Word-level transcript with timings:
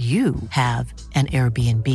you 0.00 0.34
have 0.48 0.94
an 1.14 1.26
Airbnb. 1.26 1.86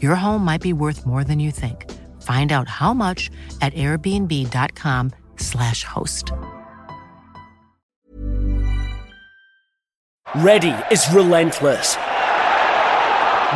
Your 0.00 0.14
home 0.14 0.44
might 0.44 0.60
be 0.60 0.72
worth 0.72 1.04
more 1.04 1.24
than 1.24 1.40
you 1.40 1.50
think. 1.50 1.90
Find 2.22 2.52
out 2.52 2.68
how 2.68 2.94
much 2.94 3.32
at 3.60 3.74
airbnb.com/slash 3.74 5.82
host. 5.82 6.30
Ready 10.36 10.76
is 10.92 11.12
relentless. 11.12 11.96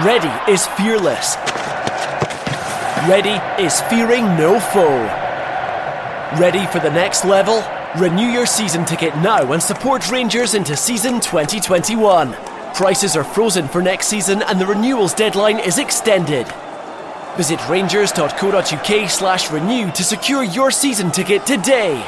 Ready 0.04 0.52
is 0.52 0.66
fearless. 0.66 1.36
Ready 3.08 3.40
is 3.62 3.80
fearing 3.82 4.24
no 4.36 4.58
foe. 4.58 5.04
Ready 6.40 6.66
for 6.66 6.80
the 6.80 6.90
next 6.90 7.24
level? 7.24 7.62
Renew 7.96 8.26
your 8.26 8.46
season 8.46 8.84
ticket 8.84 9.14
now 9.18 9.52
and 9.52 9.62
support 9.62 10.10
Rangers 10.10 10.54
into 10.54 10.76
season 10.76 11.20
2021. 11.20 12.36
Prices 12.76 13.16
are 13.16 13.24
frozen 13.24 13.68
for 13.68 13.80
next 13.80 14.06
season 14.06 14.42
and 14.42 14.60
the 14.60 14.66
renewals 14.66 15.14
deadline 15.14 15.58
is 15.58 15.78
extended. 15.78 16.46
Visit 17.34 17.58
rangers.co.uk 17.70 19.10
slash 19.10 19.50
renew 19.50 19.90
to 19.92 20.04
secure 20.04 20.44
your 20.44 20.70
season 20.70 21.10
ticket 21.10 21.46
today. 21.46 22.04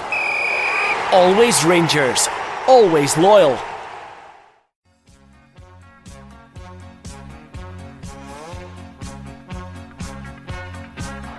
Always 1.10 1.64
Rangers. 1.64 2.28
Always 2.66 3.16
loyal. 3.16 3.58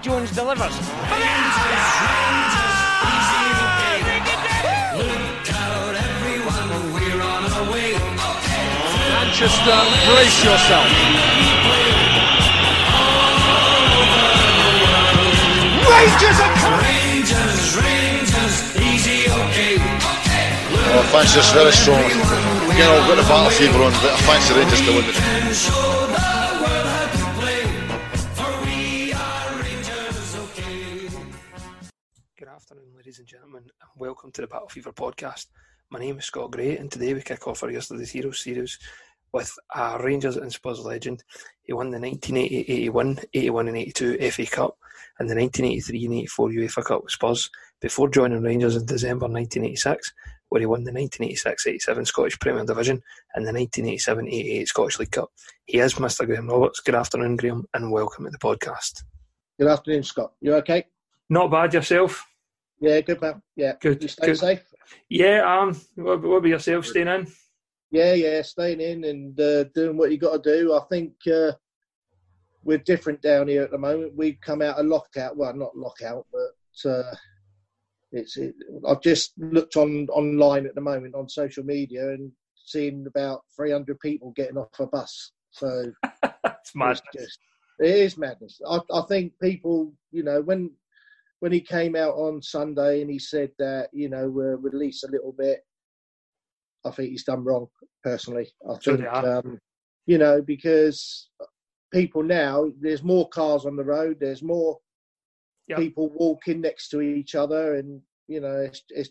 Jones 0.02 0.32
delivers. 0.32 0.89
Manchester, 9.40 9.72
brace 10.12 10.44
yourself. 10.44 10.84
Rangers 15.88 16.40
are 16.44 16.56
coming. 16.60 17.24
Oh, 20.92 21.00
I 21.00 21.04
fancy 21.08 21.40
us 21.40 21.52
very 21.54 21.72
strong. 21.72 22.04
Again, 22.04 22.90
I've 22.92 23.08
got 23.08 23.16
the 23.16 23.24
battle 23.30 23.50
fever 23.52 23.82
on, 23.82 23.94
but 23.94 24.12
I 24.12 24.18
fancy 24.28 24.54
Rangers 24.56 24.82
to 24.82 24.92
win 24.92 25.06
it. 25.08 25.16
Good 32.38 32.50
afternoon, 32.50 32.92
ladies 32.98 33.20
and 33.20 33.28
gentlemen, 33.28 33.64
and 33.64 33.90
welcome 33.96 34.32
to 34.32 34.42
the 34.42 34.48
Battle 34.48 34.68
Fever 34.68 34.92
podcast. 34.92 35.46
My 35.92 35.98
name 35.98 36.20
is 36.20 36.26
Scott 36.26 36.52
Gray, 36.52 36.76
and 36.78 36.92
today 36.92 37.14
we 37.14 37.22
kick 37.22 37.48
off 37.48 37.64
our 37.64 37.72
yesterday's 37.72 38.12
Heroes 38.12 38.42
series 38.42 38.78
with 39.34 39.54
a 39.76 40.02
Rangers 40.02 40.38
and 40.38 40.52
Spurs 40.52 40.80
legend. 40.80 41.24
He 41.64 41.74
won 41.74 41.92
the 41.92 42.00
1980 42.00 42.72
81, 42.72 43.20
81 43.34 43.68
and 43.68 43.78
82 43.78 44.32
FA 44.32 44.46
Cup, 44.46 44.78
and 45.20 45.30
the 45.30 45.36
1983 45.36 46.06
and 46.06 46.14
84 46.16 46.50
UEFA 46.50 46.84
Cup 46.86 47.04
with 47.04 47.12
Spurs 47.12 47.50
before 47.82 48.10
joining 48.10 48.42
Rangers 48.42 48.76
in 48.76 48.86
December 48.86 49.28
1986, 49.28 50.14
where 50.50 50.60
he 50.62 50.66
won 50.66 50.84
the 50.84 50.92
1986 50.92 51.68
87 51.68 52.06
Scottish 52.06 52.40
Premier 52.40 52.66
Division 52.66 53.02
and 53.36 53.46
the 53.46 53.54
1987 53.54 54.28
88 54.28 54.68
Scottish 54.68 55.00
League 55.00 55.12
Cup. 55.12 55.30
He 55.66 55.80
is 55.80 55.94
Mr. 55.96 56.26
Graham 56.26 56.50
Roberts. 56.50 56.80
Good 56.80 56.96
afternoon, 56.96 57.36
Graham, 57.36 57.66
and 57.74 57.92
welcome 57.92 58.26
to 58.26 58.32
the 58.32 58.38
podcast. 58.40 59.04
Good 59.60 59.68
afternoon, 59.70 60.04
Scott. 60.04 60.32
You 60.42 60.56
okay? 60.56 60.86
Not 61.30 61.52
bad 61.52 61.74
yourself. 61.74 62.26
Yeah, 62.82 63.02
good 63.02 63.22
man. 63.22 63.42
Yeah, 63.56 63.74
Good, 63.80 64.02
You 64.02 64.08
staying 64.08 64.32
good. 64.32 64.40
safe? 64.40 64.64
Yeah, 65.10 65.42
um, 65.62 65.80
what, 65.96 66.22
what 66.22 66.38
about 66.38 66.48
yourself 66.48 66.86
staying 66.86 67.08
in? 67.10 67.28
Yeah, 67.92 68.14
yeah, 68.14 68.42
staying 68.42 68.82
in 68.82 69.04
and 69.04 69.40
uh, 69.40 69.64
doing 69.76 69.98
what 69.98 70.12
you 70.12 70.18
got 70.18 70.44
to 70.44 70.58
do. 70.58 70.74
I 70.74 70.82
think 70.90 71.14
uh, 71.32 71.54
we're 72.64 72.78
different 72.78 73.22
down 73.22 73.48
here 73.48 73.64
at 73.64 73.72
the 73.72 73.78
moment. 73.78 74.16
We've 74.16 74.40
come 74.42 74.62
out 74.62 74.78
of 74.78 74.86
lockout. 74.86 75.38
Well, 75.38 75.54
not 75.56 75.76
lockout, 75.76 76.28
but 76.32 76.90
uh, 76.90 77.16
it's. 78.12 78.38
It, 78.38 78.54
I've 78.88 79.02
just 79.02 79.34
looked 79.38 79.76
on 79.76 80.08
online 80.12 80.68
at 80.68 80.76
the 80.76 80.82
moment 80.82 81.16
on 81.16 81.28
social 81.28 81.64
media 81.64 82.10
and 82.10 82.32
seen 82.56 83.06
about 83.08 83.42
300 83.56 84.00
people 84.00 84.32
getting 84.36 84.58
off 84.58 84.80
a 84.80 84.86
bus. 84.86 85.32
So 85.52 85.92
It's 86.70 86.76
mad. 86.76 86.92
It's 86.92 87.26
just, 87.26 87.40
it 87.80 87.96
is 87.96 88.18
madness. 88.18 88.62
I, 88.68 88.80
I 88.94 89.02
think 89.08 89.34
people, 89.42 89.94
you 90.12 90.24
know, 90.24 90.42
when 90.42 90.72
when 91.40 91.52
he 91.52 91.62
came 91.62 91.96
out 91.96 92.16
on 92.16 92.42
Sunday 92.42 93.02
and 93.02 93.10
he 93.10 93.18
said 93.18 93.52
that, 93.60 93.90
you 93.94 94.10
know, 94.10 94.30
we're 94.30 94.58
released 94.58 95.06
a 95.06 95.12
little 95.12 95.32
bit, 95.32 95.62
I 96.86 96.92
think 96.92 97.12
he's 97.12 97.24
done 97.24 97.46
wrong. 97.46 97.68
Personally, 98.04 98.50
I 98.70 98.76
think, 98.78 99.06
um, 99.08 99.60
you 100.06 100.18
know, 100.18 100.42
because 100.42 101.30
people 101.92 102.24
now 102.24 102.72
there's 102.80 103.04
more 103.04 103.28
cars 103.30 103.66
on 103.66 103.76
the 103.76 103.84
road, 103.84 104.18
there's 104.20 104.42
more 104.42 104.80
Yeah. 105.68 105.78
people 105.78 106.10
walking 106.10 106.62
next 106.62 106.90
to 106.90 107.02
each 107.02 107.36
other, 107.36 107.76
and 107.76 108.02
you 108.28 108.40
know, 108.40 108.58
it's, 108.58 108.84
it's 108.90 109.10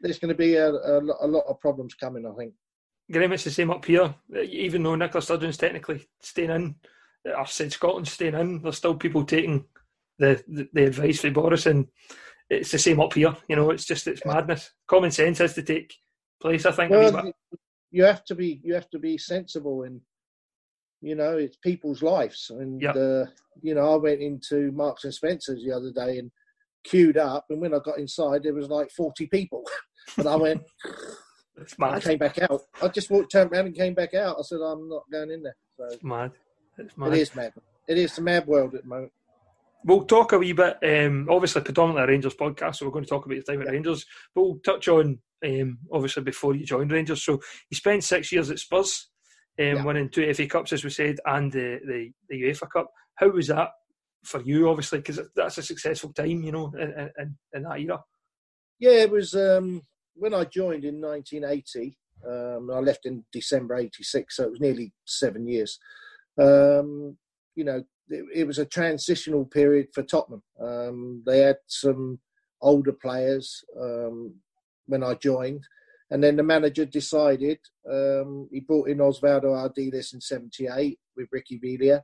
there's 0.00 0.18
going 0.18 0.30
to 0.30 0.34
be 0.34 0.56
a, 0.56 0.68
a, 0.70 0.98
a 1.20 1.28
lot 1.28 1.44
of 1.46 1.60
problems 1.60 1.94
coming. 1.94 2.26
I 2.26 2.34
think. 2.34 2.54
Graham, 3.10 3.32
it's 3.32 3.44
the 3.44 3.50
same 3.50 3.70
up 3.70 3.84
here. 3.84 4.14
Even 4.42 4.82
though 4.82 4.94
Nicola 4.96 5.22
Sturgeon's 5.22 5.56
technically 5.58 6.06
staying 6.20 6.50
in, 6.50 6.74
or 7.36 7.46
said 7.46 7.72
Scotland's 7.72 8.12
staying 8.12 8.34
in, 8.34 8.62
there's 8.62 8.78
still 8.78 8.94
people 8.94 9.24
taking 9.24 9.64
the, 10.18 10.42
the, 10.48 10.68
the 10.72 10.84
advice 10.86 11.20
from 11.20 11.32
Boris, 11.34 11.66
and 11.66 11.88
it's 12.48 12.70
the 12.70 12.78
same 12.78 13.00
up 13.00 13.12
here. 13.12 13.36
You 13.48 13.56
know, 13.56 13.70
it's 13.70 13.84
just 13.84 14.06
it's 14.06 14.24
madness. 14.24 14.72
Common 14.88 15.10
sense 15.10 15.38
has 15.38 15.54
to 15.54 15.62
take 15.62 15.94
place. 16.40 16.64
I 16.66 16.72
think. 16.72 16.90
Well. 16.90 17.32
You 17.92 18.02
have 18.04 18.24
to 18.24 18.34
be 18.34 18.60
you 18.64 18.74
have 18.74 18.90
to 18.90 18.98
be 18.98 19.16
sensible 19.18 19.82
and 19.84 20.00
you 21.00 21.14
know 21.14 21.36
it's 21.36 21.56
people's 21.56 22.02
lives. 22.02 22.50
And 22.50 22.80
Yeah. 22.82 22.92
uh, 22.92 23.26
you 23.62 23.74
know 23.74 23.92
I 23.92 23.96
went 23.96 24.20
into 24.20 24.72
Marks 24.72 25.04
and 25.04 25.14
Spencers 25.14 25.62
the 25.64 25.72
other 25.72 25.92
day 25.92 26.18
and 26.18 26.30
queued 26.84 27.16
up 27.16 27.44
and 27.50 27.60
when 27.60 27.74
I 27.74 27.78
got 27.78 27.98
inside 27.98 28.42
there 28.42 28.54
was 28.54 28.68
like 28.68 28.90
40 28.90 29.26
people. 29.28 29.62
And 30.18 30.26
I 30.26 30.34
went 30.34 30.62
it's 31.56 31.74
I 31.80 32.00
came 32.00 32.18
back 32.18 32.38
out. 32.40 32.62
I 32.82 32.88
just 32.88 33.08
walked 33.08 33.30
turned 33.30 33.52
around 33.52 33.66
and 33.66 33.74
came 33.74 33.94
back 33.94 34.14
out. 34.14 34.36
I 34.36 34.42
said 34.42 34.58
I'm 34.60 34.88
not 34.88 35.04
going 35.12 35.30
in 35.30 35.44
there. 35.44 35.56
So 35.76 35.84
It's 35.92 36.02
mad. 36.02 36.32
It's 36.76 36.98
mad. 36.98 37.12
it 37.12 37.18
is 37.20 37.36
mad. 37.36 37.52
It 37.86 37.98
is 37.98 38.16
the 38.16 38.22
mad 38.22 38.46
world 38.48 38.74
at 38.74 38.82
the 38.82 38.88
moment 38.88 39.12
We'll 39.84 40.04
talk 40.04 40.32
a 40.32 40.38
wee 40.38 40.52
bit, 40.52 40.78
um, 40.82 41.26
obviously, 41.30 41.62
predominantly 41.62 42.04
a 42.04 42.06
Rangers 42.06 42.34
podcast, 42.34 42.76
so 42.76 42.86
we're 42.86 42.92
going 42.92 43.04
to 43.04 43.10
talk 43.10 43.26
about 43.26 43.34
your 43.34 43.42
time 43.42 43.62
at 43.62 43.68
Rangers. 43.68 44.06
But 44.34 44.42
we'll 44.42 44.60
touch 44.64 44.88
on, 44.88 45.18
um, 45.44 45.78
obviously, 45.92 46.22
before 46.22 46.54
you 46.54 46.64
joined 46.64 46.92
Rangers. 46.92 47.24
So 47.24 47.40
you 47.70 47.76
spent 47.76 48.04
six 48.04 48.30
years 48.32 48.50
at 48.50 48.58
Spurs. 48.58 49.08
um, 49.58 49.66
yeah. 49.66 49.84
winning 49.84 50.08
two 50.08 50.32
FA 50.34 50.46
Cups, 50.46 50.72
as 50.72 50.84
we 50.84 50.90
said, 50.90 51.16
and 51.26 51.52
the, 51.52 51.80
the, 51.86 52.10
the 52.28 52.42
UEFA 52.42 52.70
Cup. 52.70 52.90
How 53.16 53.28
was 53.28 53.48
that 53.48 53.70
for 54.24 54.40
you, 54.42 54.68
obviously, 54.68 54.98
because 54.98 55.20
that's 55.34 55.58
a 55.58 55.62
successful 55.62 56.12
time, 56.12 56.42
you 56.42 56.52
know, 56.52 56.72
in, 56.78 57.10
in, 57.18 57.36
in 57.54 57.62
that 57.64 57.80
era? 57.80 58.02
Yeah, 58.78 59.02
it 59.02 59.10
was 59.10 59.34
um, 59.34 59.82
when 60.14 60.34
I 60.34 60.44
joined 60.44 60.84
in 60.84 61.00
1980. 61.00 61.96
Um, 62.24 62.70
I 62.70 62.78
left 62.78 63.04
in 63.04 63.24
December 63.32 63.76
86, 63.76 64.36
so 64.36 64.44
it 64.44 64.50
was 64.50 64.60
nearly 64.60 64.92
seven 65.04 65.46
years. 65.46 65.78
Um, 66.40 67.16
you 67.54 67.64
know, 67.64 67.82
it, 68.08 68.46
was 68.46 68.58
a 68.58 68.66
transitional 68.66 69.44
period 69.44 69.88
for 69.94 70.02
Tottenham. 70.02 70.42
Um, 70.60 71.22
they 71.26 71.40
had 71.40 71.56
some 71.66 72.18
older 72.60 72.92
players 72.92 73.64
um, 73.80 74.34
when 74.86 75.02
I 75.02 75.14
joined. 75.14 75.64
And 76.10 76.22
then 76.22 76.36
the 76.36 76.42
manager 76.42 76.84
decided, 76.84 77.58
um, 77.90 78.48
he 78.52 78.60
brought 78.60 78.88
in 78.88 78.98
Osvaldo 78.98 79.44
Ardiles 79.44 80.12
in 80.12 80.20
78 80.20 80.98
with 81.16 81.28
Ricky 81.32 81.58
Villa. 81.58 82.02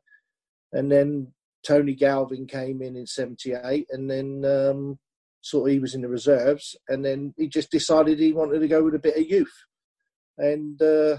And 0.72 0.90
then 0.90 1.32
Tony 1.66 1.94
Galvin 1.94 2.46
came 2.46 2.80
in 2.80 2.96
in 2.96 3.06
78. 3.06 3.86
And 3.90 4.10
then 4.10 4.44
um, 4.46 4.98
sort 5.42 5.68
of 5.68 5.72
he 5.74 5.78
was 5.78 5.94
in 5.94 6.00
the 6.00 6.08
reserves. 6.08 6.74
And 6.88 7.04
then 7.04 7.34
he 7.36 7.48
just 7.48 7.70
decided 7.70 8.18
he 8.18 8.32
wanted 8.32 8.60
to 8.60 8.68
go 8.68 8.82
with 8.82 8.94
a 8.94 9.00
bit 9.00 9.16
of 9.16 9.28
youth. 9.28 9.54
And 10.38 10.80
uh, 10.80 11.18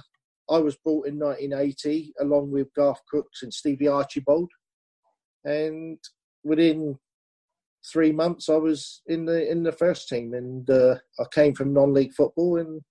I 0.49 0.57
was 0.57 0.75
brought 0.77 1.07
in 1.07 1.19
1980 1.19 2.13
along 2.19 2.51
with 2.51 2.73
Garth 2.73 3.01
Crooks 3.07 3.43
and 3.43 3.53
Stevie 3.53 3.87
Archibald. 3.87 4.49
And 5.45 5.97
within 6.43 6.97
three 7.91 8.11
months, 8.11 8.49
I 8.49 8.57
was 8.57 9.01
in 9.07 9.25
the 9.25 9.49
in 9.49 9.63
the 9.63 9.71
first 9.71 10.09
team, 10.09 10.33
and 10.33 10.69
uh, 10.69 10.95
I 11.19 11.23
came 11.31 11.53
from 11.53 11.73
non-league 11.73 12.13
football, 12.13 12.57
and 12.57 12.81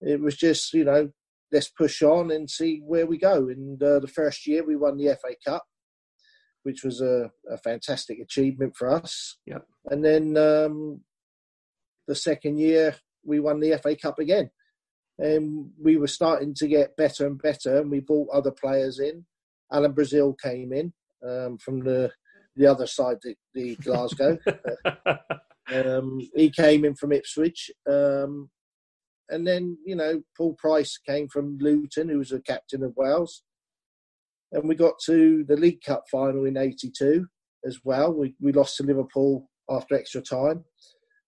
it 0.00 0.20
was 0.20 0.36
just 0.36 0.72
you 0.72 0.84
know 0.84 1.10
let's 1.50 1.68
push 1.68 2.02
on 2.02 2.30
and 2.30 2.48
see 2.48 2.80
where 2.84 3.06
we 3.06 3.18
go. 3.18 3.48
And 3.48 3.82
uh, 3.82 4.00
the 4.00 4.08
first 4.08 4.46
year 4.46 4.64
we 4.64 4.76
won 4.76 4.96
the 4.98 5.16
FA 5.20 5.34
Cup, 5.44 5.64
which 6.62 6.84
was 6.84 7.00
a, 7.00 7.30
a 7.50 7.58
fantastic 7.58 8.18
achievement 8.20 8.76
for 8.76 8.90
us. 8.90 9.38
Yeah. 9.46 9.60
And 9.86 10.04
then 10.04 10.36
um, 10.36 11.00
the 12.06 12.14
second 12.14 12.58
year 12.58 12.96
we 13.24 13.40
won 13.40 13.60
the 13.60 13.78
FA 13.82 13.96
Cup 13.96 14.18
again, 14.18 14.50
and 15.18 15.70
we 15.82 15.96
were 15.96 16.06
starting 16.06 16.54
to 16.54 16.68
get 16.68 16.96
better 16.96 17.26
and 17.26 17.40
better, 17.40 17.78
and 17.80 17.90
we 17.90 18.00
brought 18.00 18.28
other 18.32 18.52
players 18.52 18.98
in. 18.98 19.24
Alan 19.70 19.92
Brazil 19.92 20.34
came 20.34 20.72
in 20.72 20.94
um, 21.26 21.58
from 21.58 21.80
the 21.80 22.10
the 22.58 22.66
other 22.66 22.86
side, 22.86 23.16
the, 23.22 23.34
the 23.54 23.76
Glasgow. 23.82 24.36
um, 25.72 26.18
he 26.34 26.50
came 26.50 26.84
in 26.84 26.94
from 26.94 27.12
Ipswich. 27.12 27.70
Um, 27.88 28.50
and 29.30 29.46
then, 29.46 29.78
you 29.84 29.94
know, 29.94 30.22
Paul 30.36 30.54
Price 30.58 30.98
came 31.06 31.28
from 31.28 31.58
Luton, 31.60 32.08
who 32.08 32.18
was 32.18 32.32
a 32.32 32.40
captain 32.40 32.82
of 32.82 32.94
Wales. 32.96 33.42
And 34.52 34.68
we 34.68 34.74
got 34.74 34.94
to 35.06 35.44
the 35.46 35.56
League 35.56 35.82
Cup 35.82 36.04
final 36.10 36.46
in 36.46 36.56
82 36.56 37.26
as 37.66 37.78
well. 37.84 38.12
We, 38.12 38.34
we 38.40 38.52
lost 38.52 38.78
to 38.78 38.82
Liverpool 38.82 39.48
after 39.70 39.94
extra 39.94 40.22
time. 40.22 40.64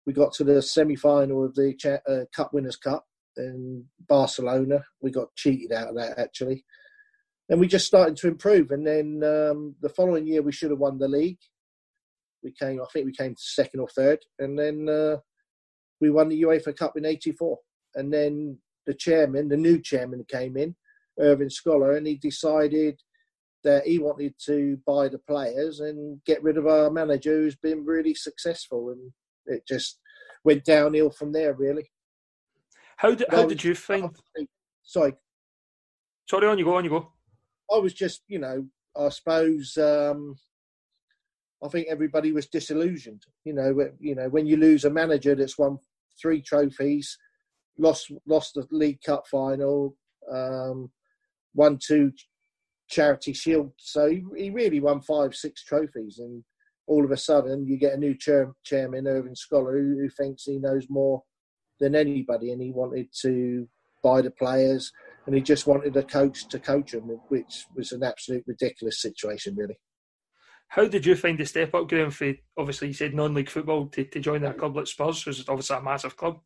We 0.06 0.14
got 0.14 0.32
to 0.34 0.44
the 0.44 0.62
semi 0.62 0.96
final 0.96 1.44
of 1.44 1.54
the 1.54 2.00
uh, 2.08 2.24
Cup 2.34 2.54
Winners' 2.54 2.76
Cup 2.76 3.04
in 3.36 3.84
Barcelona. 4.08 4.82
We 5.02 5.10
got 5.10 5.34
cheated 5.36 5.72
out 5.72 5.88
of 5.88 5.96
that, 5.96 6.18
actually 6.18 6.64
and 7.50 7.58
we 7.58 7.66
just 7.66 7.86
started 7.86 8.16
to 8.16 8.28
improve. 8.28 8.70
And 8.70 8.86
then 8.86 9.22
um, 9.24 9.74
the 9.82 9.88
following 9.88 10.26
year, 10.26 10.40
we 10.40 10.52
should 10.52 10.70
have 10.70 10.78
won 10.78 10.98
the 10.98 11.08
league. 11.08 11.40
We 12.42 12.52
came, 12.52 12.80
I 12.80 12.86
think, 12.92 13.04
we 13.04 13.12
came 13.12 13.34
second 13.36 13.80
or 13.80 13.88
third, 13.88 14.20
and 14.38 14.58
then 14.58 14.88
uh, 14.88 15.16
we 16.00 16.08
won 16.08 16.30
the 16.30 16.40
UEFA 16.42 16.74
Cup 16.74 16.96
in 16.96 17.04
'84. 17.04 17.58
And 17.96 18.12
then 18.14 18.58
the 18.86 18.94
chairman, 18.94 19.48
the 19.48 19.56
new 19.56 19.82
chairman, 19.82 20.24
came 20.28 20.56
in, 20.56 20.74
Irving 21.18 21.50
Scholar, 21.50 21.96
and 21.96 22.06
he 22.06 22.14
decided 22.14 22.98
that 23.62 23.86
he 23.86 23.98
wanted 23.98 24.34
to 24.46 24.78
buy 24.86 25.08
the 25.08 25.18
players 25.18 25.80
and 25.80 26.24
get 26.24 26.42
rid 26.42 26.56
of 26.56 26.66
our 26.66 26.88
manager, 26.88 27.32
who's 27.36 27.56
been 27.56 27.84
really 27.84 28.14
successful, 28.14 28.90
and 28.90 29.12
it 29.44 29.66
just 29.66 29.98
went 30.44 30.64
downhill 30.64 31.10
from 31.10 31.32
there, 31.32 31.52
really. 31.52 31.90
How 32.96 33.14
did, 33.14 33.26
how 33.28 33.46
did 33.46 33.62
you 33.64 33.74
find? 33.74 34.08
Sorry. 34.82 35.14
Sorry, 36.28 36.46
on 36.46 36.58
you 36.58 36.64
go, 36.64 36.76
on 36.76 36.84
you 36.84 36.90
go. 36.90 37.12
I 37.72 37.78
was 37.78 37.94
just, 37.94 38.22
you 38.28 38.38
know, 38.38 38.66
I 38.96 39.08
suppose 39.10 39.76
um, 39.76 40.36
I 41.64 41.68
think 41.68 41.86
everybody 41.88 42.32
was 42.32 42.46
disillusioned. 42.46 43.22
You 43.44 43.54
know, 43.54 43.90
you 43.98 44.14
know, 44.14 44.28
when 44.28 44.46
you 44.46 44.56
lose 44.56 44.84
a 44.84 44.90
manager 44.90 45.34
that's 45.34 45.58
won 45.58 45.78
three 46.20 46.42
trophies, 46.42 47.16
lost 47.78 48.10
lost 48.26 48.54
the 48.54 48.66
League 48.70 49.00
Cup 49.04 49.26
final, 49.26 49.96
um, 50.30 50.90
won 51.54 51.78
two 51.84 52.12
Charity 52.88 53.32
Shield, 53.32 53.72
so 53.78 54.08
he, 54.08 54.24
he, 54.36 54.50
really 54.50 54.80
won 54.80 55.00
five, 55.00 55.34
six 55.34 55.64
trophies, 55.64 56.18
and 56.18 56.42
all 56.88 57.04
of 57.04 57.12
a 57.12 57.16
sudden 57.16 57.64
you 57.64 57.78
get 57.78 57.92
a 57.92 57.98
new 57.98 58.16
chair, 58.16 58.52
chairman, 58.64 59.06
Irving 59.06 59.36
Scholar, 59.36 59.78
who, 59.78 59.96
who 60.00 60.08
thinks 60.08 60.44
he 60.44 60.58
knows 60.58 60.86
more 60.90 61.22
than 61.78 61.94
anybody, 61.94 62.50
and 62.50 62.60
he 62.60 62.72
wanted 62.72 63.06
to 63.22 63.68
buy 64.02 64.22
the 64.22 64.30
players 64.32 64.90
and 65.26 65.34
he 65.34 65.40
just 65.40 65.66
wanted 65.66 65.96
a 65.96 66.02
coach 66.02 66.48
to 66.48 66.58
coach 66.58 66.94
him, 66.94 67.04
which 67.28 67.66
was 67.74 67.92
an 67.92 68.02
absolute 68.02 68.44
ridiculous 68.46 69.00
situation, 69.00 69.54
really. 69.56 69.78
How 70.68 70.86
did 70.86 71.04
you 71.04 71.16
find 71.16 71.36
the 71.36 71.46
step 71.46 71.74
up, 71.74 71.88
Graham? 71.88 72.10
For 72.10 72.32
obviously, 72.56 72.88
you 72.88 72.94
said 72.94 73.12
non-league 73.12 73.50
football 73.50 73.86
to, 73.88 74.04
to 74.04 74.20
join 74.20 74.42
that 74.42 74.56
club 74.56 74.76
like 74.76 74.86
Spurs, 74.86 75.26
which 75.26 75.40
is 75.40 75.48
obviously 75.48 75.76
a 75.76 75.82
massive 75.82 76.16
club. 76.16 76.38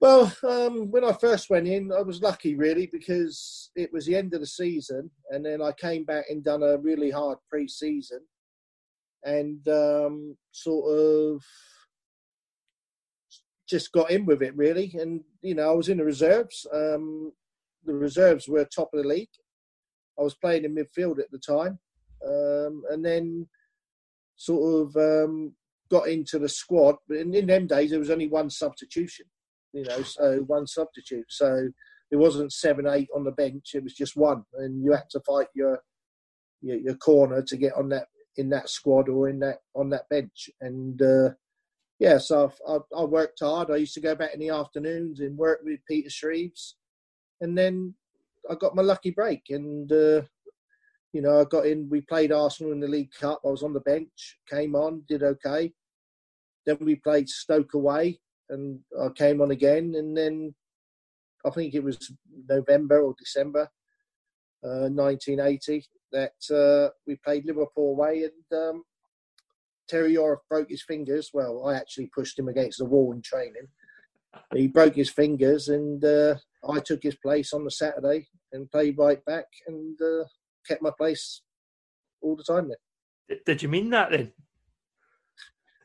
Well, 0.00 0.32
um, 0.42 0.90
when 0.90 1.04
I 1.04 1.12
first 1.12 1.50
went 1.50 1.66
in, 1.68 1.92
I 1.92 2.02
was 2.02 2.22
lucky 2.22 2.54
really 2.54 2.86
because 2.86 3.70
it 3.76 3.92
was 3.92 4.06
the 4.06 4.16
end 4.16 4.34
of 4.34 4.40
the 4.40 4.46
season, 4.46 5.10
and 5.30 5.44
then 5.44 5.60
I 5.60 5.72
came 5.72 6.04
back 6.04 6.26
and 6.30 6.44
done 6.44 6.62
a 6.62 6.78
really 6.78 7.10
hard 7.10 7.38
pre-season, 7.50 8.20
and 9.24 9.66
um, 9.68 10.36
sort 10.52 10.96
of 10.96 11.42
just 13.68 13.92
got 13.92 14.10
in 14.10 14.26
with 14.26 14.42
it 14.42 14.56
really. 14.56 14.94
And 14.98 15.22
you 15.42 15.54
know, 15.54 15.70
I 15.70 15.74
was 15.74 15.88
in 15.88 15.98
the 15.98 16.04
reserves. 16.04 16.66
Um, 16.72 17.32
the 17.84 17.94
reserves 17.94 18.48
were 18.48 18.64
top 18.64 18.90
of 18.92 19.02
the 19.02 19.08
league. 19.08 19.28
I 20.18 20.22
was 20.22 20.34
playing 20.34 20.64
in 20.64 20.74
midfield 20.74 21.18
at 21.18 21.30
the 21.30 21.38
time, 21.38 21.78
um, 22.26 22.82
and 22.90 23.04
then 23.04 23.48
sort 24.36 24.88
of 24.88 24.96
um, 24.96 25.54
got 25.90 26.08
into 26.08 26.38
the 26.38 26.48
squad. 26.48 26.96
But 27.08 27.18
in, 27.18 27.34
in 27.34 27.46
them 27.46 27.66
days, 27.66 27.90
there 27.90 27.98
was 27.98 28.10
only 28.10 28.28
one 28.28 28.50
substitution, 28.50 29.26
you 29.72 29.84
know, 29.84 30.02
so 30.02 30.38
one 30.46 30.66
substitute. 30.66 31.26
So 31.28 31.68
it 32.10 32.16
wasn't 32.16 32.52
seven, 32.52 32.86
eight 32.86 33.08
on 33.14 33.24
the 33.24 33.32
bench. 33.32 33.72
It 33.74 33.82
was 33.82 33.94
just 33.94 34.16
one, 34.16 34.44
and 34.54 34.84
you 34.84 34.92
had 34.92 35.10
to 35.10 35.20
fight 35.20 35.48
your 35.54 35.80
your, 36.60 36.76
your 36.76 36.96
corner 36.96 37.42
to 37.42 37.56
get 37.56 37.74
on 37.74 37.88
that 37.90 38.06
in 38.36 38.48
that 38.50 38.68
squad 38.68 39.08
or 39.08 39.28
in 39.28 39.38
that 39.40 39.58
on 39.74 39.90
that 39.90 40.08
bench. 40.08 40.48
And 40.60 41.00
uh, 41.02 41.30
yeah, 41.98 42.18
so 42.18 42.52
I, 42.68 42.78
I, 42.96 43.04
worked 43.04 43.40
hard. 43.40 43.70
I 43.70 43.76
used 43.76 43.94
to 43.94 44.00
go 44.00 44.14
back 44.14 44.34
in 44.34 44.40
the 44.40 44.50
afternoons 44.50 45.20
and 45.20 45.36
work 45.36 45.60
with 45.62 45.80
Peter 45.88 46.10
Shreeves 46.10 46.76
and 47.40 47.56
then 47.56 47.94
I 48.50 48.54
got 48.54 48.74
my 48.74 48.82
lucky 48.82 49.10
break, 49.10 49.42
and 49.50 49.90
uh, 49.90 50.22
you 51.12 51.22
know 51.22 51.40
I 51.40 51.44
got 51.44 51.66
in. 51.66 51.88
We 51.88 52.00
played 52.02 52.32
Arsenal 52.32 52.72
in 52.72 52.80
the 52.80 52.88
League 52.88 53.12
Cup. 53.18 53.40
I 53.44 53.48
was 53.48 53.62
on 53.62 53.72
the 53.72 53.80
bench, 53.80 54.38
came 54.50 54.74
on, 54.74 55.02
did 55.08 55.22
okay. 55.22 55.72
Then 56.66 56.78
we 56.80 56.96
played 56.96 57.28
Stoke 57.28 57.74
away, 57.74 58.20
and 58.48 58.80
I 59.00 59.08
came 59.10 59.40
on 59.40 59.50
again, 59.50 59.94
and 59.96 60.16
then 60.16 60.54
I 61.44 61.50
think 61.50 61.74
it 61.74 61.84
was 61.84 62.12
November 62.48 63.00
or 63.02 63.14
December, 63.18 63.68
uh, 64.64 64.88
1980, 64.88 65.84
that 66.12 66.32
uh, 66.50 66.90
we 67.06 67.16
played 67.16 67.44
Liverpool 67.44 67.90
away, 67.90 68.24
and 68.24 68.58
um, 68.58 68.84
Terry 69.88 70.14
Yorath 70.14 70.38
broke 70.48 70.70
his 70.70 70.82
fingers. 70.82 71.30
Well, 71.34 71.66
I 71.66 71.74
actually 71.74 72.10
pushed 72.14 72.38
him 72.38 72.48
against 72.48 72.78
the 72.78 72.86
wall 72.86 73.12
in 73.12 73.20
training. 73.20 73.68
He 74.54 74.68
broke 74.68 74.94
his 74.94 75.10
fingers, 75.10 75.68
and 75.68 76.02
uh, 76.04 76.36
I 76.68 76.80
took 76.80 77.02
his 77.02 77.16
place 77.16 77.52
on 77.52 77.64
the 77.64 77.70
Saturday 77.70 78.26
and 78.52 78.70
played 78.70 78.98
right 78.98 79.24
back 79.24 79.46
and 79.66 80.00
uh, 80.00 80.24
kept 80.66 80.82
my 80.82 80.90
place 80.96 81.42
all 82.22 82.36
the 82.36 82.44
time 82.44 82.68
then. 82.68 83.38
Did 83.46 83.62
you 83.62 83.68
mean 83.68 83.90
that 83.90 84.10
then? 84.10 84.32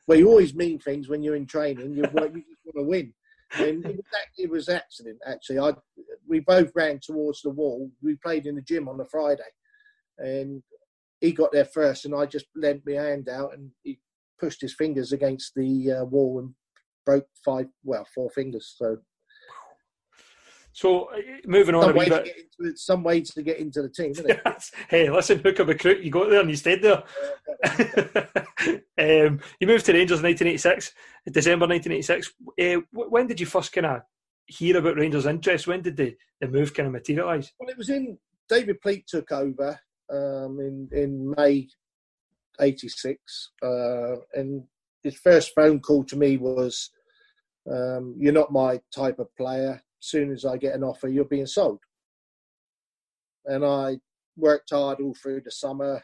Well, 0.07 0.17
you 0.17 0.27
always 0.27 0.55
mean 0.55 0.79
things 0.79 1.07
when 1.07 1.21
you're 1.21 1.35
in 1.35 1.45
training. 1.45 1.93
You, 1.93 2.03
you 2.03 2.03
just 2.03 2.15
want 2.15 2.33
to 2.75 2.83
win. 2.83 3.13
And 3.53 3.85
it 3.85 3.95
was, 3.95 4.05
it 4.37 4.49
was 4.49 4.69
accident 4.69 5.17
actually. 5.25 5.59
I 5.59 5.73
we 6.27 6.39
both 6.39 6.71
ran 6.75 6.99
towards 7.01 7.41
the 7.41 7.49
wall. 7.49 7.89
We 8.01 8.15
played 8.15 8.45
in 8.45 8.55
the 8.55 8.61
gym 8.61 8.87
on 8.87 8.97
the 8.97 9.05
Friday, 9.05 9.41
and 10.19 10.61
he 11.19 11.31
got 11.31 11.51
there 11.51 11.65
first, 11.65 12.05
and 12.05 12.13
I 12.13 12.25
just 12.27 12.45
lent 12.55 12.83
my 12.85 12.93
hand 12.93 13.27
out, 13.27 13.53
and 13.53 13.71
he 13.83 13.99
pushed 14.39 14.61
his 14.61 14.75
fingers 14.75 15.11
against 15.11 15.53
the 15.55 15.91
uh, 15.91 16.05
wall 16.05 16.39
and 16.39 16.53
broke 17.05 17.27
five, 17.43 17.67
well, 17.83 18.07
four 18.13 18.29
fingers. 18.29 18.75
So 18.77 18.97
so 20.71 21.05
uh, 21.05 21.17
moving 21.45 21.75
on 21.75 21.83
some 21.83 21.91
a 21.91 21.99
wee 21.99 22.09
bit. 22.09 22.35
Into, 22.59 22.77
some 22.77 23.03
ways 23.03 23.33
to 23.33 23.41
get 23.41 23.59
into 23.59 23.81
the 23.81 23.89
team, 23.89 24.13
hey, 24.89 25.09
listen, 25.09 25.39
hook 25.39 25.59
a 25.59 25.65
recruit. 25.65 26.03
You 26.03 26.11
got 26.11 26.29
there 26.29 26.41
and 26.41 26.49
you 26.49 26.55
stayed 26.55 26.81
there. 26.81 27.03
um, 29.27 29.39
you 29.59 29.67
moved 29.67 29.85
to 29.85 29.93
Rangers 29.93 30.19
in 30.19 30.25
1986, 30.25 30.93
December 31.31 31.67
1986. 31.67 32.33
Uh, 32.59 32.81
when 32.91 33.27
did 33.27 33.39
you 33.39 33.45
first 33.45 33.71
kind 33.71 33.85
of 33.85 34.01
hear 34.45 34.77
about 34.77 34.97
Rangers' 34.97 35.25
interest? 35.25 35.67
When 35.67 35.81
did 35.81 35.95
the, 35.97 36.15
the 36.41 36.47
move 36.47 36.73
kind 36.73 36.87
of 36.87 36.93
materialise? 36.93 37.51
Well, 37.59 37.69
it 37.69 37.77
was 37.77 37.89
in 37.89 38.17
David 38.49 38.81
Pleat 38.81 39.07
took 39.07 39.31
over 39.31 39.79
um, 40.11 40.59
in 40.59 40.89
in 40.91 41.33
May 41.37 41.67
'86, 42.59 43.51
uh, 43.63 44.15
and 44.33 44.63
his 45.03 45.15
first 45.15 45.53
phone 45.55 45.79
call 45.79 46.03
to 46.05 46.17
me 46.17 46.37
was, 46.37 46.89
um, 47.71 48.15
"You're 48.17 48.33
not 48.33 48.51
my 48.51 48.81
type 48.93 49.19
of 49.19 49.33
player. 49.37 49.81
Soon 49.99 50.31
as 50.31 50.45
I 50.45 50.57
get 50.57 50.75
an 50.75 50.83
offer, 50.83 51.07
you're 51.07 51.25
being 51.25 51.45
sold." 51.45 51.79
And 53.45 53.65
I 53.65 53.99
worked 54.37 54.69
hard 54.71 54.99
all 55.01 55.15
through 55.15 55.41
the 55.41 55.51
summer, 55.51 56.03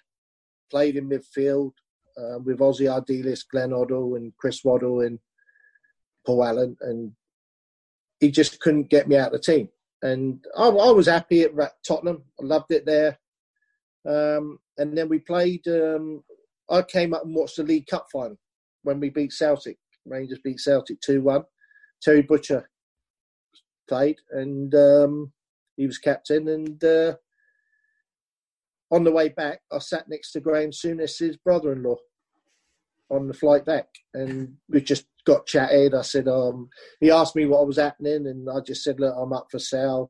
played 0.70 0.96
in 0.96 1.10
midfield 1.10 1.72
uh, 2.18 2.40
with 2.44 2.60
Ossie 2.60 2.90
Ardiles, 2.90 3.44
Glenn 3.50 3.72
Hoddle, 3.72 4.18
and 4.18 4.36
Chris 4.38 4.64
Waddle, 4.64 5.02
and 5.02 5.20
Paul 6.26 6.44
Allen, 6.44 6.78
and 6.82 7.12
he 8.20 8.32
just 8.32 8.60
couldn't 8.60 8.90
get 8.90 9.08
me 9.08 9.16
out 9.16 9.34
of 9.34 9.34
the 9.34 9.40
team. 9.40 9.70
And 10.02 10.44
I, 10.58 10.68
I 10.68 10.92
was 10.92 11.08
happy 11.08 11.44
at 11.44 11.52
Tottenham. 11.88 12.24
I 12.40 12.46
loved 12.46 12.72
it 12.72 12.86
there. 12.86 13.20
Um, 14.08 14.60
and 14.78 14.98
then 14.98 15.10
we 15.10 15.20
played. 15.20 15.68
Um, 15.68 16.24
I 16.70 16.82
came 16.82 17.14
up 17.14 17.24
and 17.26 17.36
watched 17.36 17.58
the 17.58 17.64
League 17.64 17.88
Cup 17.88 18.08
final 18.12 18.38
when 18.84 19.00
we 19.00 19.10
beat 19.10 19.34
Celtic. 19.34 19.78
Rangers 20.06 20.40
beat 20.44 20.60
Celtic 20.60 21.00
two 21.02 21.22
one. 21.22 21.44
Terry 22.02 22.22
Butcher 22.22 22.70
played, 23.88 24.18
and 24.32 24.74
um, 24.76 25.32
he 25.78 25.86
was 25.86 25.98
captain. 25.98 26.48
And 26.48 26.84
uh, 26.84 27.16
on 28.92 29.04
the 29.04 29.12
way 29.12 29.30
back, 29.30 29.62
I 29.72 29.80
sat 29.80 30.10
next 30.10 30.32
to 30.34 30.40
Graham 30.40 30.72
Souness's 30.72 31.38
brother-in-law 31.38 31.98
on 33.12 33.28
the 33.28 33.34
flight 33.34 33.66
back, 33.66 33.88
and 34.14 34.56
we 34.70 34.82
just 34.82 35.06
got 35.26 35.46
chatted. 35.46 35.94
I 35.94 36.02
said, 36.02 36.28
um, 36.28 36.70
he 37.00 37.12
asked 37.12 37.36
me 37.36 37.46
what 37.46 37.68
was 37.68 37.78
happening, 37.78 38.28
and 38.28 38.50
I 38.50 38.60
just 38.62 38.84
said, 38.84 39.00
look, 39.00 39.16
I'm 39.18 39.34
up 39.34 39.48
for 39.52 39.60
sale. 39.60 40.10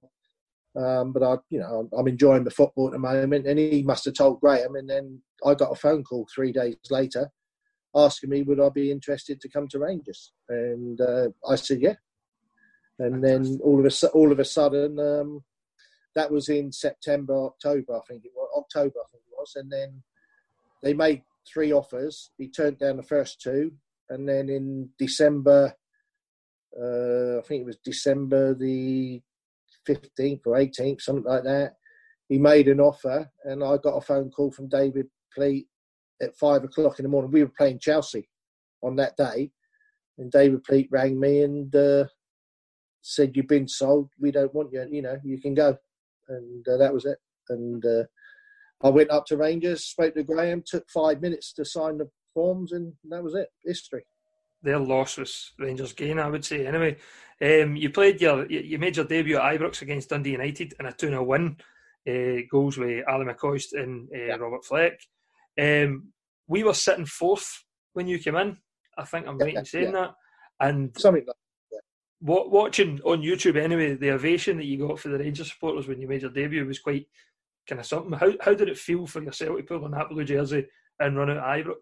Um, 0.77 1.13
but 1.13 1.23
I, 1.23 1.37
you 1.49 1.59
know, 1.59 1.87
I'm 1.97 2.07
enjoying 2.09 2.43
the 2.43 2.51
football 2.51 2.87
at 2.87 2.91
the 2.91 2.99
moment. 2.99 3.47
And 3.47 3.57
he 3.57 3.81
must 3.81 4.03
have 4.03 4.13
told 4.13 4.41
Graham. 4.41 4.75
And 4.75 4.89
then 4.89 5.21
I 5.45 5.53
got 5.53 5.71
a 5.71 5.75
phone 5.75 6.03
call 6.03 6.27
three 6.35 6.51
days 6.51 6.75
later 6.89 7.31
asking 7.95 8.29
me 8.29 8.43
would 8.43 8.59
I 8.59 8.69
be 8.69 8.91
interested 8.91 9.39
to 9.41 9.49
come 9.49 9.67
to 9.69 9.79
Rangers, 9.79 10.33
and 10.49 10.99
uh, 10.99 11.29
I 11.47 11.55
said 11.55 11.81
yeah. 11.81 11.95
And 12.99 13.23
then 13.23 13.59
all 13.63 13.85
of 13.85 13.85
a 13.85 14.07
all 14.09 14.31
of 14.31 14.39
a 14.39 14.45
sudden, 14.45 14.99
um, 14.99 15.43
that 16.15 16.31
was 16.31 16.49
in 16.49 16.71
September, 16.71 17.35
October, 17.45 17.97
I 17.97 18.01
think 18.07 18.23
it 18.25 18.31
was 18.33 18.49
October, 18.57 18.99
I 18.99 19.07
think 19.11 19.23
it 19.27 19.35
was, 19.37 19.53
and 19.55 19.71
then 19.71 20.01
they 20.81 20.93
made 20.93 21.23
three 21.51 21.73
offers. 21.73 22.31
He 22.37 22.49
turned 22.49 22.79
down 22.79 22.97
the 22.97 23.03
first 23.03 23.41
two, 23.41 23.73
and 24.09 24.27
then 24.27 24.49
in 24.49 24.89
December, 24.97 25.73
uh, 26.79 27.39
I 27.39 27.41
think 27.41 27.61
it 27.61 27.65
was 27.65 27.77
December 27.83 28.53
the 28.53 29.21
15th 29.87 30.41
or 30.45 30.53
18th, 30.53 31.01
something 31.01 31.25
like 31.25 31.43
that, 31.43 31.75
he 32.29 32.37
made 32.37 32.67
an 32.67 32.79
offer, 32.79 33.29
and 33.43 33.63
I 33.63 33.77
got 33.77 33.97
a 33.97 34.01
phone 34.01 34.31
call 34.31 34.51
from 34.51 34.67
David 34.67 35.07
Pleat 35.33 35.67
at 36.21 36.35
five 36.37 36.63
o'clock 36.63 36.97
in 36.97 37.03
the 37.03 37.09
morning. 37.09 37.31
We 37.31 37.43
were 37.43 37.51
playing 37.55 37.79
Chelsea 37.79 38.29
on 38.81 38.95
that 38.95 39.15
day, 39.17 39.51
and 40.17 40.31
David 40.31 40.63
Pleat 40.63 40.87
rang 40.91 41.19
me 41.19 41.43
and 41.43 41.75
uh, 41.75 42.05
said, 43.05 43.35
"You've 43.35 43.47
been 43.47 43.67
sold. 43.67 44.09
We 44.19 44.31
don't 44.31 44.53
want 44.53 44.73
you. 44.73 44.85
You 44.89 45.01
know, 45.01 45.17
you 45.23 45.39
can 45.39 45.53
go." 45.53 45.77
And 46.27 46.67
uh, 46.67 46.77
that 46.77 46.93
was 46.93 47.05
it. 47.05 47.19
And 47.49 47.85
uh, 47.85 48.03
I 48.81 48.89
went 48.89 49.11
up 49.11 49.25
to 49.27 49.37
Rangers, 49.37 49.85
spoke 49.85 50.15
to 50.15 50.23
Graham, 50.23 50.63
took 50.65 50.89
five 50.89 51.21
minutes 51.21 51.53
to 51.53 51.65
sign 51.65 51.97
the 51.97 52.09
forms, 52.33 52.71
and 52.71 52.93
that 53.09 53.23
was 53.23 53.35
it. 53.35 53.49
History. 53.63 54.05
Their 54.63 54.79
loss 54.79 55.17
was 55.17 55.53
Rangers' 55.59 55.93
gain, 55.93 56.17
I 56.17 56.27
would 56.27 56.43
say. 56.43 56.65
Anyway, 56.65 56.97
um, 57.41 57.75
you 57.75 57.91
played 57.91 58.19
your, 58.19 58.47
you 58.47 58.79
made 58.79 58.95
your 58.95 59.05
debut 59.05 59.37
at 59.37 59.59
Ibrox 59.59 59.83
against 59.83 60.09
Dundee 60.09 60.31
United 60.31 60.73
in 60.79 60.87
a 60.87 60.91
2 60.91 61.09
0 61.09 61.23
win. 61.23 61.57
Uh, 62.07 62.41
goals 62.51 62.77
with 62.77 63.03
Ali 63.07 63.25
McCoist 63.25 63.73
and 63.73 64.07
uh, 64.13 64.17
yeah. 64.17 64.35
Robert 64.35 64.63
Fleck. 64.63 64.99
Um, 65.59 66.09
we 66.47 66.63
were 66.63 66.73
sitting 66.73 67.05
fourth 67.05 67.63
when 67.93 68.07
you 68.07 68.19
came 68.19 68.35
in. 68.35 68.57
I 68.97 69.05
think 69.05 69.27
I'm 69.27 69.37
right 69.37 69.53
yeah, 69.53 69.59
in 69.59 69.65
saying 69.65 69.85
yeah. 69.85 69.91
that. 69.91 70.15
And 70.59 70.91
something 70.97 71.25
like 71.25 71.35
watching 72.25 72.99
on 73.05 73.21
YouTube 73.21 73.55
anyway, 73.61 73.95
the 73.95 74.11
ovation 74.11 74.57
that 74.57 74.65
you 74.65 74.77
got 74.77 74.99
for 74.99 75.09
the 75.09 75.19
Rangers 75.19 75.51
supporters 75.51 75.87
when 75.87 75.99
you 76.01 76.07
made 76.07 76.23
your 76.23 76.31
debut 76.31 76.65
was 76.65 76.79
quite 76.79 77.07
kind 77.67 77.79
of 77.79 77.85
something. 77.85 78.13
How 78.13 78.33
how 78.41 78.53
did 78.53 78.69
it 78.69 78.77
feel 78.77 79.05
for 79.05 79.21
yourself 79.21 79.57
to 79.57 79.63
pull 79.63 79.85
on 79.85 79.91
that 79.91 80.09
blue 80.09 80.23
jersey 80.23 80.65
and 80.99 81.17
run 81.17 81.29
out 81.29 81.43
Ibrox? 81.43 81.75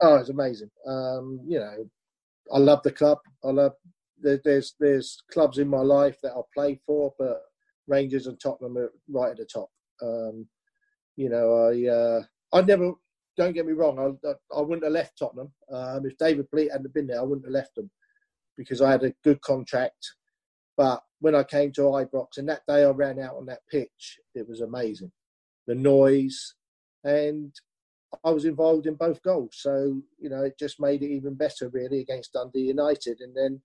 Oh, 0.00 0.16
it's 0.16 0.28
amazing. 0.28 0.70
Um, 0.86 1.40
you 1.46 1.58
know, 1.58 1.88
I 2.52 2.58
love 2.58 2.82
the 2.82 2.92
club. 2.92 3.18
I 3.44 3.48
love 3.48 3.72
there's 4.20 4.74
there's 4.78 5.22
clubs 5.32 5.58
in 5.58 5.68
my 5.68 5.80
life 5.80 6.18
that 6.22 6.32
I'll 6.32 6.48
play 6.54 6.80
for, 6.86 7.14
but 7.18 7.42
Rangers 7.86 8.26
and 8.26 8.38
Tottenham 8.40 8.76
are 8.78 8.92
right 9.08 9.30
at 9.30 9.38
the 9.38 9.46
top. 9.46 9.70
Um, 10.02 10.46
you 11.16 11.28
know, 11.28 11.70
I 11.70 11.88
uh, 11.88 12.22
I 12.52 12.62
never. 12.62 12.92
Don't 13.36 13.52
get 13.52 13.66
me 13.66 13.72
wrong. 13.72 13.98
I 13.98 14.28
I 14.56 14.60
wouldn't 14.60 14.84
have 14.84 14.92
left 14.92 15.18
Tottenham 15.18 15.52
um, 15.72 16.06
if 16.06 16.16
David 16.18 16.48
Pleat 16.50 16.70
hadn't 16.70 16.94
been 16.94 17.08
there. 17.08 17.18
I 17.18 17.24
wouldn't 17.24 17.46
have 17.46 17.52
left 17.52 17.74
them 17.74 17.90
because 18.56 18.80
I 18.80 18.90
had 18.90 19.04
a 19.04 19.14
good 19.22 19.40
contract. 19.40 20.12
But 20.76 21.02
when 21.20 21.34
I 21.34 21.44
came 21.44 21.72
to 21.72 21.82
Ibrox 21.82 22.38
and 22.38 22.48
that 22.48 22.62
day 22.66 22.84
I 22.84 22.90
ran 22.90 23.20
out 23.20 23.36
on 23.36 23.46
that 23.46 23.60
pitch, 23.70 24.18
it 24.34 24.48
was 24.48 24.60
amazing. 24.60 25.12
The 25.66 25.74
noise, 25.74 26.54
and 27.04 27.54
I 28.22 28.30
was 28.30 28.44
involved 28.44 28.86
in 28.86 28.94
both 28.94 29.22
goals. 29.22 29.56
So, 29.58 30.02
you 30.18 30.28
know, 30.28 30.42
it 30.42 30.58
just 30.58 30.80
made 30.80 31.02
it 31.02 31.10
even 31.10 31.34
better, 31.34 31.68
really, 31.70 32.00
against 32.00 32.32
Dundee 32.32 32.60
United. 32.60 33.20
And 33.20 33.34
then, 33.34 33.60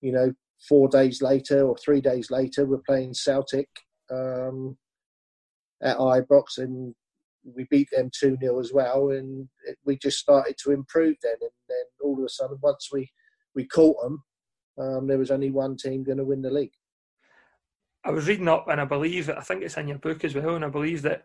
you 0.00 0.12
know, 0.12 0.32
four 0.68 0.88
days 0.88 1.22
later 1.22 1.66
or 1.66 1.76
three 1.76 2.00
days 2.00 2.30
later, 2.30 2.66
we're 2.66 2.78
playing 2.86 3.14
Celtic 3.14 3.68
um, 4.10 4.76
at 5.82 5.98
Ibrox 5.98 6.58
and 6.58 6.94
we 7.44 7.66
beat 7.70 7.88
them 7.92 8.10
2 8.12 8.36
0 8.40 8.60
as 8.60 8.72
well. 8.72 9.10
And 9.10 9.48
it, 9.66 9.78
we 9.84 9.96
just 9.96 10.18
started 10.18 10.56
to 10.64 10.72
improve 10.72 11.16
then. 11.22 11.36
And 11.40 11.50
then 11.68 11.84
all 12.02 12.18
of 12.18 12.24
a 12.24 12.28
sudden, 12.28 12.58
once 12.60 12.88
we, 12.92 13.10
we 13.54 13.66
caught 13.66 14.00
them, 14.02 14.22
um, 14.78 15.06
there 15.06 15.18
was 15.18 15.30
only 15.30 15.50
one 15.50 15.76
team 15.76 16.02
going 16.04 16.18
to 16.18 16.24
win 16.24 16.42
the 16.42 16.50
league. 16.50 16.72
I 18.04 18.10
was 18.10 18.26
reading 18.26 18.48
up, 18.48 18.68
and 18.68 18.80
I 18.80 18.84
believe 18.84 19.28
I 19.28 19.40
think 19.40 19.62
it's 19.62 19.76
in 19.76 19.88
your 19.88 19.98
book 19.98 20.24
as 20.24 20.34
well, 20.34 20.54
and 20.54 20.64
I 20.64 20.68
believe 20.68 21.02
that 21.02 21.24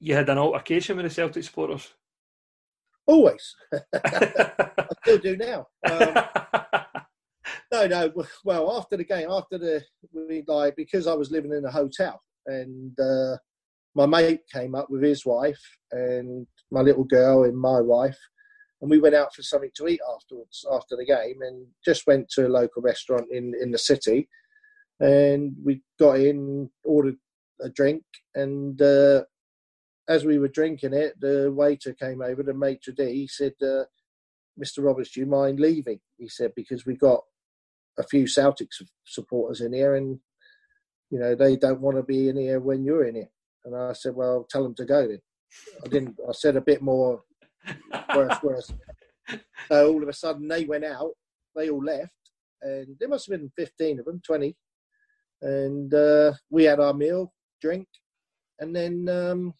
you 0.00 0.14
had 0.14 0.28
an 0.28 0.38
altercation 0.38 0.96
with 0.96 1.06
the 1.06 1.10
Celtic 1.10 1.44
supporters? 1.44 1.94
Always. 3.06 3.56
I 3.94 4.86
still 5.02 5.18
do 5.18 5.36
now. 5.36 5.66
Um, 5.88 6.24
no, 7.72 7.86
no. 7.86 8.12
Well, 8.44 8.76
after 8.78 8.96
the 8.96 9.04
game, 9.04 9.28
after 9.30 9.58
the 9.58 9.82
we 10.12 10.44
like 10.46 10.76
because 10.76 11.06
I 11.06 11.14
was 11.14 11.30
living 11.30 11.52
in 11.52 11.64
a 11.64 11.70
hotel, 11.70 12.22
and 12.46 12.98
uh, 13.00 13.36
my 13.94 14.06
mate 14.06 14.40
came 14.52 14.74
up 14.74 14.88
with 14.90 15.02
his 15.02 15.24
wife 15.26 15.60
and 15.90 16.46
my 16.70 16.80
little 16.80 17.04
girl 17.04 17.44
and 17.44 17.56
my 17.56 17.80
wife, 17.80 18.18
and 18.80 18.90
we 18.90 18.98
went 18.98 19.14
out 19.14 19.34
for 19.34 19.42
something 19.42 19.70
to 19.74 19.88
eat 19.88 20.00
afterwards 20.14 20.64
after 20.70 20.96
the 20.96 21.04
game, 21.04 21.42
and 21.42 21.66
just 21.84 22.06
went 22.06 22.28
to 22.30 22.46
a 22.46 22.48
local 22.48 22.82
restaurant 22.82 23.26
in 23.30 23.54
in 23.60 23.70
the 23.70 23.78
city, 23.78 24.28
and 25.00 25.54
we 25.64 25.82
got 25.98 26.20
in, 26.20 26.70
ordered 26.84 27.16
a 27.60 27.68
drink, 27.68 28.02
and 28.34 28.80
uh, 28.80 29.24
as 30.08 30.24
we 30.24 30.38
were 30.38 30.48
drinking 30.48 30.94
it, 30.94 31.20
the 31.20 31.52
waiter 31.52 31.92
came 31.92 32.22
over, 32.22 32.42
the 32.42 32.54
maitre 32.54 32.94
d'. 32.94 33.12
He 33.12 33.26
said, 33.26 33.54
uh, 33.62 33.84
"Mr. 34.62 34.78
Roberts, 34.84 35.10
do 35.10 35.20
you 35.20 35.26
mind 35.26 35.60
leaving?" 35.60 36.00
He 36.16 36.28
said 36.28 36.52
because 36.54 36.86
we've 36.86 37.00
got 37.00 37.22
a 37.98 38.04
few 38.04 38.26
Celtic 38.26 38.68
supporters 39.04 39.60
in 39.60 39.72
here, 39.72 39.96
and 39.96 40.20
you 41.10 41.18
know 41.18 41.34
they 41.34 41.56
don't 41.56 41.80
want 41.80 41.96
to 41.96 42.02
be 42.02 42.28
in 42.28 42.36
here 42.36 42.60
when 42.60 42.84
you're 42.84 43.04
in 43.04 43.16
here. 43.16 43.30
And 43.64 43.76
I 43.76 43.92
said, 43.92 44.14
"Well, 44.14 44.46
tell 44.48 44.62
them 44.62 44.74
to 44.76 44.84
go 44.84 45.08
then." 45.08 45.20
I 45.84 45.88
didn't. 45.88 46.16
I 46.28 46.32
said 46.32 46.56
a 46.56 46.60
bit 46.60 46.82
more 46.82 47.22
worse, 48.14 48.42
worse. 48.42 48.72
So 49.68 49.92
all 49.92 50.02
of 50.02 50.08
a 50.08 50.12
sudden 50.12 50.48
they 50.48 50.64
went 50.64 50.84
out. 50.84 51.12
They 51.56 51.70
all 51.70 51.84
left, 51.84 52.12
and 52.62 52.96
there 53.00 53.08
must 53.08 53.28
have 53.28 53.38
been 53.38 53.50
fifteen 53.56 53.98
of 53.98 54.04
them, 54.04 54.20
twenty. 54.24 54.56
And 55.42 55.92
uh, 55.92 56.32
we 56.50 56.64
had 56.64 56.80
our 56.80 56.94
meal, 56.94 57.32
drink, 57.60 57.86
and 58.58 58.74
then 58.74 59.08
um, 59.08 59.54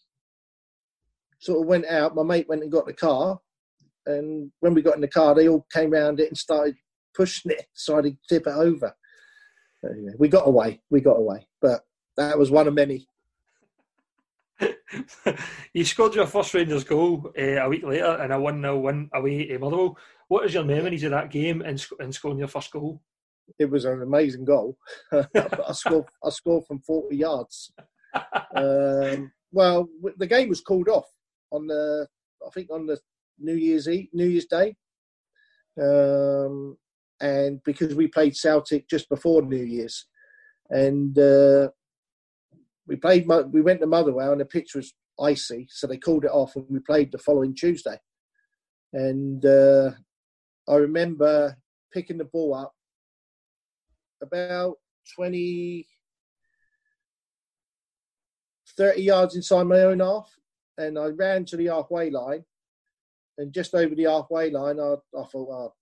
sort 1.39 1.61
of 1.61 1.67
went 1.67 1.85
out. 1.85 2.15
My 2.15 2.23
mate 2.23 2.47
went 2.49 2.63
and 2.63 2.71
got 2.71 2.85
the 2.85 2.93
car, 2.93 3.39
and 4.05 4.51
when 4.59 4.73
we 4.73 4.81
got 4.81 4.95
in 4.95 5.01
the 5.01 5.07
car, 5.07 5.35
they 5.35 5.47
all 5.47 5.65
came 5.73 5.93
around 5.93 6.19
it 6.19 6.29
and 6.29 6.37
started 6.37 6.75
pushing 7.15 7.51
it, 7.51 7.65
so 7.73 8.01
to 8.01 8.15
tip 8.27 8.47
it 8.47 8.53
over. 8.55 8.93
Anyway, 9.83 10.13
we 10.17 10.27
got 10.27 10.47
away. 10.47 10.81
We 10.89 11.01
got 11.01 11.17
away, 11.17 11.47
but 11.61 11.81
that 12.17 12.37
was 12.37 12.51
one 12.51 12.67
of 12.67 12.73
many. 12.73 13.07
you 15.73 15.85
scored 15.85 16.15
your 16.15 16.27
first 16.27 16.53
Rangers 16.53 16.83
goal 16.83 17.31
uh, 17.37 17.41
a 17.41 17.69
week 17.69 17.83
later 17.83 18.21
in 18.23 18.31
a 18.31 18.39
1 18.39 18.61
0 18.61 18.79
win 18.79 19.09
away 19.13 19.47
to 19.47 19.59
Motherwell. 19.59 19.97
What 20.27 20.45
is 20.45 20.53
your 20.53 20.63
memories 20.63 21.03
of 21.03 21.11
that 21.11 21.31
game 21.31 21.61
and, 21.61 21.83
and 21.99 22.13
scoring 22.13 22.39
your 22.39 22.47
first 22.47 22.71
goal? 22.71 23.01
It 23.57 23.69
was 23.69 23.85
an 23.85 24.01
amazing 24.01 24.45
goal. 24.45 24.77
I 25.11 25.71
scored. 25.71 26.05
I 26.23 26.29
scored 26.29 26.65
from 26.67 26.81
forty 26.81 27.17
yards. 27.17 27.71
Um, 28.55 29.31
well, 29.51 29.87
the 30.17 30.27
game 30.27 30.49
was 30.49 30.61
called 30.61 30.87
off 30.87 31.07
on 31.51 31.67
the 31.67 32.07
I 32.45 32.49
think 32.51 32.69
on 32.71 32.85
the 32.85 32.99
New 33.39 33.55
Year's 33.55 33.87
Eve, 33.87 34.09
New 34.13 34.27
Year's 34.27 34.45
Day. 34.45 34.75
Um, 35.81 36.77
and 37.21 37.61
because 37.63 37.95
we 37.95 38.07
played 38.07 38.35
Celtic 38.35 38.87
just 38.89 39.09
before 39.09 39.41
New 39.41 39.63
Year's, 39.63 40.05
and 40.69 41.17
uh, 41.17 41.69
we 42.89 42.95
played, 42.95 43.27
we 43.51 43.61
went 43.61 43.79
to 43.81 43.87
Motherwell, 43.87 44.31
and 44.31 44.41
the 44.41 44.45
pitch 44.45 44.73
was 44.73 44.93
icy, 45.21 45.67
so 45.69 45.85
they 45.85 45.97
called 45.97 46.25
it 46.25 46.31
off, 46.31 46.55
and 46.55 46.65
we 46.69 46.79
played 46.79 47.11
the 47.11 47.19
following 47.19 47.55
Tuesday. 47.55 47.97
And 48.93 49.45
uh, 49.45 49.91
I 50.67 50.75
remember 50.75 51.55
picking 51.93 52.17
the 52.17 52.25
ball 52.25 52.55
up 52.55 52.73
about 54.23 54.77
20, 55.15 55.87
30 58.75 59.01
yards 59.01 59.35
inside 59.35 59.63
my 59.63 59.81
own 59.81 59.99
half, 59.99 60.35
and 60.79 60.97
I 60.97 61.05
ran 61.07 61.45
to 61.45 61.57
the 61.57 61.67
halfway 61.67 62.09
line. 62.09 62.43
And 63.37 63.53
just 63.53 63.75
over 63.75 63.93
the 63.93 64.05
halfway 64.05 64.49
line, 64.49 64.79
I, 64.79 64.95
I 65.17 65.23
thought, 65.25 65.47
well, 65.47 65.75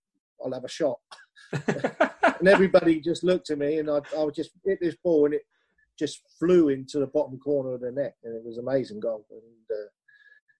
I'll 0.44 0.52
have 0.52 0.64
a 0.64 0.68
shot. 0.68 0.98
and 1.52 2.48
everybody 2.48 3.00
just 3.00 3.24
looked 3.24 3.48
at 3.48 3.58
me, 3.58 3.78
and 3.78 3.90
I, 3.90 4.00
I 4.14 4.24
would 4.24 4.34
just 4.34 4.50
hit 4.62 4.78
this 4.80 4.96
ball, 5.02 5.24
and 5.24 5.34
it 5.34 5.42
just 5.98 6.22
flew 6.38 6.68
into 6.68 6.98
the 6.98 7.06
bottom 7.06 7.38
corner 7.38 7.74
of 7.74 7.80
the 7.80 7.92
net, 7.92 8.16
and 8.24 8.34
it 8.34 8.44
was 8.44 8.58
amazing 8.58 9.00
goal. 9.00 9.26
And 9.30 9.78
uh, 9.78 9.88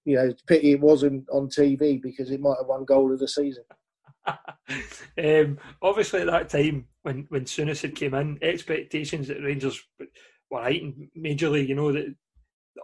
you 0.04 0.16
know, 0.16 0.32
pity 0.46 0.72
it 0.72 0.80
wasn't 0.80 1.28
on 1.30 1.48
TV 1.48 2.00
because 2.00 2.30
it 2.30 2.40
might 2.40 2.56
have 2.58 2.68
won 2.68 2.84
goal 2.84 3.12
of 3.12 3.18
the 3.18 3.28
season. 3.28 3.64
um, 4.26 5.58
obviously, 5.82 6.20
at 6.20 6.26
that 6.26 6.48
time 6.48 6.86
when 7.02 7.26
when 7.28 7.44
Souness 7.44 7.82
had 7.82 7.94
came 7.94 8.14
in, 8.14 8.38
expectations 8.42 9.28
that 9.28 9.42
Rangers 9.42 9.82
were 10.50 10.62
heightened 10.62 11.08
majorly. 11.16 11.66
You 11.66 11.74
know 11.74 11.92
that 11.92 12.14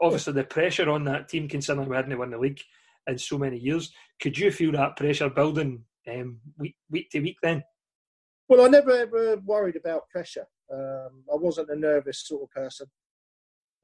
obviously 0.01 0.33
the 0.33 0.45
pressure 0.45 0.91
on 0.91 1.05
that 1.05 1.29
team, 1.29 1.49
considering 1.49 1.89
we 1.89 1.97
hadn't 1.97 2.19
won 2.19 2.31
the 2.31 2.39
league 2.39 2.61
in 3.07 3.19
so 3.19 3.39
many 3.39 3.59
years. 3.59 3.93
Could 4.21 4.39
you 4.39 4.51
feel 4.51 4.73
that 4.73 4.97
pressure 4.97 5.29
building 5.29 5.85
um, 6.09 6.39
week 6.59 6.77
week 6.91 7.11
to 7.11 7.21
week 7.21 7.37
then? 7.43 7.63
Well, 8.49 8.65
I 8.65 8.69
never 8.69 8.91
ever 8.91 9.37
worried 9.39 9.77
about 9.77 10.09
pressure. 10.09 10.47
Um, 10.75 11.23
I 11.33 11.37
wasn't 11.37 11.71
a 11.71 11.77
nervous 11.77 12.27
sort 12.27 12.43
of 12.43 12.51
person, 12.51 12.87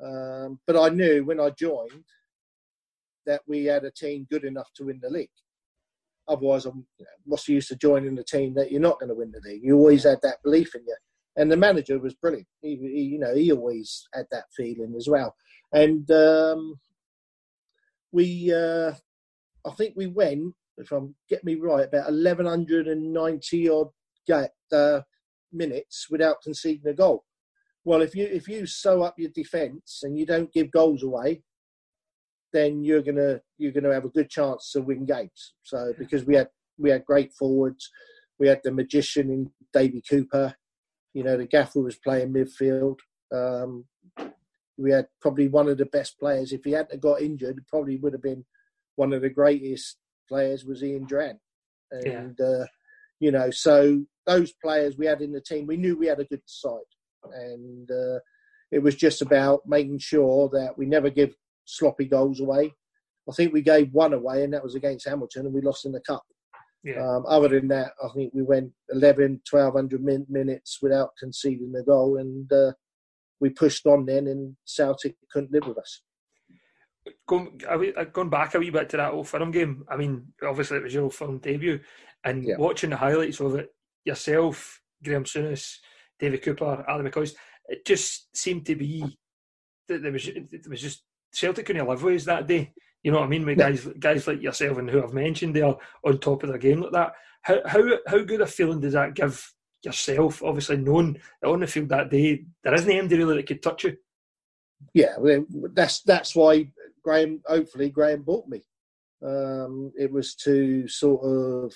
um, 0.02 0.58
but 0.66 0.76
I 0.76 0.88
knew 0.88 1.24
when 1.24 1.40
I 1.40 1.50
joined 1.50 2.04
that 3.26 3.42
we 3.46 3.64
had 3.64 3.84
a 3.84 3.90
team 3.90 4.26
good 4.30 4.44
enough 4.44 4.70
to 4.74 4.84
win 4.84 4.98
the 5.02 5.10
league. 5.10 5.28
Otherwise, 6.26 6.64
I'm, 6.64 6.86
what's 7.24 7.46
the 7.46 7.54
use 7.54 7.70
of 7.70 7.78
joining 7.78 8.18
a 8.18 8.24
team 8.24 8.54
that 8.54 8.70
you're 8.70 8.80
not 8.80 8.98
going 8.98 9.08
to 9.08 9.14
win 9.14 9.32
the 9.32 9.48
league? 9.48 9.62
You 9.62 9.76
always 9.76 10.04
had 10.04 10.18
that 10.22 10.42
belief 10.42 10.74
in 10.74 10.82
you, 10.86 10.96
and 11.36 11.50
the 11.50 11.56
manager 11.56 11.98
was 11.98 12.14
brilliant. 12.14 12.46
He, 12.60 12.76
he 12.76 13.02
you 13.02 13.18
know, 13.18 13.34
he 13.34 13.52
always 13.52 14.08
had 14.14 14.26
that 14.30 14.44
feeling 14.56 14.94
as 14.96 15.08
well. 15.08 15.34
And 15.72 16.10
um, 16.10 16.80
we, 18.12 18.52
uh, 18.52 18.92
I 19.64 19.70
think 19.76 19.94
we 19.96 20.06
went, 20.06 20.54
if 20.76 20.92
I'm 20.92 21.14
get 21.28 21.44
me 21.44 21.56
right, 21.56 21.86
about 21.86 22.10
1190 22.10 23.68
odd 23.68 23.88
uh, 24.72 25.00
minutes 25.52 26.06
without 26.10 26.42
conceding 26.42 26.90
a 26.90 26.94
goal. 26.94 27.24
Well, 27.84 28.02
if 28.02 28.14
you 28.14 28.26
if 28.26 28.48
you 28.48 28.66
sew 28.66 29.02
up 29.02 29.14
your 29.18 29.30
defence 29.30 30.00
and 30.02 30.18
you 30.18 30.26
don't 30.26 30.52
give 30.52 30.70
goals 30.70 31.02
away, 31.02 31.42
then 32.52 32.84
you're 32.84 33.02
gonna 33.02 33.40
you're 33.58 33.72
gonna 33.72 33.92
have 33.92 34.04
a 34.04 34.10
good 34.10 34.28
chance 34.28 34.72
to 34.72 34.82
win 34.82 35.06
games. 35.06 35.54
So 35.62 35.92
because 35.98 36.24
we 36.24 36.36
had 36.36 36.48
we 36.78 36.90
had 36.90 37.04
great 37.04 37.32
forwards, 37.32 37.90
we 38.38 38.48
had 38.48 38.60
the 38.64 38.72
magician 38.72 39.30
in 39.30 39.50
Davy 39.72 40.02
Cooper, 40.08 40.54
you 41.14 41.24
know 41.24 41.36
the 41.36 41.46
gaffer 41.46 41.80
was 41.80 41.96
playing 41.96 42.32
midfield. 42.32 42.98
Um, 43.32 43.84
we 44.76 44.90
had 44.92 45.06
probably 45.20 45.48
one 45.48 45.68
of 45.68 45.78
the 45.78 45.86
best 45.86 46.18
players. 46.18 46.52
If 46.52 46.64
he 46.64 46.72
hadn't 46.72 47.02
got 47.02 47.20
injured, 47.20 47.64
probably 47.68 47.96
would 47.96 48.14
have 48.14 48.22
been 48.22 48.44
one 48.96 49.12
of 49.12 49.22
the 49.22 49.30
greatest 49.30 49.98
players 50.28 50.64
was 50.64 50.82
Ian 50.82 51.06
Durrant. 51.06 51.38
And 51.90 52.36
yeah. 52.38 52.46
uh, 52.46 52.66
you 53.20 53.30
know, 53.30 53.50
so 53.50 54.02
those 54.26 54.52
players 54.62 54.96
we 54.96 55.06
had 55.06 55.20
in 55.20 55.32
the 55.32 55.40
team, 55.40 55.66
we 55.66 55.76
knew 55.76 55.96
we 55.96 56.06
had 56.06 56.20
a 56.20 56.24
good 56.24 56.42
side, 56.46 56.78
and 57.32 57.90
uh, 57.90 58.18
it 58.72 58.82
was 58.82 58.96
just 58.96 59.22
about 59.22 59.60
making 59.66 59.98
sure 59.98 60.48
that 60.52 60.76
we 60.76 60.86
never 60.86 61.10
give 61.10 61.34
sloppy 61.66 62.06
goals 62.06 62.40
away. 62.40 62.72
I 63.28 63.32
think 63.32 63.52
we 63.52 63.62
gave 63.62 63.92
one 63.92 64.14
away, 64.14 64.42
and 64.42 64.52
that 64.54 64.64
was 64.64 64.74
against 64.74 65.08
Hamilton, 65.08 65.46
and 65.46 65.54
we 65.54 65.60
lost 65.60 65.86
in 65.86 65.92
the 65.92 66.00
cup. 66.00 66.22
Yeah. 66.82 67.06
Um, 67.06 67.24
other 67.28 67.48
than 67.48 67.68
that, 67.68 67.92
I 68.02 68.08
think 68.14 68.32
we 68.34 68.42
went 68.42 68.72
11, 68.88 69.42
1200 69.48 70.02
min- 70.02 70.26
minutes 70.30 70.78
without 70.80 71.10
conceding 71.18 71.72
a 71.78 71.84
goal, 71.84 72.16
and 72.18 72.50
uh, 72.52 72.72
we 73.38 73.50
pushed 73.50 73.86
on 73.86 74.06
then, 74.06 74.26
and 74.26 74.56
Celtic 74.64 75.16
couldn't 75.30 75.52
live 75.52 75.66
with 75.66 75.78
us. 75.78 76.00
Going, 77.26 77.60
uh, 77.68 78.04
going 78.04 78.28
back 78.28 78.54
a 78.54 78.58
wee 78.58 78.70
bit 78.70 78.88
to 78.90 78.98
that 78.98 79.12
Old 79.12 79.28
Firm 79.28 79.50
game, 79.50 79.84
I 79.88 79.96
mean, 79.96 80.32
obviously 80.46 80.76
it 80.78 80.82
was 80.82 80.94
your 80.94 81.04
Old 81.04 81.14
Firm 81.14 81.38
debut, 81.38 81.80
and 82.24 82.44
yeah. 82.44 82.56
watching 82.58 82.90
the 82.90 82.96
highlights 82.96 83.40
of 83.40 83.54
it, 83.54 83.74
yourself, 84.04 84.80
Graham 85.02 85.24
Souness, 85.24 85.76
David 86.18 86.42
Cooper, 86.42 86.84
Adam 86.88 87.06
McCoist, 87.06 87.34
it 87.66 87.86
just 87.86 88.36
seemed 88.36 88.66
to 88.66 88.74
be 88.74 89.18
that 89.88 90.02
there 90.02 90.12
was 90.12 90.28
it 90.28 90.68
was 90.68 90.80
just 90.80 91.04
Celtic 91.32 91.66
couldn't 91.66 91.86
live 91.86 92.02
with 92.02 92.24
that 92.24 92.46
day. 92.46 92.72
You 93.02 93.12
know 93.12 93.18
what 93.18 93.26
I 93.26 93.28
mean? 93.28 93.46
With 93.46 93.58
guys 93.58 93.86
guys 93.98 94.26
like 94.26 94.42
yourself 94.42 94.78
and 94.78 94.90
who 94.90 95.02
I've 95.02 95.14
mentioned 95.14 95.56
there 95.56 95.74
on 96.04 96.18
top 96.18 96.42
of 96.42 96.50
their 96.50 96.58
game 96.58 96.82
like 96.82 96.92
that. 96.92 97.12
How 97.42 97.60
how 97.64 97.82
how 98.06 98.18
good 98.18 98.40
a 98.42 98.46
feeling 98.46 98.80
does 98.80 98.92
that 98.92 99.14
give 99.14 99.52
yourself? 99.82 100.42
Obviously, 100.42 100.76
knowing 100.76 101.18
that 101.40 101.48
on 101.48 101.60
the 101.60 101.66
field 101.66 101.88
that 101.90 102.10
day 102.10 102.44
there 102.62 102.74
isn't 102.74 102.90
anybody 102.90 103.16
really 103.16 103.36
that 103.36 103.46
could 103.46 103.62
touch 103.62 103.84
you. 103.84 103.96
Yeah, 104.94 105.16
that's 105.74 106.02
that's 106.02 106.34
why 106.34 106.70
Graham. 107.02 107.42
Hopefully, 107.46 107.90
Graham 107.90 108.22
bought 108.22 108.48
me. 108.48 108.62
Um, 109.24 109.92
it 109.98 110.10
was 110.10 110.34
to 110.36 110.88
sort 110.88 111.22
of 111.24 111.74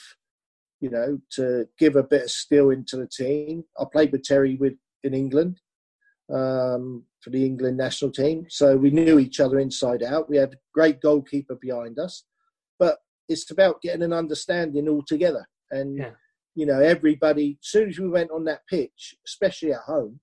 you 0.84 0.90
know, 0.90 1.18
to 1.30 1.66
give 1.78 1.96
a 1.96 2.02
bit 2.02 2.24
of 2.24 2.30
steel 2.30 2.68
into 2.68 2.98
the 2.98 3.06
team. 3.06 3.64
I 3.80 3.84
played 3.90 4.12
with 4.12 4.22
Terry 4.22 4.56
with 4.56 4.74
in 5.02 5.14
England 5.14 5.58
um, 6.30 7.04
for 7.22 7.30
the 7.30 7.42
England 7.46 7.78
national 7.78 8.10
team, 8.10 8.44
so 8.50 8.76
we 8.76 8.90
knew 8.90 9.18
each 9.18 9.40
other 9.40 9.58
inside 9.58 10.02
out. 10.02 10.28
We 10.28 10.36
had 10.36 10.52
a 10.52 10.58
great 10.74 11.00
goalkeeper 11.00 11.56
behind 11.58 11.98
us, 11.98 12.24
but 12.78 12.98
it's 13.30 13.50
about 13.50 13.80
getting 13.80 14.02
an 14.02 14.12
understanding 14.12 14.86
all 14.86 15.02
together. 15.06 15.46
And 15.70 15.96
yeah. 15.96 16.10
you 16.54 16.66
know, 16.66 16.80
everybody. 16.80 17.58
As 17.62 17.70
soon 17.70 17.88
as 17.88 17.98
we 17.98 18.08
went 18.08 18.30
on 18.30 18.44
that 18.44 18.66
pitch, 18.68 19.14
especially 19.26 19.72
at 19.72 19.80
home, 19.80 20.20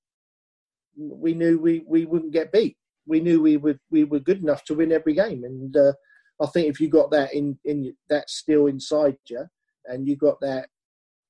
we 0.95 1.33
knew 1.33 1.57
we, 1.57 1.83
we 1.87 2.05
wouldn't 2.05 2.33
get 2.33 2.51
beat. 2.51 2.77
We 3.05 3.19
knew 3.19 3.41
we 3.41 3.57
would 3.57 3.79
we 3.89 4.03
were 4.03 4.19
good 4.19 4.41
enough 4.41 4.63
to 4.65 4.75
win 4.75 4.91
every 4.91 5.13
game, 5.13 5.43
and 5.43 5.75
uh, 5.75 5.93
I 6.41 6.47
think 6.47 6.67
if 6.67 6.79
you 6.79 6.89
got 6.89 7.11
that 7.11 7.33
in 7.33 7.57
in 7.65 7.95
that 8.09 8.29
still 8.29 8.67
inside 8.67 9.17
you, 9.29 9.45
and 9.85 10.07
you 10.07 10.15
got 10.15 10.39
that 10.41 10.69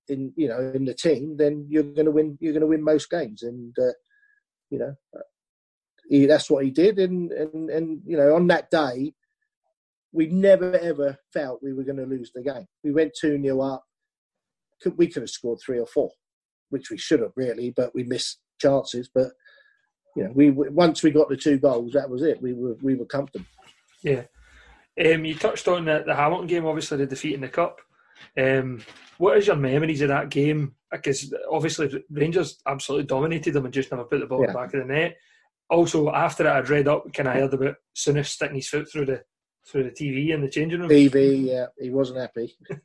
in 0.08 0.34
you 0.36 0.48
know 0.48 0.72
in 0.74 0.86
the 0.86 0.94
team, 0.94 1.38
then 1.38 1.66
you're 1.70 1.84
going 1.84 2.06
to 2.06 2.12
win. 2.12 2.38
You're 2.42 2.54
going 2.54 2.62
to 2.62 2.68
win 2.68 2.84
most 2.84 3.10
games, 3.10 3.44
and 3.44 3.74
uh, 3.80 3.94
you 4.70 4.80
know 4.80 4.96
he, 6.10 6.26
that's 6.26 6.50
what 6.50 6.66
he 6.66 6.72
did. 6.72 7.00
And 7.00 7.32
and 7.32 7.70
and 7.70 8.02
you 8.06 8.18
know 8.18 8.36
on 8.36 8.48
that 8.48 8.70
day, 8.70 9.14
we 10.12 10.28
never 10.28 10.78
ever 10.78 11.18
felt 11.34 11.64
we 11.64 11.74
were 11.74 11.84
going 11.84 11.98
to 11.98 12.06
lose 12.06 12.32
the 12.34 12.44
game. 12.44 12.68
We 12.84 12.92
went 12.92 13.14
two 13.20 13.42
0 13.42 13.62
up. 13.62 13.84
Could, 14.82 14.98
we 14.98 15.08
could 15.08 15.24
have 15.24 15.30
scored 15.30 15.60
three 15.64 15.80
or 15.80 15.88
four, 15.88 16.12
which 16.70 16.90
we 16.90 16.98
should 16.98 17.22
have 17.22 17.34
really, 17.36 17.72
but 17.72 17.94
we 17.96 18.04
missed 18.04 18.40
chances. 18.60 19.10
But 19.14 19.32
you 20.15 20.24
know, 20.24 20.32
we 20.34 20.52
once 20.52 21.04
we 21.04 21.12
got 21.12 21.30
the 21.30 21.38
two 21.38 21.58
goals, 21.58 21.93
that 21.93 22.10
was 22.10 22.21
it. 22.21 22.41
We 22.41 22.54
were 22.54 22.76
we 22.82 22.95
were 22.95 23.06
comfortable. 23.06 23.45
Yeah. 24.04 24.24
Um, 25.00 25.24
you 25.26 25.36
touched 25.36 25.67
on 25.67 25.86
the, 25.86 26.04
the 26.06 26.15
Hamilton 26.15 26.47
game, 26.47 26.65
obviously 26.65 26.97
the 26.97 27.06
defeat 27.06 27.34
in 27.34 27.41
the 27.41 27.47
cup. 27.47 27.80
Um, 28.38 28.82
what 29.17 29.38
is 29.38 29.47
your 29.47 29.56
memories 29.56 30.02
of 30.02 30.10
that 30.10 30.30
game? 30.30 30.76
Because 30.91 31.34
obviously 31.50 32.04
Rangers 32.10 32.60
absolutely 32.67 33.08
dominated 33.08 33.54
them 33.54 33.65
and 33.65 33.74
just 33.74 33.91
never 33.91 34.04
put 34.04 34.19
the 34.19 34.26
ball 34.26 34.43
yeah. 34.45 34.54
back 34.54 34.74
of 34.74 34.82
the 34.82 34.93
net. 34.93 35.17
Also, 35.69 36.12
after 36.12 36.43
that, 36.43 36.58
I'd 36.58 36.69
read 36.69 36.89
up, 36.89 37.12
kind 37.13 37.30
of 37.30 37.36
heard 37.36 37.54
about 37.54 37.76
Souness 37.95 38.28
sticking 38.28 38.58
his 38.58 38.67
foot 38.67 38.91
through 38.91 39.06
the 39.06 39.24
through 39.65 39.84
the 39.84 39.91
TV 39.91 40.30
in 40.30 40.41
the 40.41 40.50
changing 40.50 40.82
room. 40.82 40.89
TV, 40.89 41.45
yeah, 41.45 41.67
he 41.80 41.89
wasn't 41.89 42.19
happy. 42.19 42.54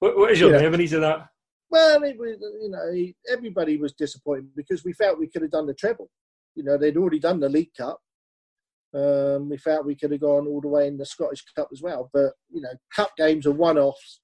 what, 0.00 0.18
what 0.18 0.32
is 0.32 0.40
your 0.40 0.52
yeah. 0.52 0.60
memories 0.60 0.92
of 0.92 1.00
that? 1.00 1.28
Well, 1.72 2.02
it 2.02 2.18
was, 2.18 2.36
you 2.60 2.68
know, 2.68 3.34
everybody 3.34 3.78
was 3.78 3.94
disappointed 3.94 4.54
because 4.54 4.84
we 4.84 4.92
felt 4.92 5.18
we 5.18 5.26
could 5.26 5.40
have 5.40 5.52
done 5.52 5.66
the 5.66 5.72
treble. 5.72 6.10
You 6.54 6.64
know, 6.64 6.76
they'd 6.76 6.98
already 6.98 7.18
done 7.18 7.40
the 7.40 7.48
League 7.48 7.72
Cup. 7.74 7.98
Um, 8.94 9.48
we 9.48 9.56
felt 9.56 9.86
we 9.86 9.94
could 9.94 10.12
have 10.12 10.20
gone 10.20 10.46
all 10.46 10.60
the 10.60 10.68
way 10.68 10.86
in 10.86 10.98
the 10.98 11.06
Scottish 11.06 11.42
Cup 11.56 11.68
as 11.72 11.80
well. 11.80 12.10
But, 12.12 12.34
you 12.50 12.60
know, 12.60 12.74
cup 12.94 13.12
games 13.16 13.46
are 13.46 13.52
one 13.52 13.78
offs. 13.78 14.20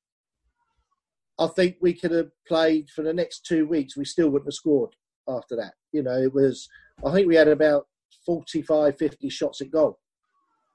I 1.39 1.47
think 1.47 1.77
we 1.81 1.95
could 1.95 2.11
have 2.11 2.29
played 2.47 2.91
for 2.91 3.01
the 3.01 3.15
next 3.15 3.47
two 3.47 3.67
weeks. 3.67 3.97
We 3.97 4.05
still 4.05 4.29
wouldn't 4.29 4.49
have 4.49 4.55
scored 4.55 4.91
after 5.27 5.57
that. 5.57 5.73
You 5.91 6.03
know, 6.03 6.19
it 6.19 6.35
was, 6.35 6.69
I 7.03 7.11
think 7.13 7.29
we 7.29 7.37
had 7.37 7.49
about 7.49 7.87
45, 8.27 8.99
50 8.99 9.31
shots 9.31 9.63
at 9.63 9.71
goal. 9.71 9.99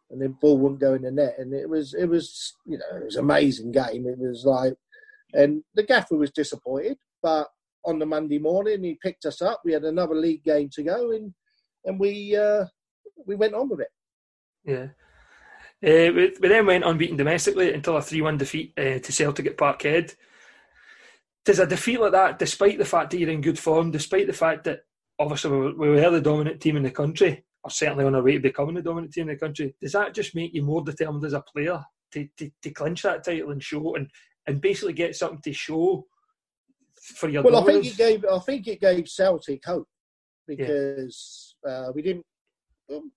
And 0.09 0.19
then 0.19 0.37
ball 0.41 0.57
wouldn't 0.57 0.81
go 0.81 0.95
in 0.95 1.03
the 1.03 1.11
net. 1.11 1.35
And 1.37 1.53
it 1.53 1.69
was, 1.69 1.93
it 1.93 2.05
was, 2.05 2.55
you 2.65 2.79
know, 2.79 2.97
it 2.97 3.05
was 3.05 3.15
amazing 3.15 3.73
game. 3.73 4.07
It 4.07 4.17
was 4.17 4.43
like, 4.43 4.73
and 5.33 5.63
the 5.73 5.83
gaffer 5.83 6.15
was 6.15 6.31
disappointed. 6.31 6.97
But 7.21 7.47
on 7.85 7.99
the 7.99 8.05
Monday 8.05 8.39
morning, 8.39 8.83
he 8.83 8.97
picked 9.01 9.25
us 9.25 9.41
up. 9.41 9.61
We 9.65 9.73
had 9.73 9.83
another 9.83 10.15
league 10.15 10.43
game 10.43 10.69
to 10.73 10.83
go. 10.83 11.11
And, 11.11 11.33
and 11.85 11.99
we, 11.99 12.35
uh, 12.35 12.65
we 13.25 13.35
went 13.35 13.53
on 13.53 13.69
with 13.69 13.81
it. 13.81 13.89
Yeah. 14.63 14.87
Uh, 15.83 16.13
we, 16.13 16.33
we, 16.39 16.47
then 16.47 16.65
went 16.65 16.85
unbeaten 16.85 17.17
domestically 17.17 17.73
until 17.73 17.97
a 17.97 18.01
3 18.01 18.21
1 18.21 18.37
defeat 18.37 18.73
uh, 18.77 18.99
to 18.99 19.11
Celtic 19.11 19.47
at 19.47 19.57
Parkhead. 19.57 20.15
does 21.43 21.59
a 21.59 21.67
defeat 21.67 21.99
like 21.99 22.13
that, 22.13 22.39
despite 22.39 22.77
the 22.77 22.85
fact 22.85 23.11
that 23.11 23.17
you're 23.17 23.29
in 23.29 23.41
good 23.41 23.59
form, 23.59 23.91
despite 23.91 24.27
the 24.27 24.33
fact 24.33 24.63
that 24.63 24.81
obviously 25.19 25.51
we 25.51 25.89
were 25.89 26.09
the 26.09 26.21
dominant 26.21 26.61
team 26.61 26.77
in 26.77 26.83
the 26.83 26.91
country, 26.91 27.43
or 27.63 27.69
certainly 27.69 28.05
on 28.05 28.15
our 28.15 28.23
way 28.23 28.33
to 28.33 28.39
becoming 28.39 28.75
the 28.75 28.81
dominant 28.81 29.13
team 29.13 29.27
in 29.27 29.35
the 29.35 29.39
country, 29.39 29.75
does 29.81 29.91
that 29.91 30.13
just 30.13 30.35
make 30.35 30.53
you 30.53 30.63
more 30.63 30.83
determined 30.83 31.25
as 31.25 31.33
a 31.33 31.43
player 31.53 31.83
to, 32.13 32.29
to, 32.37 32.49
to 32.61 32.69
clinch 32.71 33.01
that 33.01 33.25
title 33.25 33.51
and 33.51 33.61
show 33.61 33.95
and, 33.95 34.09
and 34.47 34.61
basically 34.61 34.93
get 34.93 35.15
something 35.15 35.41
to 35.41 35.53
show 35.53 36.05
for 37.01 37.29
your 37.29 37.43
well, 37.43 37.57
I 37.57 37.65
think 37.65 37.85
it 37.85 37.97
gave 37.97 38.25
I 38.25 38.39
think 38.39 38.67
it 38.67 38.79
gave 38.79 39.09
Celtic 39.09 39.63
hope 39.65 39.87
because 40.47 41.55
yeah. 41.65 41.71
uh, 41.71 41.91
we 41.93 42.01
didn't 42.01 42.25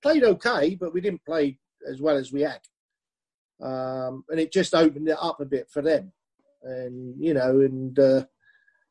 played 0.03 0.25
okay, 0.25 0.75
but 0.75 0.93
we 0.93 1.01
didn't 1.01 1.25
play 1.25 1.59
as 1.89 2.01
well 2.01 2.17
as 2.17 2.33
we 2.33 2.43
had, 2.43 2.61
um, 3.62 4.25
and 4.29 4.41
it 4.41 4.53
just 4.53 4.75
opened 4.75 5.09
it 5.09 5.19
up 5.21 5.41
a 5.41 5.45
bit 5.45 5.69
for 5.71 5.83
them, 5.83 6.12
and 6.62 7.15
you 7.19 7.35
know, 7.35 7.61
and 7.61 7.99
uh, 7.99 8.25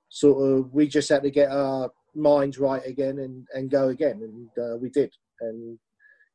sort 0.10 0.50
of 0.50 0.74
we 0.74 0.88
just 0.88 1.10
had 1.10 1.24
to 1.24 1.32
get 1.32 1.52
our 1.52 1.90
minds 2.14 2.58
right 2.58 2.86
again 2.86 3.20
and, 3.20 3.46
and 3.54 3.70
go 3.70 3.90
again, 3.90 4.22
and 4.22 4.64
uh, 4.64 4.78
we 4.78 4.90
did, 4.90 5.12
and 5.42 5.78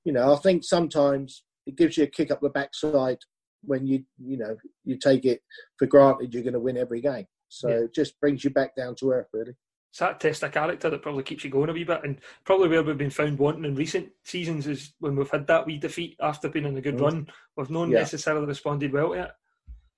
you 0.04 0.12
know, 0.12 0.34
I 0.34 0.36
think 0.36 0.64
sometimes 0.64 1.44
it 1.66 1.76
gives 1.76 1.96
you 1.96 2.04
a 2.04 2.08
kick 2.08 2.30
up 2.30 2.40
the 2.40 2.50
backside 2.50 3.18
when 3.62 3.86
you 3.86 4.04
you 4.18 4.36
know 4.36 4.56
you 4.84 4.96
take 4.96 5.24
it 5.24 5.42
for 5.78 5.86
granted 5.86 6.32
you're 6.32 6.42
going 6.42 6.54
to 6.54 6.60
win 6.60 6.76
every 6.76 7.00
game. 7.00 7.26
So 7.48 7.68
yeah. 7.68 7.76
it 7.80 7.94
just 7.94 8.18
brings 8.20 8.44
you 8.44 8.50
back 8.50 8.76
down 8.76 8.94
to 8.96 9.10
earth, 9.10 9.28
really. 9.32 9.54
It's 9.90 9.98
that 9.98 10.20
test 10.20 10.44
of 10.44 10.52
character 10.52 10.88
that 10.88 11.02
probably 11.02 11.24
keeps 11.24 11.42
you 11.42 11.50
going 11.50 11.68
a 11.68 11.72
wee 11.72 11.82
bit, 11.82 12.04
and 12.04 12.20
probably 12.44 12.68
where 12.68 12.82
we've 12.82 12.96
been 12.96 13.10
found 13.10 13.38
wanting 13.38 13.64
in 13.64 13.74
recent 13.74 14.10
seasons 14.24 14.68
is 14.68 14.92
when 15.00 15.16
we've 15.16 15.30
had 15.30 15.48
that 15.48 15.66
wee 15.66 15.78
defeat 15.78 16.16
after 16.20 16.48
being 16.48 16.64
in 16.64 16.76
a 16.76 16.80
good 16.80 16.96
mm. 16.96 17.02
run. 17.02 17.26
We've 17.56 17.70
not 17.70 17.88
yeah. 17.88 17.98
necessarily 17.98 18.46
responded 18.46 18.92
well 18.92 19.12
to 19.12 19.22
it. 19.24 19.30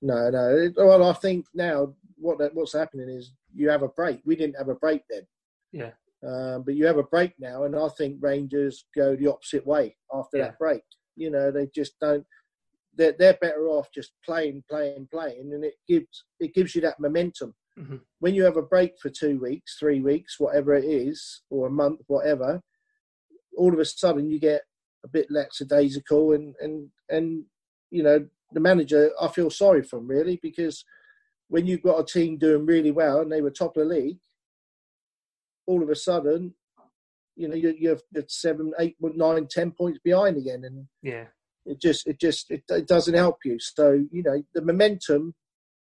No, 0.01 0.31
no. 0.31 0.71
Well, 0.77 1.11
I 1.11 1.13
think 1.13 1.45
now 1.55 1.95
what 2.17 2.39
what's 2.55 2.73
happening 2.73 3.11
is 3.11 3.33
you 3.55 3.69
have 3.69 3.83
a 3.83 3.89
break. 3.89 4.21
We 4.25 4.35
didn't 4.35 4.57
have 4.57 4.69
a 4.69 4.75
break 4.75 5.03
then. 5.11 5.27
Yeah. 5.73 5.91
Um, 6.27 6.63
but 6.63 6.75
you 6.75 6.87
have 6.87 6.99
a 6.99 7.03
break 7.03 7.35
now, 7.39 7.65
and 7.65 7.77
I 7.77 7.89
think 7.99 8.17
Rangers 8.21 8.87
go 8.97 9.15
the 9.15 9.31
opposite 9.31 9.67
way 9.67 9.97
after 10.13 10.39
yeah. 10.39 10.45
that 10.45 10.59
break. 10.59 10.83
You 11.17 11.31
know, 11.31 11.51
they 11.51 11.69
just 11.75 11.99
don't 12.01 12.25
they're, 12.97 13.15
they're 13.19 13.39
better 13.41 13.69
off 13.69 13.89
just 13.93 14.13
playing, 14.25 14.63
playing, 14.69 15.09
playing, 15.11 15.53
and 15.53 15.65
it 15.65 15.75
gives 15.89 16.25
it 16.41 16.55
gives 16.55 16.75
you 16.75 16.81
that 16.83 17.01
momentum. 17.01 17.55
Mm-hmm. 17.79 17.97
When 18.21 18.35
you 18.35 18.45
have 18.45 18.57
a 18.57 18.63
break 18.63 18.99
for 19.01 19.09
two 19.09 19.39
weeks, 19.41 19.77
three 19.79 20.01
weeks, 20.01 20.39
whatever 20.39 20.75
it 20.75 20.85
is, 20.85 21.43
or 21.51 21.67
a 21.67 21.71
month, 21.71 22.01
whatever, 22.07 22.61
all 23.57 23.73
of 23.73 23.79
a 23.79 23.85
sudden 23.85 24.29
you 24.29 24.39
get 24.39 24.63
a 25.05 25.09
bit 25.09 25.27
lackadaisical, 25.31 26.33
and 26.33 26.55
and 26.61 26.89
and 27.09 27.45
you 27.91 28.03
know 28.03 28.27
the 28.53 28.61
manager. 28.61 29.11
I 29.21 29.29
feel 29.29 29.51
sorry 29.51 29.83
for 29.83 29.99
him 29.99 30.07
really 30.07 30.39
because 30.43 30.85
when 31.49 31.67
you've 31.67 31.83
got 31.83 32.01
a 32.01 32.05
team 32.05 32.39
doing 32.39 32.67
really 32.67 32.91
well 32.91 33.21
and 33.21 33.31
they 33.31 33.43
were 33.43 33.51
top 33.51 33.77
of 33.77 33.87
the 33.87 33.95
league, 33.95 34.19
all 35.67 35.83
of 35.83 35.91
a 35.91 35.95
sudden, 35.95 36.55
you 37.37 37.49
know 37.49 37.55
you're, 37.55 37.75
you're 37.75 37.99
seven, 38.29 38.73
eight, 38.79 38.97
nine, 39.01 39.47
ten 39.51 39.71
points 39.71 39.99
behind 40.05 40.37
again, 40.37 40.65
and 40.65 40.87
yeah, 41.03 41.25
it 41.67 41.81
just 41.81 42.07
it 42.07 42.19
just 42.21 42.51
it, 42.51 42.63
it 42.69 42.87
doesn't 42.87 43.15
help 43.15 43.39
you. 43.45 43.59
So 43.59 44.05
you 44.11 44.23
know 44.23 44.43
the 44.55 44.63
momentum 44.63 45.35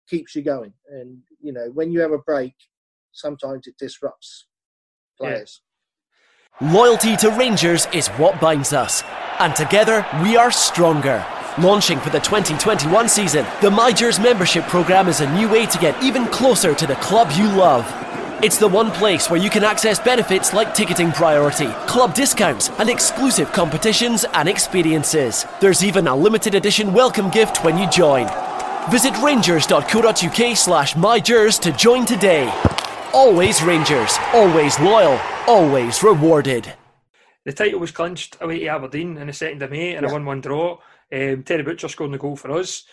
keeps 0.09 0.35
you 0.35 0.41
going, 0.41 0.73
and 0.89 1.19
you 1.41 1.51
know 1.51 1.69
when 1.73 1.91
you 1.91 2.01
have 2.01 2.11
a 2.11 2.17
break, 2.19 2.53
sometimes 3.11 3.67
it 3.67 3.75
disrupts 3.77 4.47
players. 5.19 5.61
Yeah. 6.61 6.71
Loyalty 6.71 7.17
to 7.17 7.31
Rangers 7.31 7.87
is 7.93 8.07
what 8.09 8.39
binds 8.39 8.73
us, 8.73 9.03
and 9.39 9.55
together 9.55 10.05
we 10.21 10.37
are 10.37 10.51
stronger. 10.51 11.25
Launching 11.57 11.99
for 11.99 12.09
the 12.09 12.19
2021 12.19 13.07
season, 13.07 13.45
the 13.61 13.69
MyGers 13.69 14.21
membership 14.21 14.65
program 14.65 15.07
is 15.07 15.21
a 15.21 15.33
new 15.33 15.49
way 15.49 15.65
to 15.65 15.77
get 15.77 16.01
even 16.03 16.25
closer 16.27 16.75
to 16.75 16.85
the 16.85 16.95
club 16.95 17.31
you 17.31 17.47
love. 17.47 17.85
It's 18.43 18.57
the 18.57 18.67
one 18.67 18.91
place 18.91 19.29
where 19.29 19.39
you 19.39 19.49
can 19.49 19.63
access 19.63 19.97
benefits 19.97 20.53
like 20.53 20.75
ticketing 20.75 21.13
priority, 21.13 21.67
club 21.87 22.13
discounts, 22.13 22.69
and 22.71 22.89
exclusive 22.89 23.49
competitions 23.53 24.25
and 24.33 24.49
experiences. 24.49 25.45
There's 25.61 25.85
even 25.85 26.07
a 26.07 26.15
limited 26.15 26.53
edition 26.53 26.93
welcome 26.93 27.29
gift 27.29 27.63
when 27.63 27.77
you 27.77 27.89
join. 27.89 28.27
Visit 28.91 29.17
rangers.co.uk 29.19 30.57
slash 30.57 30.95
mygers 30.95 31.61
to 31.61 31.71
join 31.71 32.05
today. 32.05 32.51
Always 33.13 33.63
Rangers, 33.63 34.17
always 34.33 34.77
loyal, 34.81 35.17
always 35.47 36.03
rewarded. 36.03 36.73
The 37.45 37.53
title 37.53 37.79
was 37.79 37.91
clinched 37.91 38.35
away 38.41 38.59
to 38.59 38.67
Aberdeen 38.67 39.17
in 39.17 39.27
the 39.27 39.33
2nd 39.33 39.61
of 39.61 39.71
May 39.71 39.95
in 39.95 40.03
yeah. 40.03 40.09
a 40.09 40.11
1 40.11 40.25
1 40.25 40.41
draw. 40.41 40.73
Um, 41.11 41.43
Terry 41.43 41.63
Butcher 41.63 41.87
scored 41.87 42.11
the 42.11 42.17
goal 42.17 42.35
for 42.35 42.51
us. 42.51 42.83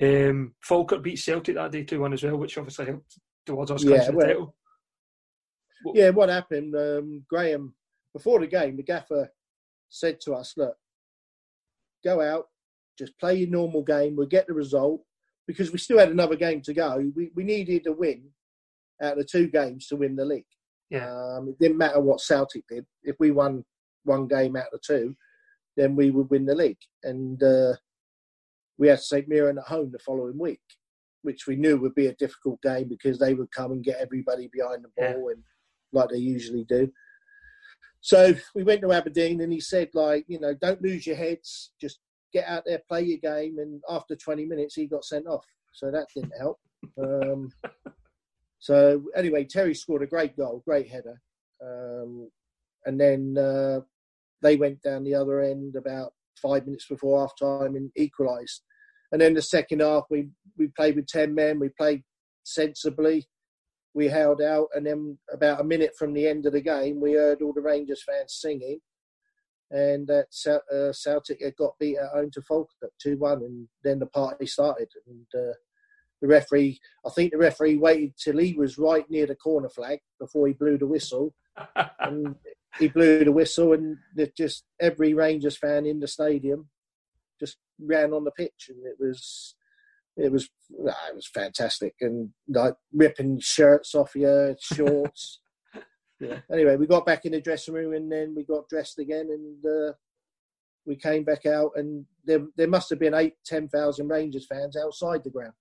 Um, 0.00 0.54
Falkirk 0.60 1.02
beat 1.02 1.18
Celtic 1.18 1.56
that 1.56 1.72
day 1.72 1.82
2 1.82 1.98
1 2.00 2.12
as 2.12 2.22
well, 2.22 2.36
which 2.36 2.56
obviously 2.56 2.86
helped 2.86 3.18
towards 3.44 3.72
us 3.72 3.82
clinching 3.82 4.14
well, 4.14 4.26
the 4.26 4.32
title 4.32 4.54
yeah, 5.94 6.10
what 6.10 6.28
happened? 6.28 6.74
Um, 6.74 7.24
Graham 7.28 7.74
before 8.12 8.40
the 8.40 8.46
game, 8.46 8.76
the 8.76 8.82
gaffer 8.82 9.32
said 9.88 10.20
to 10.22 10.34
us, 10.34 10.54
"Look, 10.56 10.76
go 12.04 12.20
out, 12.20 12.48
just 12.98 13.18
play 13.18 13.36
your 13.36 13.50
normal 13.50 13.82
game. 13.82 14.16
We'll 14.16 14.26
get 14.26 14.46
the 14.46 14.54
result 14.54 15.02
because 15.46 15.72
we 15.72 15.78
still 15.78 15.98
had 15.98 16.10
another 16.10 16.36
game 16.36 16.60
to 16.62 16.74
go. 16.74 17.10
We 17.14 17.30
we 17.34 17.44
needed 17.44 17.86
a 17.86 17.92
win 17.92 18.30
out 19.02 19.12
of 19.12 19.18
the 19.18 19.24
two 19.24 19.48
games 19.48 19.86
to 19.88 19.96
win 19.96 20.16
the 20.16 20.24
league. 20.24 20.44
Yeah. 20.90 21.10
Um, 21.10 21.48
it 21.48 21.58
didn't 21.58 21.78
matter 21.78 22.00
what 22.00 22.20
Celtic 22.20 22.64
did. 22.68 22.84
If 23.02 23.16
we 23.18 23.30
won 23.30 23.64
one 24.04 24.28
game 24.28 24.56
out 24.56 24.72
of 24.72 24.80
two, 24.82 25.16
then 25.76 25.96
we 25.96 26.10
would 26.10 26.30
win 26.30 26.44
the 26.44 26.54
league. 26.54 26.78
And 27.02 27.42
uh, 27.42 27.74
we 28.78 28.88
had 28.88 29.00
St 29.00 29.28
Mirren 29.28 29.58
at 29.58 29.64
home 29.64 29.90
the 29.90 29.98
following 29.98 30.38
week, 30.38 30.60
which 31.22 31.46
we 31.46 31.56
knew 31.56 31.78
would 31.78 31.94
be 31.94 32.08
a 32.08 32.14
difficult 32.14 32.60
game 32.62 32.88
because 32.88 33.18
they 33.18 33.34
would 33.34 33.50
come 33.52 33.72
and 33.72 33.82
get 33.82 33.98
everybody 34.00 34.50
behind 34.52 34.84
the 34.84 34.90
ball 34.96 35.28
yeah. 35.28 35.34
and 35.34 35.42
like 35.92 36.08
they 36.10 36.18
usually 36.18 36.64
do. 36.64 36.90
So 38.00 38.34
we 38.54 38.64
went 38.64 38.80
to 38.82 38.92
Aberdeen 38.92 39.40
and 39.40 39.52
he 39.52 39.60
said, 39.60 39.90
like, 39.94 40.24
you 40.26 40.40
know, 40.40 40.54
don't 40.54 40.82
lose 40.82 41.06
your 41.06 41.16
heads, 41.16 41.70
just 41.80 42.00
get 42.32 42.46
out 42.46 42.64
there, 42.66 42.82
play 42.88 43.02
your 43.02 43.18
game. 43.18 43.58
And 43.58 43.80
after 43.88 44.16
20 44.16 44.44
minutes, 44.44 44.74
he 44.74 44.86
got 44.86 45.04
sent 45.04 45.26
off. 45.26 45.44
So 45.72 45.90
that 45.90 46.08
didn't 46.14 46.32
help. 46.38 46.58
Um, 47.00 47.52
so 48.58 49.04
anyway, 49.14 49.44
Terry 49.44 49.74
scored 49.74 50.02
a 50.02 50.06
great 50.06 50.36
goal, 50.36 50.62
great 50.66 50.88
header. 50.88 51.20
Um, 51.64 52.28
and 52.86 53.00
then 53.00 53.38
uh, 53.38 53.80
they 54.42 54.56
went 54.56 54.82
down 54.82 55.04
the 55.04 55.14
other 55.14 55.40
end 55.40 55.76
about 55.76 56.12
five 56.40 56.66
minutes 56.66 56.86
before 56.88 57.20
half 57.20 57.38
time 57.38 57.76
and 57.76 57.92
equalised. 57.96 58.62
And 59.12 59.20
then 59.20 59.34
the 59.34 59.42
second 59.42 59.80
half, 59.80 60.04
we, 60.10 60.30
we 60.58 60.68
played 60.68 60.96
with 60.96 61.06
10 61.06 61.34
men, 61.34 61.60
we 61.60 61.68
played 61.68 62.02
sensibly 62.42 63.28
we 63.94 64.08
held 64.08 64.40
out, 64.40 64.68
and 64.74 64.86
then 64.86 65.18
about 65.32 65.60
a 65.60 65.64
minute 65.64 65.92
from 65.98 66.12
the 66.12 66.26
end 66.26 66.46
of 66.46 66.52
the 66.52 66.60
game, 66.60 67.00
we 67.00 67.12
heard 67.12 67.42
all 67.42 67.52
the 67.52 67.60
Rangers 67.60 68.02
fans 68.02 68.38
singing, 68.40 68.80
and 69.70 70.06
that 70.06 70.26
uh, 70.72 70.92
Celtic 70.92 71.42
had 71.42 71.56
got 71.56 71.78
beat 71.78 71.98
at 71.98 72.10
home 72.10 72.30
to 72.32 72.42
Falkirk 72.42 72.92
two 73.00 73.16
one, 73.18 73.38
and 73.38 73.68
then 73.84 73.98
the 73.98 74.06
party 74.06 74.46
started. 74.46 74.88
And 75.06 75.26
uh, 75.34 75.54
the 76.20 76.28
referee, 76.28 76.80
I 77.06 77.10
think 77.10 77.32
the 77.32 77.38
referee 77.38 77.76
waited 77.76 78.14
till 78.16 78.38
he 78.38 78.54
was 78.54 78.78
right 78.78 79.08
near 79.10 79.26
the 79.26 79.34
corner 79.34 79.68
flag 79.68 79.98
before 80.18 80.46
he 80.46 80.54
blew 80.54 80.78
the 80.78 80.86
whistle, 80.86 81.34
and 82.00 82.34
he 82.78 82.88
blew 82.88 83.24
the 83.24 83.32
whistle, 83.32 83.74
and 83.74 83.96
just 84.36 84.64
every 84.80 85.14
Rangers 85.14 85.58
fan 85.58 85.84
in 85.84 86.00
the 86.00 86.08
stadium 86.08 86.68
just 87.38 87.58
ran 87.80 88.12
on 88.12 88.24
the 88.24 88.30
pitch, 88.30 88.68
and 88.68 88.86
it 88.86 88.96
was 88.98 89.54
it 90.16 90.30
was 90.30 90.44
it 90.70 91.14
was 91.14 91.28
fantastic 91.32 91.94
and 92.00 92.30
like 92.48 92.74
ripping 92.92 93.40
shirts 93.40 93.94
off 93.94 94.14
your 94.14 94.54
shorts. 94.60 95.40
yeah. 96.20 96.38
Anyway, 96.52 96.76
we 96.76 96.86
got 96.86 97.06
back 97.06 97.24
in 97.24 97.32
the 97.32 97.40
dressing 97.40 97.74
room 97.74 97.94
and 97.94 98.10
then 98.10 98.34
we 98.34 98.44
got 98.44 98.68
dressed 98.68 98.98
again 98.98 99.28
and 99.30 99.64
uh, 99.64 99.92
we 100.86 100.96
came 100.96 101.24
back 101.24 101.46
out 101.46 101.70
and 101.76 102.04
there 102.24 102.46
there 102.56 102.68
must 102.68 102.90
have 102.90 102.98
been 102.98 103.14
eight 103.14 103.34
ten 103.44 103.68
thousand 103.68 104.08
Rangers 104.08 104.46
fans 104.46 104.76
outside 104.76 105.22
the 105.24 105.30
ground. 105.30 105.54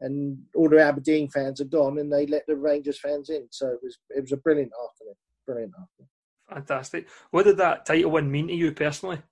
And 0.00 0.38
all 0.56 0.68
the 0.68 0.82
Aberdeen 0.82 1.30
fans 1.30 1.60
had 1.60 1.70
gone, 1.70 1.98
and 1.98 2.12
they 2.12 2.26
let 2.26 2.42
the 2.46 2.56
Rangers 2.56 2.98
fans 2.98 3.30
in. 3.30 3.46
So 3.50 3.68
it 3.68 3.78
was 3.82 3.96
it 4.10 4.20
was 4.20 4.32
a 4.32 4.36
brilliant 4.36 4.72
afternoon. 4.72 5.14
Brilliant 5.46 5.72
afternoon. 5.80 6.08
Fantastic. 6.50 7.08
What 7.30 7.44
did 7.44 7.56
that 7.58 7.86
title 7.86 8.10
win 8.10 8.30
mean 8.30 8.48
to 8.48 8.54
you 8.54 8.72
personally? 8.72 9.22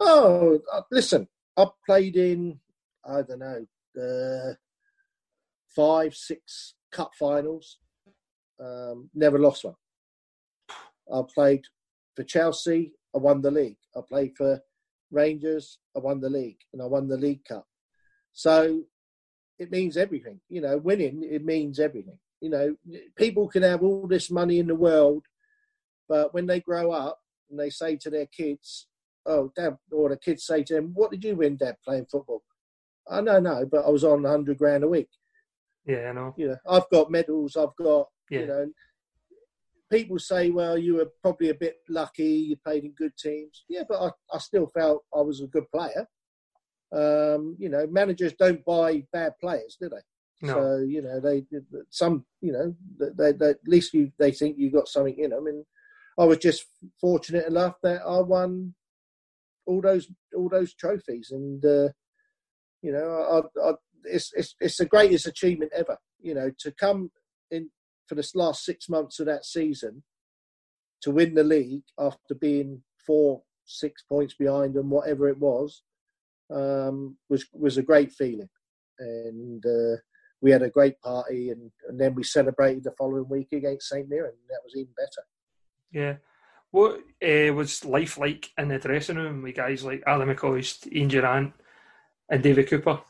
Oh, 0.00 0.60
uh, 0.72 0.82
listen, 0.90 1.28
I 1.56 1.66
played 1.86 2.16
in 2.16 2.60
I 3.06 3.22
don't 3.22 3.38
know, 3.40 3.66
uh, 4.00 4.54
five, 5.74 6.14
six 6.14 6.74
cup 6.90 7.12
finals. 7.18 7.78
Um, 8.60 9.10
never 9.14 9.38
lost 9.38 9.64
one. 9.64 9.74
I 11.12 11.22
played 11.32 11.64
for 12.14 12.22
Chelsea. 12.24 12.94
I 13.14 13.18
won 13.18 13.42
the 13.42 13.50
league. 13.50 13.76
I 13.96 14.00
played 14.08 14.36
for 14.36 14.60
Rangers. 15.10 15.78
I 15.96 16.00
won 16.00 16.20
the 16.20 16.30
league, 16.30 16.58
and 16.72 16.82
I 16.82 16.86
won 16.86 17.08
the 17.08 17.16
League 17.16 17.44
Cup. 17.44 17.66
So 18.32 18.82
it 19.58 19.70
means 19.70 19.96
everything. 19.96 20.40
You 20.48 20.60
know, 20.60 20.78
winning 20.78 21.22
it 21.22 21.44
means 21.44 21.78
everything. 21.78 22.18
You 22.40 22.50
know, 22.50 22.76
people 23.16 23.48
can 23.48 23.62
have 23.62 23.82
all 23.82 24.06
this 24.06 24.30
money 24.30 24.58
in 24.58 24.66
the 24.66 24.74
world, 24.74 25.24
but 26.08 26.34
when 26.34 26.46
they 26.46 26.60
grow 26.60 26.90
up 26.90 27.20
and 27.50 27.58
they 27.58 27.70
say 27.70 27.96
to 27.96 28.10
their 28.10 28.26
kids, 28.26 28.88
"Oh, 29.24 29.52
Dad," 29.54 29.78
or 29.92 30.08
the 30.08 30.16
kids 30.16 30.44
say 30.44 30.62
to 30.64 30.74
them, 30.74 30.92
"What 30.94 31.10
did 31.10 31.24
you 31.24 31.36
win, 31.36 31.56
Dad, 31.56 31.76
playing 31.84 32.06
football?" 32.06 32.42
I 33.08 33.20
know, 33.20 33.40
no, 33.40 33.66
but 33.70 33.84
I 33.84 33.90
was 33.90 34.04
on 34.04 34.22
100 34.22 34.58
grand 34.58 34.84
a 34.84 34.88
week. 34.88 35.08
Yeah, 35.86 36.10
I 36.10 36.12
know. 36.12 36.34
You 36.36 36.48
know, 36.48 36.56
I've 36.68 36.88
got 36.90 37.10
medals. 37.10 37.56
I've 37.56 37.76
got 37.76 38.08
yeah. 38.30 38.40
you 38.40 38.46
know. 38.46 38.70
People 39.90 40.18
say, 40.18 40.50
"Well, 40.50 40.78
you 40.78 40.94
were 40.94 41.12
probably 41.22 41.50
a 41.50 41.54
bit 41.54 41.76
lucky. 41.88 42.24
You 42.24 42.56
played 42.56 42.84
in 42.84 42.92
good 42.92 43.16
teams." 43.18 43.64
Yeah, 43.68 43.82
but 43.86 44.00
I, 44.00 44.10
I 44.34 44.38
still 44.38 44.70
felt 44.74 45.04
I 45.14 45.20
was 45.20 45.42
a 45.42 45.46
good 45.46 45.70
player. 45.70 46.06
Um, 46.92 47.56
you 47.58 47.68
know, 47.68 47.86
managers 47.86 48.32
don't 48.34 48.64
buy 48.64 49.04
bad 49.12 49.34
players, 49.40 49.76
do 49.80 49.90
they? 49.90 50.46
No. 50.46 50.54
So 50.54 50.78
you 50.78 51.02
know, 51.02 51.20
they 51.20 51.44
some 51.90 52.24
you 52.40 52.52
know, 52.52 52.74
they, 53.16 53.32
they, 53.32 53.50
at 53.50 53.58
least 53.66 53.92
you 53.92 54.10
they 54.18 54.32
think 54.32 54.58
you 54.58 54.70
got 54.70 54.88
something 54.88 55.18
in 55.18 55.30
them, 55.30 55.46
and 55.46 55.64
I 56.18 56.24
was 56.24 56.38
just 56.38 56.64
fortunate 57.00 57.46
enough 57.46 57.74
that 57.82 58.02
I 58.06 58.20
won 58.20 58.74
all 59.66 59.82
those 59.82 60.08
all 60.34 60.48
those 60.48 60.74
trophies, 60.74 61.30
and 61.30 61.64
uh, 61.64 61.88
you 62.84 62.92
know, 62.92 63.42
I, 63.56 63.68
I, 63.68 63.72
it's 64.04 64.30
it's 64.34 64.54
it's 64.60 64.76
the 64.76 64.84
greatest 64.84 65.26
achievement 65.26 65.72
ever. 65.74 65.96
You 66.20 66.34
know, 66.34 66.50
to 66.58 66.70
come 66.72 67.10
in 67.50 67.70
for 68.06 68.14
the 68.14 68.28
last 68.34 68.62
six 68.62 68.90
months 68.90 69.20
of 69.20 69.26
that 69.26 69.46
season 69.46 70.02
to 71.00 71.10
win 71.10 71.34
the 71.34 71.44
league 71.44 71.84
after 71.98 72.34
being 72.34 72.82
four, 73.06 73.42
six 73.64 74.02
points 74.02 74.34
behind 74.34 74.76
and 74.76 74.90
whatever 74.90 75.28
it 75.28 75.38
was, 75.38 75.82
um, 76.54 77.16
was 77.30 77.46
was 77.54 77.78
a 77.78 77.82
great 77.82 78.12
feeling, 78.12 78.50
and 78.98 79.64
uh, 79.64 79.96
we 80.42 80.50
had 80.50 80.62
a 80.62 80.68
great 80.68 81.00
party, 81.00 81.48
and, 81.48 81.70
and 81.88 81.98
then 81.98 82.14
we 82.14 82.22
celebrated 82.22 82.84
the 82.84 82.92
following 82.98 83.28
week 83.30 83.48
against 83.52 83.88
St 83.88 84.06
Mirren, 84.10 84.32
and 84.32 84.50
that 84.50 84.60
was 84.62 84.74
even 84.76 84.92
better. 84.94 85.26
Yeah. 85.90 86.16
What 86.70 86.98
uh, 87.22 87.54
was 87.54 87.84
life 87.84 88.18
like 88.18 88.50
in 88.58 88.68
the 88.68 88.78
dressing 88.78 89.16
room 89.16 89.42
with 89.42 89.54
guys 89.54 89.84
like 89.84 90.02
Ali 90.06 90.26
McCoist, 90.26 90.92
Ian 90.92 91.08
Durrant, 91.08 91.54
and 92.30 92.42
David 92.42 92.68
Cooper? 92.68 93.00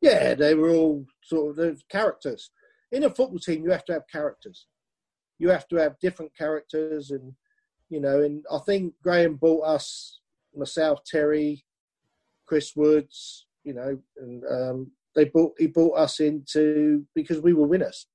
Yeah, 0.00 0.34
they 0.34 0.54
were 0.54 0.70
all 0.70 1.06
sort 1.22 1.50
of 1.50 1.56
the 1.56 1.80
characters. 1.88 2.50
In 2.92 3.04
a 3.04 3.10
football 3.10 3.38
team, 3.38 3.64
you 3.64 3.70
have 3.70 3.84
to 3.86 3.94
have 3.94 4.02
characters. 4.10 4.66
You 5.38 5.48
have 5.48 5.66
to 5.68 5.76
have 5.76 5.98
different 5.98 6.36
characters, 6.36 7.10
and 7.10 7.32
you 7.88 8.00
know. 8.00 8.22
And 8.22 8.44
I 8.50 8.58
think 8.58 8.94
Graham 9.02 9.36
bought 9.36 9.66
us, 9.66 10.20
myself, 10.54 11.00
Terry, 11.04 11.64
Chris 12.46 12.76
Woods, 12.76 13.46
you 13.64 13.74
know, 13.74 13.98
and 14.18 14.44
um, 14.50 14.92
they 15.14 15.24
brought 15.24 15.54
he 15.58 15.66
brought 15.66 15.98
us 15.98 16.20
into 16.20 17.04
because 17.14 17.40
we 17.40 17.52
were 17.52 17.66
winners. 17.66 18.06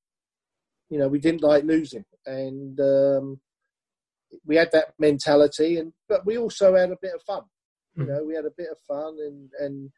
You 0.89 0.99
know, 0.99 1.07
we 1.07 1.19
didn't 1.19 1.43
like 1.43 1.63
losing, 1.63 2.05
and 2.25 2.79
um, 2.79 3.39
we 4.45 4.55
had 4.55 4.71
that 4.71 4.93
mentality, 4.99 5.77
and 5.77 5.93
but 6.07 6.25
we 6.25 6.37
also 6.37 6.75
had 6.75 6.91
a 6.91 6.97
bit 7.01 7.15
of 7.15 7.21
fun. 7.23 7.43
You 7.95 8.03
hmm. 8.03 8.09
know, 8.09 8.23
we 8.23 8.35
had 8.35 8.45
a 8.45 8.51
bit 8.55 8.69
of 8.71 8.77
fun, 8.87 9.17
and 9.19 9.49
and 9.59 9.91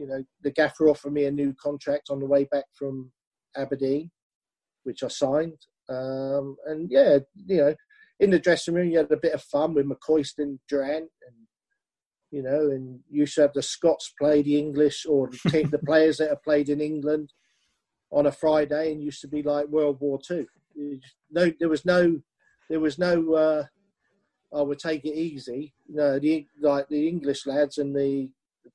you 0.00 0.06
know, 0.06 0.24
the 0.42 0.50
gaffer 0.50 0.88
offered 0.88 1.12
me 1.12 1.26
a 1.26 1.30
new 1.30 1.54
contract 1.62 2.08
on 2.08 2.20
the 2.20 2.26
way 2.26 2.44
back 2.44 2.64
from 2.72 3.12
Aberdeen, 3.54 4.10
which 4.84 5.02
I 5.02 5.08
signed. 5.08 5.58
Um, 5.90 6.56
and 6.66 6.90
yeah, 6.90 7.18
you 7.46 7.58
know, 7.58 7.74
in 8.18 8.30
the 8.30 8.38
dressing 8.38 8.74
room, 8.74 8.88
you 8.88 8.96
had 8.96 9.12
a 9.12 9.16
bit 9.18 9.34
of 9.34 9.42
fun 9.42 9.74
with 9.74 9.86
McCoist 9.86 10.38
and 10.38 10.58
Durrant, 10.68 11.10
and 11.26 11.36
you 12.30 12.42
know, 12.42 12.70
and 12.70 13.00
you 13.10 13.20
used 13.20 13.34
to 13.34 13.42
have 13.42 13.52
the 13.52 13.62
Scots 13.62 14.14
play 14.18 14.40
the 14.42 14.58
English 14.58 15.04
or 15.06 15.28
the, 15.28 15.68
the 15.70 15.78
players 15.78 16.16
that 16.16 16.30
have 16.30 16.42
played 16.42 16.70
in 16.70 16.80
England 16.80 17.32
on 18.10 18.26
a 18.26 18.32
Friday, 18.32 18.92
and 18.92 19.02
used 19.02 19.20
to 19.20 19.28
be 19.28 19.42
like 19.42 19.66
World 19.66 19.98
War 20.00 20.18
Two. 20.18 20.46
No, 21.30 21.52
there 21.60 21.68
was 21.68 21.84
no, 21.84 22.20
there 22.70 22.80
was 22.80 22.98
no. 22.98 23.34
Uh, 23.34 23.64
I 24.52 24.62
would 24.62 24.78
take 24.78 25.04
it 25.04 25.14
easy. 25.14 25.74
You 25.86 25.96
No, 25.96 26.18
the 26.18 26.46
like 26.58 26.88
the 26.88 27.06
English 27.06 27.46
lads 27.46 27.76
and 27.76 27.94
the 27.94 28.30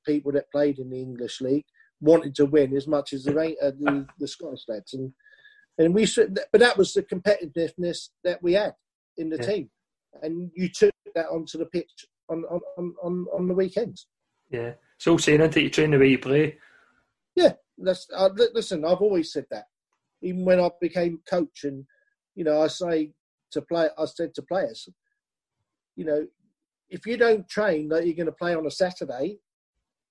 people 0.05 0.31
that 0.33 0.51
played 0.51 0.79
in 0.79 0.89
the 0.89 0.99
English 0.99 1.41
league 1.41 1.65
wanted 2.01 2.35
to 2.35 2.45
win 2.45 2.75
as 2.75 2.87
much 2.87 3.13
as 3.13 3.23
the 3.23 3.55
uh, 3.61 3.71
the, 3.79 4.05
the 4.19 4.27
Scottish 4.27 4.63
lads, 4.67 4.93
and 4.93 5.11
and 5.77 5.93
we 5.93 6.07
but 6.51 6.59
that 6.59 6.77
was 6.77 6.93
the 6.93 7.03
competitiveness 7.03 8.09
that 8.23 8.41
we 8.41 8.53
had 8.53 8.73
in 9.17 9.29
the 9.29 9.37
yeah. 9.37 9.45
team, 9.45 9.69
and 10.21 10.51
you 10.55 10.69
took 10.69 10.93
that 11.15 11.27
onto 11.27 11.57
the 11.57 11.65
pitch 11.65 11.91
on 12.29 12.43
on 12.77 12.93
on, 13.03 13.25
on 13.33 13.47
the 13.47 13.53
weekends. 13.53 14.07
Yeah, 14.49 14.73
it's 14.97 15.07
all 15.07 15.17
saying 15.17 15.39
that 15.39 15.55
you 15.55 15.69
train 15.69 15.91
the 15.91 15.99
way 15.99 16.09
you 16.09 16.19
play. 16.19 16.57
Yeah, 17.35 17.53
that's 17.77 18.07
uh, 18.15 18.29
listen. 18.53 18.85
I've 18.85 19.01
always 19.01 19.31
said 19.31 19.45
that, 19.51 19.65
even 20.21 20.45
when 20.45 20.59
I 20.59 20.69
became 20.79 21.21
coach, 21.29 21.63
and 21.63 21.85
you 22.35 22.43
know, 22.43 22.61
I 22.61 22.67
say 22.67 23.11
to 23.51 23.61
play, 23.61 23.89
I 23.97 24.05
said 24.05 24.33
to 24.35 24.41
players, 24.41 24.87
you 25.95 26.05
know, 26.05 26.25
if 26.89 27.05
you 27.05 27.17
don't 27.17 27.47
train 27.49 27.89
that 27.89 28.05
you're 28.05 28.15
going 28.15 28.25
to 28.27 28.31
play 28.31 28.53
on 28.55 28.65
a 28.65 28.71
Saturday, 28.71 29.39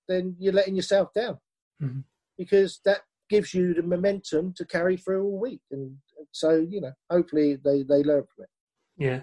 then 0.09 0.37
you're 0.39 0.53
letting 0.53 0.77
yourself 0.77 1.13
down 1.15 1.39
mm-hmm. 1.83 2.01
because 2.39 2.81
that 2.85 3.01
gives 3.31 3.55
you 3.55 3.75
the 3.75 3.83
momentum 3.83 4.53
to 4.55 4.65
carry 4.65 4.97
through 4.97 5.25
all 5.25 5.41
week. 5.41 5.63
And 5.71 5.97
so, 6.33 6.67
you 6.69 6.81
know, 6.81 6.93
hopefully 7.11 7.57
they, 7.65 7.83
they 7.83 8.03
learn 8.03 8.25
from 8.35 8.45
it. 8.45 8.51
Yeah. 8.97 9.21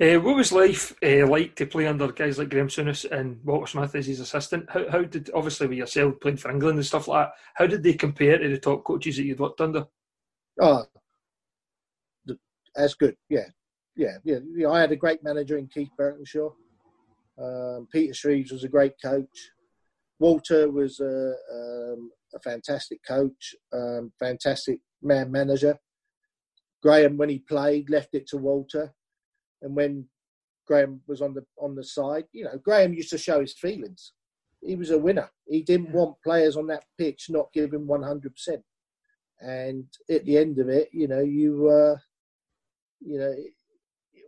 Uh, 0.00 0.18
what 0.20 0.36
was 0.36 0.50
life 0.50 0.92
uh, 1.04 1.24
like 1.28 1.54
to 1.54 1.66
play 1.66 1.86
under 1.86 2.10
guys 2.10 2.36
like 2.36 2.50
Graham 2.50 2.66
Souness 2.66 3.08
and 3.08 3.38
Walter 3.44 3.68
Smith 3.68 3.94
as 3.94 4.06
his 4.06 4.18
assistant? 4.18 4.68
How, 4.68 4.90
how 4.90 5.02
did, 5.02 5.30
obviously, 5.32 5.68
with 5.68 5.78
yourself 5.78 6.14
playing 6.20 6.38
for 6.38 6.50
England 6.50 6.78
and 6.78 6.86
stuff 6.86 7.06
like 7.06 7.28
that, 7.28 7.34
how 7.54 7.66
did 7.68 7.84
they 7.84 7.94
compare 7.94 8.36
to 8.38 8.48
the 8.48 8.58
top 8.58 8.82
coaches 8.82 9.16
that 9.16 9.24
you'd 9.24 9.38
worked 9.38 9.60
under? 9.60 9.84
Oh, 10.60 10.84
that's 12.74 12.94
good. 12.94 13.16
Yeah. 13.28 13.46
Yeah. 13.94 14.16
Yeah. 14.24 14.68
I 14.68 14.80
had 14.80 14.90
a 14.90 14.96
great 14.96 15.22
manager 15.22 15.58
in 15.58 15.68
Keith 15.68 15.90
Burkinshaw. 15.98 16.52
Um, 17.40 17.86
Peter 17.92 18.14
Shreeves 18.14 18.50
was 18.50 18.64
a 18.64 18.68
great 18.68 18.94
coach. 19.00 19.50
Walter 20.24 20.70
was 20.70 21.00
a, 21.00 21.34
um, 21.58 22.10
a 22.34 22.40
fantastic 22.40 23.00
coach, 23.06 23.54
um, 23.74 24.10
fantastic 24.18 24.78
man 25.02 25.30
manager. 25.30 25.78
Graham, 26.82 27.18
when 27.18 27.28
he 27.28 27.40
played, 27.40 27.90
left 27.90 28.14
it 28.14 28.26
to 28.28 28.38
Walter, 28.38 28.94
and 29.60 29.76
when 29.76 30.06
Graham 30.66 31.02
was 31.06 31.20
on 31.20 31.34
the 31.34 31.44
on 31.58 31.74
the 31.74 31.84
side, 31.84 32.24
you 32.32 32.44
know, 32.44 32.56
Graham 32.66 32.94
used 32.94 33.10
to 33.10 33.18
show 33.18 33.38
his 33.42 33.52
feelings. 33.52 34.12
He 34.62 34.76
was 34.76 34.90
a 34.90 34.98
winner. 35.06 35.28
He 35.46 35.60
didn't 35.60 35.92
want 35.92 36.22
players 36.24 36.56
on 36.56 36.68
that 36.68 36.84
pitch 36.96 37.26
not 37.28 37.52
giving 37.52 37.86
one 37.86 38.02
hundred 38.02 38.32
percent. 38.34 38.62
And 39.40 39.84
at 40.08 40.24
the 40.24 40.38
end 40.38 40.58
of 40.58 40.70
it, 40.70 40.88
you 41.00 41.06
know, 41.06 41.20
you 41.20 41.68
uh, 41.68 41.96
you 43.00 43.18
know, 43.18 43.34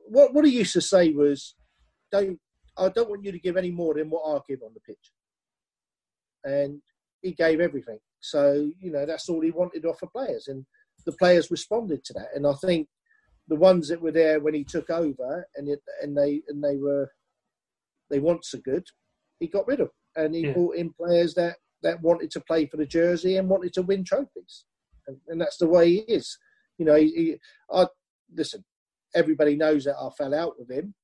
what 0.09 0.35
what 0.35 0.45
he 0.45 0.59
used 0.59 0.75
to 0.75 0.83
say 0.83 1.13
was, 1.13 1.55
"Don't 2.13 2.39
I 2.77 2.91
don't 2.91 3.09
want 3.09 3.25
you 3.25 3.33
to 3.33 3.45
give 3.47 3.57
any 3.57 3.71
more 3.71 3.95
than 3.95 4.11
what 4.11 4.25
I 4.31 4.41
give 4.47 4.63
on 4.63 4.75
the 4.75 4.81
pitch." 4.81 5.07
And 6.47 6.81
he 7.23 7.33
gave 7.33 7.61
everything. 7.61 7.99
So 8.21 8.71
you 8.81 8.91
know 8.91 9.05
that's 9.05 9.29
all 9.29 9.41
he 9.41 9.51
wanted 9.51 9.85
off 9.85 10.03
of 10.03 10.13
players, 10.13 10.49
and 10.49 10.65
the 11.05 11.13
players 11.13 11.51
responded 11.51 12.05
to 12.05 12.13
that. 12.15 12.29
And 12.35 12.47
I 12.47 12.55
think 12.55 12.89
the 13.49 13.57
ones 13.57 13.89
that 13.89 14.01
were 14.01 14.13
there 14.13 14.41
when 14.41 14.55
he 14.55 14.65
took 14.65 14.91
over, 14.91 15.47
and 15.57 15.69
it, 15.69 15.81
and 16.03 16.17
they 16.17 16.43
and 16.49 16.63
they 16.63 16.77
were 16.77 17.11
they 18.11 18.21
want 18.21 18.45
so 18.45 18.59
good, 18.65 18.85
he 19.41 19.49
got 19.49 19.67
rid 19.67 19.81
of, 19.81 19.91
and 20.15 20.35
he 20.35 20.43
yeah. 20.43 20.53
brought 20.53 20.77
in 20.77 20.93
players 20.93 21.35
that 21.35 21.57
that 21.83 22.03
wanted 22.03 22.31
to 22.33 22.41
play 22.41 22.67
for 22.67 22.77
the 22.79 22.87
jersey 22.87 23.37
and 23.37 23.49
wanted 23.49 23.73
to 23.75 23.83
win 23.83 24.05
trophies, 24.05 24.65
and, 25.07 25.19
and 25.29 25.41
that's 25.41 25.59
the 25.59 25.69
way 25.69 25.91
he 25.91 25.99
is. 26.09 26.39
You 26.79 26.87
know, 26.87 26.97
he, 26.97 27.09
he, 27.11 27.37
I 27.71 27.87
listen. 28.35 28.65
Everybody 29.15 29.57
knows 29.57 29.85
that 29.85 29.97
I 29.97 30.09
fell 30.19 30.35
out 30.35 30.55
with 30.59 30.71
him, 30.71 30.95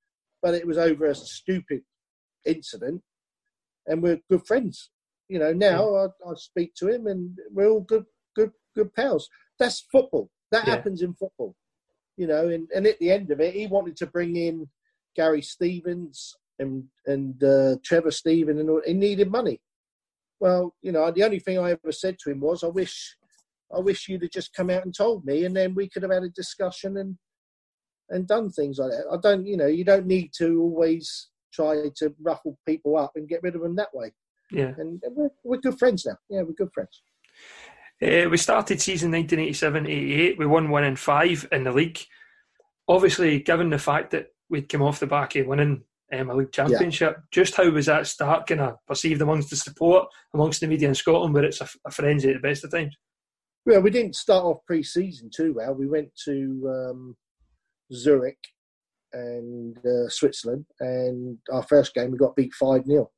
but 0.43 0.55
it 0.55 0.67
was 0.67 0.77
over 0.77 1.07
a 1.07 1.15
stupid 1.15 1.83
incident, 2.45 3.03
and 3.87 4.03
we're 4.03 4.21
good 4.29 4.47
friends 4.47 4.91
you 5.33 5.39
know, 5.39 5.55
now 5.55 5.97
I, 5.97 6.05
I, 6.29 6.35
speak 6.35 6.75
to 6.75 6.89
him 6.89 7.07
and 7.07 7.39
we're 7.51 7.71
all 7.71 7.81
good, 7.81 8.05
good, 8.37 8.51
good 8.77 8.93
pals. 8.93 9.31
That's 9.59 9.87
football. 9.91 10.29
That 10.51 10.67
yeah. 10.67 10.75
happens 10.75 11.01
in 11.01 11.15
football. 11.15 11.57
You 12.19 12.27
know, 12.27 12.49
and, 12.51 12.69
and 12.75 12.87
at 12.87 12.99
the 12.99 13.11
end 13.11 13.31
of 13.31 13.41
it, 13.41 13.55
he 13.55 13.67
wanted 13.67 13.97
to 13.97 14.07
bring 14.07 14.37
in 14.37 14.69
Gary 15.17 15.41
Stevens 15.41 16.35
and 16.59 16.85
and 17.07 17.43
uh, 17.43 17.77
Trevor 17.83 18.11
Steven, 18.11 18.59
and 18.59 18.83
he 18.85 18.93
needed 18.93 19.31
money. 19.31 19.59
Well, 20.39 20.75
you 20.83 20.93
know, 20.93 21.11
the 21.11 21.25
only 21.25 21.39
thing 21.39 21.59
I 21.59 21.71
ever 21.71 21.93
said 21.93 22.19
to 22.19 22.31
him 22.31 22.41
was, 22.41 22.63
"I 22.63 22.69
wish, 22.69 23.17
I 23.75 23.81
wish 23.81 24.09
you'd 24.09 24.23
have 24.23 24.31
just 24.31 24.53
come 24.53 24.69
out 24.69 24.85
and 24.85 24.95
told 24.95 25.25
me, 25.25 25.47
and 25.47 25.57
then 25.57 25.75
we 25.75 25.89
could 25.89 26.03
have 26.03 26.13
had 26.13 26.25
a 26.25 26.29
discussion 26.29 26.99
and 26.99 27.17
and 28.11 28.29
done 28.29 28.51
things 28.51 28.79
like 28.79 28.91
that." 28.91 29.07
I 29.11 29.17
don't, 29.17 29.47
you 29.47 29.57
know, 29.57 29.67
you 29.67 29.85
don't 29.85 30.07
need 30.07 30.33
to 30.37 30.61
always 30.61 31.31
try 31.55 31.89
to 31.97 32.15
ruffle 32.21 32.59
people 32.69 32.99
up 32.99 33.13
and 33.17 33.27
get 33.29 33.43
rid 33.43 33.57
of 33.57 33.63
them 33.63 33.77
that 33.77 33.95
way. 33.95 34.13
Yeah. 34.53 34.73
And 34.79 35.03
we're, 35.11 35.31
we're 35.43 35.61
good 35.61 35.79
friends 35.79 36.05
now. 36.07 36.17
Yeah, 36.29 36.43
we're 36.43 36.53
good 36.53 36.73
friends. 36.73 37.03
Uh, 38.03 38.29
we 38.29 38.37
started 38.37 38.81
season 38.81 39.13
1987-88. 39.13 40.39
We 40.39 40.47
won 40.47 40.71
one 40.71 40.85
in 40.85 40.97
five 40.97 41.47
in 41.53 41.65
the 41.65 41.73
league. 41.73 42.01
Obviously, 42.89 43.41
given 43.41 43.71
the 43.71 43.79
fact 43.79 44.11
that 44.11 44.29
we'd 44.51 44.69
come 44.69 44.83
off 44.83 45.01
the 45.01 45.07
back 45.07 45.37
of 45.37 45.47
winning 45.47 45.85
um, 46.13 46.31
a 46.31 46.35
league 46.35 46.53
championship, 46.53 47.15
yeah. 47.17 47.23
just 47.31 47.55
how 47.55 47.71
was 47.71 47.87
that 47.87 48.07
start 48.07 48.47
kind 48.47 48.61
of 48.61 48.75
perceived 48.87 49.23
amongst 49.23 49.51
the 49.51 49.57
support, 49.57 50.09
amongst 50.35 50.61
the 50.61 50.67
media 50.67 50.89
in 50.89 50.95
Scotland, 50.95 51.33
where 51.33 51.45
it's 51.45 51.61
a, 51.61 51.69
a 51.87 51.91
frenzy 51.91 52.31
at 52.31 52.35
the 52.43 52.49
best 52.49 52.65
of 52.65 52.73
times? 52.73 52.97
Well, 53.65 53.81
we 53.81 53.91
didn't 53.91 54.17
start 54.17 54.45
off 54.45 54.59
pre-season 54.67 55.31
too 55.35 55.55
well. 55.55 55.75
We 55.75 55.87
went 55.87 56.09
to 56.25 56.91
um, 56.91 57.17
Zurich 57.93 58.39
and 59.13 59.79
uh, 59.79 60.09
Switzerland, 60.09 60.67
and 60.81 61.39
our 61.53 61.63
first 61.63 61.95
game 61.95 62.11
we 62.11 62.19
got 62.19 62.35
beat 62.35 62.53
five 62.55 62.85
0 62.85 63.09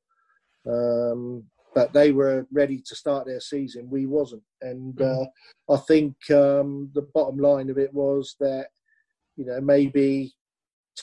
um, 0.69 1.43
but 1.73 1.91
they 1.91 2.11
were 2.11 2.47
ready 2.51 2.81
to 2.85 2.95
start 2.95 3.25
their 3.25 3.41
season. 3.41 3.89
We 3.89 4.05
wasn't, 4.05 4.43
and 4.61 4.99
uh, 5.01 5.25
I 5.69 5.77
think 5.77 6.15
um, 6.31 6.89
the 6.93 7.07
bottom 7.13 7.37
line 7.37 7.69
of 7.69 7.77
it 7.77 7.93
was 7.93 8.35
that 8.39 8.67
you 9.35 9.45
know 9.45 9.59
maybe 9.61 10.33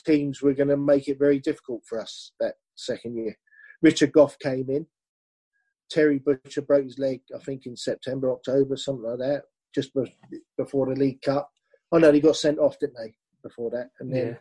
teams 0.05 0.41
were 0.41 0.53
going 0.53 0.69
to 0.69 0.77
make 0.77 1.07
it 1.07 1.19
very 1.19 1.39
difficult 1.39 1.83
for 1.87 1.99
us 1.99 2.31
that 2.39 2.55
second 2.75 3.15
year. 3.15 3.37
Richard 3.81 4.11
Gough 4.11 4.37
came 4.39 4.69
in. 4.69 4.87
Terry 5.89 6.17
Butcher 6.17 6.61
broke 6.61 6.85
his 6.85 6.97
leg, 6.97 7.21
I 7.35 7.39
think, 7.39 7.67
in 7.67 7.75
September, 7.75 8.31
October, 8.31 8.75
something 8.75 9.07
like 9.07 9.19
that, 9.19 9.43
just 9.75 9.91
before 10.57 10.87
the 10.87 10.99
League 10.99 11.21
Cup. 11.21 11.51
Oh 11.91 11.99
no, 11.99 12.11
he 12.11 12.19
got 12.19 12.35
sent 12.35 12.57
off, 12.57 12.79
didn't 12.79 12.97
they? 12.97 13.13
Before 13.43 13.69
that, 13.71 13.89
and 13.99 14.11
then 14.11 14.27
yeah. 14.27 14.33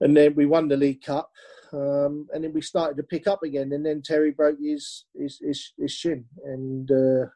and 0.00 0.16
then 0.16 0.34
we 0.34 0.44
won 0.44 0.68
the 0.68 0.76
League 0.76 1.00
Cup, 1.00 1.30
um, 1.72 2.26
and 2.32 2.44
then 2.44 2.52
we 2.52 2.60
started 2.60 2.96
to 2.96 3.02
pick 3.02 3.26
up 3.26 3.42
again. 3.42 3.72
And 3.72 3.84
then 3.84 4.02
Terry 4.02 4.30
broke 4.30 4.58
his 4.60 5.04
his 5.14 5.38
his, 5.40 5.72
his 5.78 5.92
shin, 5.92 6.24
and 6.44 6.90
uh, 6.90 7.26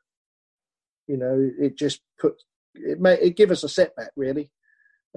you 1.06 1.16
know 1.16 1.50
it 1.58 1.76
just 1.76 2.00
put 2.20 2.34
it 2.74 3.00
made 3.00 3.18
it 3.20 3.36
give 3.36 3.50
us 3.50 3.64
a 3.64 3.68
setback 3.68 4.10
really, 4.16 4.50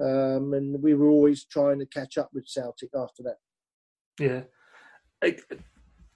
um, 0.02 0.52
and 0.54 0.82
we 0.82 0.94
were 0.94 1.08
always 1.08 1.44
trying 1.44 1.78
to 1.78 1.86
catch 1.86 2.18
up 2.18 2.30
with 2.32 2.48
Celtic 2.48 2.90
after 2.94 3.22
that. 3.22 3.36
Yeah, 4.18 4.42
I, 5.22 5.36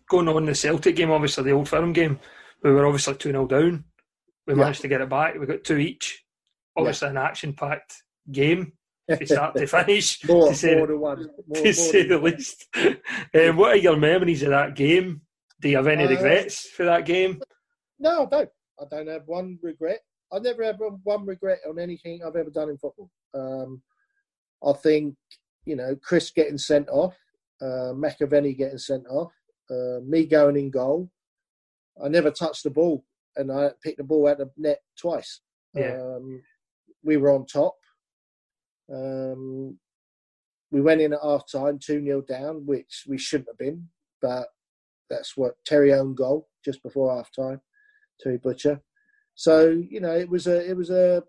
going 0.08 0.28
on 0.28 0.46
the 0.46 0.54
Celtic 0.54 0.96
game, 0.96 1.10
obviously 1.10 1.44
the 1.44 1.52
Old 1.52 1.68
Firm 1.68 1.92
game, 1.92 2.18
we 2.62 2.70
were 2.70 2.86
obviously 2.86 3.14
two 3.14 3.30
0 3.30 3.46
down. 3.46 3.84
We 4.46 4.54
yeah. 4.54 4.60
managed 4.60 4.82
to 4.82 4.88
get 4.88 5.00
it 5.00 5.08
back. 5.08 5.38
We 5.38 5.46
got 5.46 5.64
two 5.64 5.78
each. 5.78 6.24
Obviously, 6.76 7.06
yeah. 7.06 7.10
an 7.12 7.16
action-packed 7.18 7.94
game 8.30 8.72
to 9.18 9.26
start 9.26 9.54
to 9.56 9.66
finish. 9.66 10.24
more, 10.28 10.48
to 10.48 10.54
say, 10.54 10.76
more 10.76 10.86
than 10.86 11.00
one. 11.00 11.30
More, 11.46 11.62
to 11.62 11.72
say 11.72 12.06
the 12.06 12.18
least. 12.18 12.66
um, 12.76 13.56
what 13.56 13.72
are 13.72 13.76
your 13.76 13.96
memories 13.96 14.42
of 14.42 14.50
that 14.50 14.74
game? 14.74 15.22
Do 15.60 15.68
you 15.68 15.76
have 15.76 15.86
any 15.86 16.04
uh, 16.04 16.10
regrets 16.10 16.68
for 16.68 16.84
that 16.84 17.04
game? 17.04 17.40
No, 17.98 18.26
I 18.26 18.26
don't. 18.26 18.50
I 18.80 18.84
don't 18.90 19.08
have 19.08 19.22
one 19.26 19.58
regret. 19.62 20.00
I've 20.32 20.42
never 20.42 20.64
have 20.64 20.78
one 21.04 21.26
regret 21.26 21.58
on 21.68 21.78
anything 21.78 22.20
I've 22.24 22.36
ever 22.36 22.50
done 22.50 22.70
in 22.70 22.78
football. 22.78 23.10
Um, 23.34 23.82
I 24.64 24.72
think, 24.72 25.16
you 25.64 25.76
know, 25.76 25.96
Chris 26.02 26.30
getting 26.30 26.58
sent 26.58 26.88
off, 26.88 27.16
uh, 27.60 27.92
McAvennie 27.94 28.56
getting 28.56 28.78
sent 28.78 29.06
off, 29.08 29.32
uh, 29.70 30.00
me 30.06 30.24
going 30.26 30.56
in 30.56 30.70
goal. 30.70 31.10
I 32.02 32.08
never 32.08 32.30
touched 32.30 32.64
the 32.64 32.70
ball, 32.70 33.04
and 33.36 33.52
I 33.52 33.70
picked 33.82 33.98
the 33.98 34.04
ball 34.04 34.28
out 34.28 34.40
of 34.40 34.50
the 34.56 34.62
net 34.68 34.78
twice. 34.98 35.40
Yeah. 35.74 36.00
Um, 36.00 36.42
we 37.02 37.16
were 37.16 37.32
on 37.32 37.46
top. 37.46 37.74
Um, 38.92 39.78
we 40.70 40.80
went 40.80 41.00
in 41.00 41.12
at 41.12 41.20
half 41.22 41.44
time, 41.50 41.78
2 41.78 42.02
0 42.04 42.22
down, 42.22 42.66
which 42.66 43.04
we 43.08 43.18
shouldn't 43.18 43.48
have 43.48 43.58
been, 43.58 43.88
but 44.22 44.48
that's 45.08 45.36
what 45.36 45.54
Terry 45.66 45.92
owned 45.92 46.16
goal 46.16 46.48
just 46.64 46.82
before 46.82 47.14
half 47.14 47.30
time, 47.34 47.60
Terry 48.20 48.38
Butcher. 48.38 48.80
So, 49.34 49.68
you 49.68 50.00
know, 50.00 50.14
it 50.14 50.28
was 50.28 50.46
a 50.46 50.68
it 50.68 50.76
was 50.76 50.90
a 50.90 51.22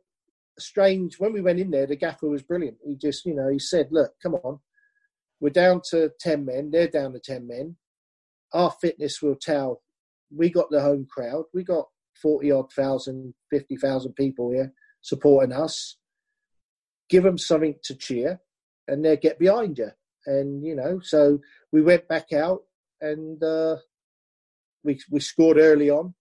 strange 0.59 1.19
when 1.19 1.33
we 1.33 1.41
went 1.41 1.59
in 1.59 1.71
there, 1.71 1.87
the 1.87 1.95
gaffer 1.95 2.29
was 2.29 2.43
brilliant. 2.43 2.77
He 2.85 2.95
just, 2.95 3.25
you 3.25 3.35
know, 3.35 3.49
he 3.49 3.59
said, 3.59 3.87
Look, 3.91 4.11
come 4.21 4.35
on, 4.35 4.59
we're 5.39 5.49
down 5.49 5.81
to 5.89 6.11
ten 6.19 6.45
men, 6.45 6.71
they're 6.71 6.87
down 6.87 7.13
to 7.13 7.19
ten 7.19 7.47
men. 7.47 7.77
Our 8.53 8.71
fitness 8.81 9.21
will 9.21 9.35
tell 9.35 9.81
we 10.35 10.49
got 10.49 10.69
the 10.69 10.81
home 10.81 11.07
crowd, 11.09 11.45
we 11.53 11.63
got 11.63 11.87
forty 12.21 12.51
odd 12.51 12.71
thousand, 12.71 13.33
fifty 13.49 13.75
thousand 13.75 14.13
people 14.13 14.51
here 14.51 14.73
supporting 15.01 15.51
us 15.51 15.97
give 17.11 17.23
them 17.23 17.37
something 17.37 17.75
to 17.83 17.95
cheer, 17.95 18.41
and 18.87 19.05
they'll 19.05 19.17
get 19.17 19.37
behind 19.37 19.77
you. 19.77 19.91
And 20.25 20.65
you 20.65 20.75
know, 20.75 20.99
so 21.03 21.39
we 21.71 21.81
went 21.81 22.07
back 22.07 22.33
out 22.33 22.61
and 23.01 23.43
uh, 23.43 23.75
we 24.83 24.99
we 25.11 25.19
scored 25.19 25.57
early 25.57 25.89
on, 25.89 26.13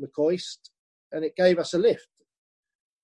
McCoist, 0.00 0.58
and 1.12 1.24
it 1.24 1.34
gave 1.36 1.58
us 1.58 1.74
a 1.74 1.78
lift. 1.78 2.06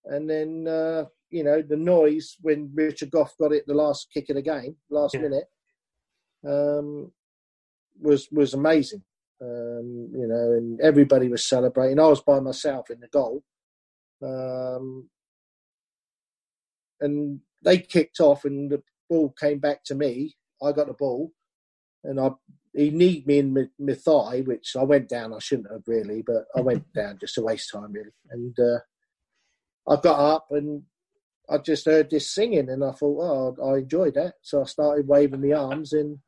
And 0.04 0.28
then 0.28 0.68
uh, 0.68 1.04
you 1.30 1.42
know 1.42 1.62
the 1.62 1.76
noise 1.76 2.36
when 2.42 2.70
Richard 2.74 3.10
Gough 3.10 3.34
got 3.40 3.52
it 3.52 3.64
the 3.66 3.74
last 3.74 4.08
kick 4.12 4.28
of 4.28 4.36
the 4.36 4.42
game, 4.42 4.76
last 4.90 5.14
yeah. 5.14 5.20
minute, 5.20 5.44
um, 6.46 7.10
was 8.00 8.28
was 8.30 8.54
amazing. 8.54 9.02
Um, 9.40 10.10
you 10.14 10.26
know, 10.26 10.52
and 10.52 10.80
everybody 10.80 11.28
was 11.28 11.46
celebrating. 11.46 12.00
I 12.00 12.06
was 12.06 12.22
by 12.22 12.40
myself 12.40 12.90
in 12.90 13.00
the 13.00 13.08
goal. 13.08 13.42
Um, 14.22 15.10
and 17.00 17.40
they 17.64 17.78
kicked 17.78 18.20
off, 18.20 18.44
and 18.44 18.70
the 18.70 18.82
ball 19.08 19.34
came 19.38 19.58
back 19.58 19.84
to 19.84 19.94
me. 19.94 20.34
I 20.62 20.72
got 20.72 20.86
the 20.86 20.94
ball, 20.94 21.32
and 22.04 22.20
I 22.20 22.30
he 22.74 22.90
kneed 22.90 23.26
me 23.26 23.38
in 23.38 23.54
my, 23.54 23.64
my 23.78 23.94
thigh, 23.94 24.42
which 24.42 24.76
I 24.78 24.82
went 24.82 25.08
down. 25.08 25.32
I 25.32 25.38
shouldn't 25.38 25.72
have 25.72 25.82
really, 25.86 26.22
but 26.26 26.44
I 26.54 26.60
went 26.60 26.92
down 26.94 27.18
just 27.18 27.34
to 27.34 27.42
waste 27.42 27.70
time 27.72 27.92
really. 27.92 28.10
And 28.30 28.54
uh, 28.58 28.78
I 29.90 30.00
got 30.00 30.34
up 30.34 30.46
and 30.50 30.82
I 31.48 31.58
just 31.58 31.86
heard 31.86 32.10
this 32.10 32.34
singing, 32.34 32.68
and 32.68 32.84
I 32.84 32.92
thought, 32.92 33.56
oh, 33.58 33.72
I 33.72 33.78
enjoyed 33.78 34.14
that. 34.14 34.34
So 34.42 34.62
I 34.62 34.64
started 34.64 35.06
waving 35.06 35.40
the 35.40 35.52
arms, 35.52 35.92
and 35.92 36.18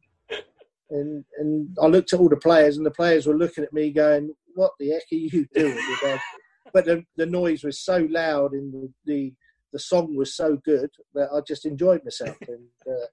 and 0.90 1.24
and 1.38 1.76
I 1.80 1.86
looked 1.86 2.12
at 2.12 2.20
all 2.20 2.28
the 2.28 2.36
players, 2.36 2.76
and 2.76 2.86
the 2.86 2.90
players 2.90 3.26
were 3.26 3.36
looking 3.36 3.64
at 3.64 3.72
me, 3.72 3.90
going, 3.90 4.32
"What 4.54 4.72
the 4.78 4.90
heck 4.90 5.02
are 5.12 5.16
you 5.16 5.46
doing?" 5.52 5.78
but 6.72 6.84
the 6.84 7.04
the 7.16 7.26
noise 7.26 7.64
was 7.64 7.80
so 7.80 8.06
loud, 8.10 8.52
and 8.52 8.72
the, 8.72 8.92
the 9.06 9.34
the 9.72 9.78
song 9.78 10.16
was 10.16 10.34
so 10.34 10.56
good 10.56 10.90
that 11.14 11.30
I 11.32 11.40
just 11.40 11.66
enjoyed 11.66 12.02
myself. 12.04 12.36
and 12.48 12.68
uh, 12.86 13.06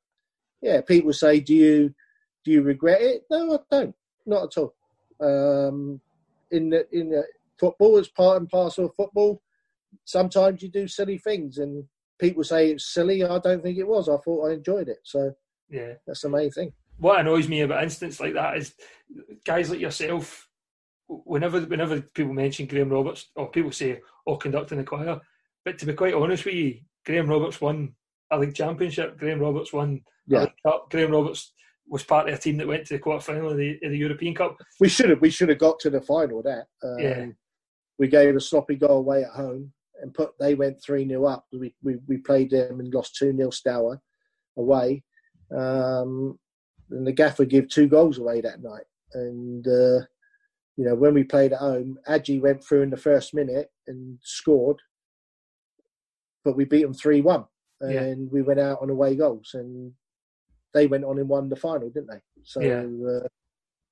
yeah, 0.62 0.82
people 0.82 1.14
say, 1.14 1.40
"Do 1.40 1.54
you 1.54 1.94
do 2.44 2.52
you 2.52 2.62
regret 2.62 3.02
it?" 3.02 3.24
No, 3.30 3.56
I 3.56 3.60
don't. 3.70 3.96
Not 4.26 4.44
at 4.44 4.58
all. 4.58 4.76
Um, 5.20 6.02
in 6.52 6.70
the 6.70 6.88
in 6.92 7.10
the 7.10 7.24
football, 7.60 7.98
it's 7.98 8.10
part 8.10 8.38
and 8.38 8.50
parcel 8.50 8.86
of 8.86 8.96
football, 8.96 9.42
sometimes 10.04 10.62
you 10.62 10.70
do 10.70 10.88
silly 10.88 11.18
things, 11.18 11.58
and 11.58 11.86
people 12.20 12.44
say 12.44 12.72
it's 12.72 12.94
silly. 12.94 13.24
I 13.24 13.40
don't 13.40 13.62
think 13.62 13.78
it 13.78 13.88
was. 13.88 14.10
I 14.10 14.18
thought 14.18 14.50
I 14.50 14.54
enjoyed 14.54 14.90
it. 14.90 15.00
So 15.04 15.34
yeah, 15.70 15.94
that's 16.06 16.22
the 16.22 16.30
main 16.30 16.52
thing. 16.52 16.74
What 16.98 17.20
annoys 17.20 17.48
me 17.48 17.62
about 17.62 17.84
incidents 17.84 18.20
like 18.20 18.34
that 18.34 18.58
is 18.58 18.74
guys 19.46 19.70
like 19.70 19.80
yourself. 19.80 20.48
Whenever 21.08 21.62
whenever 21.62 22.02
people 22.02 22.34
mention 22.34 22.68
Graham 22.68 22.90
Roberts 22.90 23.30
or 23.36 23.52
people 23.52 23.72
say, 23.72 24.02
"Oh, 24.26 24.38
conducting 24.38 24.78
the 24.78 24.84
choir," 24.84 25.22
But 25.66 25.80
to 25.80 25.86
be 25.88 25.94
quite 25.94 26.14
honest 26.14 26.46
with 26.46 26.54
you, 26.54 26.80
Graham 27.06 27.28
Roberts 27.28 27.60
won 27.60 27.94
a 28.32 28.40
league 28.40 28.56
championship. 28.56 29.18
Graham 29.18 29.40
Roberts 29.40 29.74
won 29.74 30.02
yeah. 30.28 30.46
cup. 30.64 30.90
Graham 30.92 31.12
Roberts 31.12 31.54
was 31.88 32.04
part 32.04 32.30
of 32.30 32.36
a 32.36 32.38
team 32.38 32.58
that 32.58 32.68
went 32.68 32.86
to 32.88 32.94
the 32.94 33.00
quarter 33.00 33.22
final 33.22 33.52
of 33.52 33.58
the, 33.58 33.80
of 33.84 33.92
the 33.92 33.98
European 33.98 34.36
Cup. 34.36 34.58
We 34.80 34.90
should 34.90 35.10
have 35.10 35.22
we 35.22 35.30
should 35.30 35.50
have 35.50 35.60
got 35.60 35.80
to 35.80 35.90
the 35.90 36.02
final. 36.02 36.42
That 36.44 36.66
um, 36.84 37.00
yeah. 37.00 37.26
we 37.98 38.08
gave 38.08 38.36
a 38.36 38.40
sloppy 38.40 38.76
goal 38.76 39.00
away 39.00 39.24
at 39.24 39.32
home 39.32 39.72
and 40.02 40.14
put 40.14 40.32
they 40.40 40.56
went 40.56 40.82
three 40.84 41.08
0 41.08 41.26
up. 41.26 41.46
We, 41.52 41.74
we 41.84 41.98
we 42.08 42.18
played 42.18 42.52
them 42.52 42.80
and 42.80 42.94
lost 42.94 43.16
two 43.16 43.36
0 43.36 43.50
Stour 43.50 44.02
away. 44.58 45.04
Um, 45.56 46.40
and 46.92 47.06
the 47.06 47.12
gaffer 47.12 47.46
gave 47.46 47.70
two 47.70 47.88
goals 47.88 48.20
away 48.20 48.42
that 48.42 48.62
night. 48.62 48.86
And 49.14 49.66
uh, 49.68 50.06
you 50.78 50.86
know 50.86 50.96
when 50.96 51.14
we 51.14 51.24
played 51.24 51.54
at 51.54 51.60
home, 51.60 51.98
Adji 52.08 52.40
went 52.40 52.64
through 52.64 52.84
in 52.84 52.90
the 52.90 52.98
first 52.98 53.34
minute 53.34 53.70
and 53.88 54.20
scored 54.24 54.80
but 56.46 56.56
we 56.56 56.64
beat 56.64 56.84
them 56.84 56.94
three 56.94 57.22
one, 57.22 57.44
and 57.82 57.92
yeah. 57.94 58.14
we 58.32 58.42
went 58.42 58.60
out 58.60 58.80
on 58.82 58.90
away 58.90 59.16
goals, 59.16 59.52
and 59.54 59.92
they 60.74 60.88
went 60.88 61.04
on 61.04 61.20
and 61.20 61.28
won 61.28 61.50
the 61.50 61.56
final, 61.56 61.90
didn't 61.90 62.12
they? 62.12 62.22
So 62.44 62.62
yeah. 62.62 62.84
uh, 62.84 63.28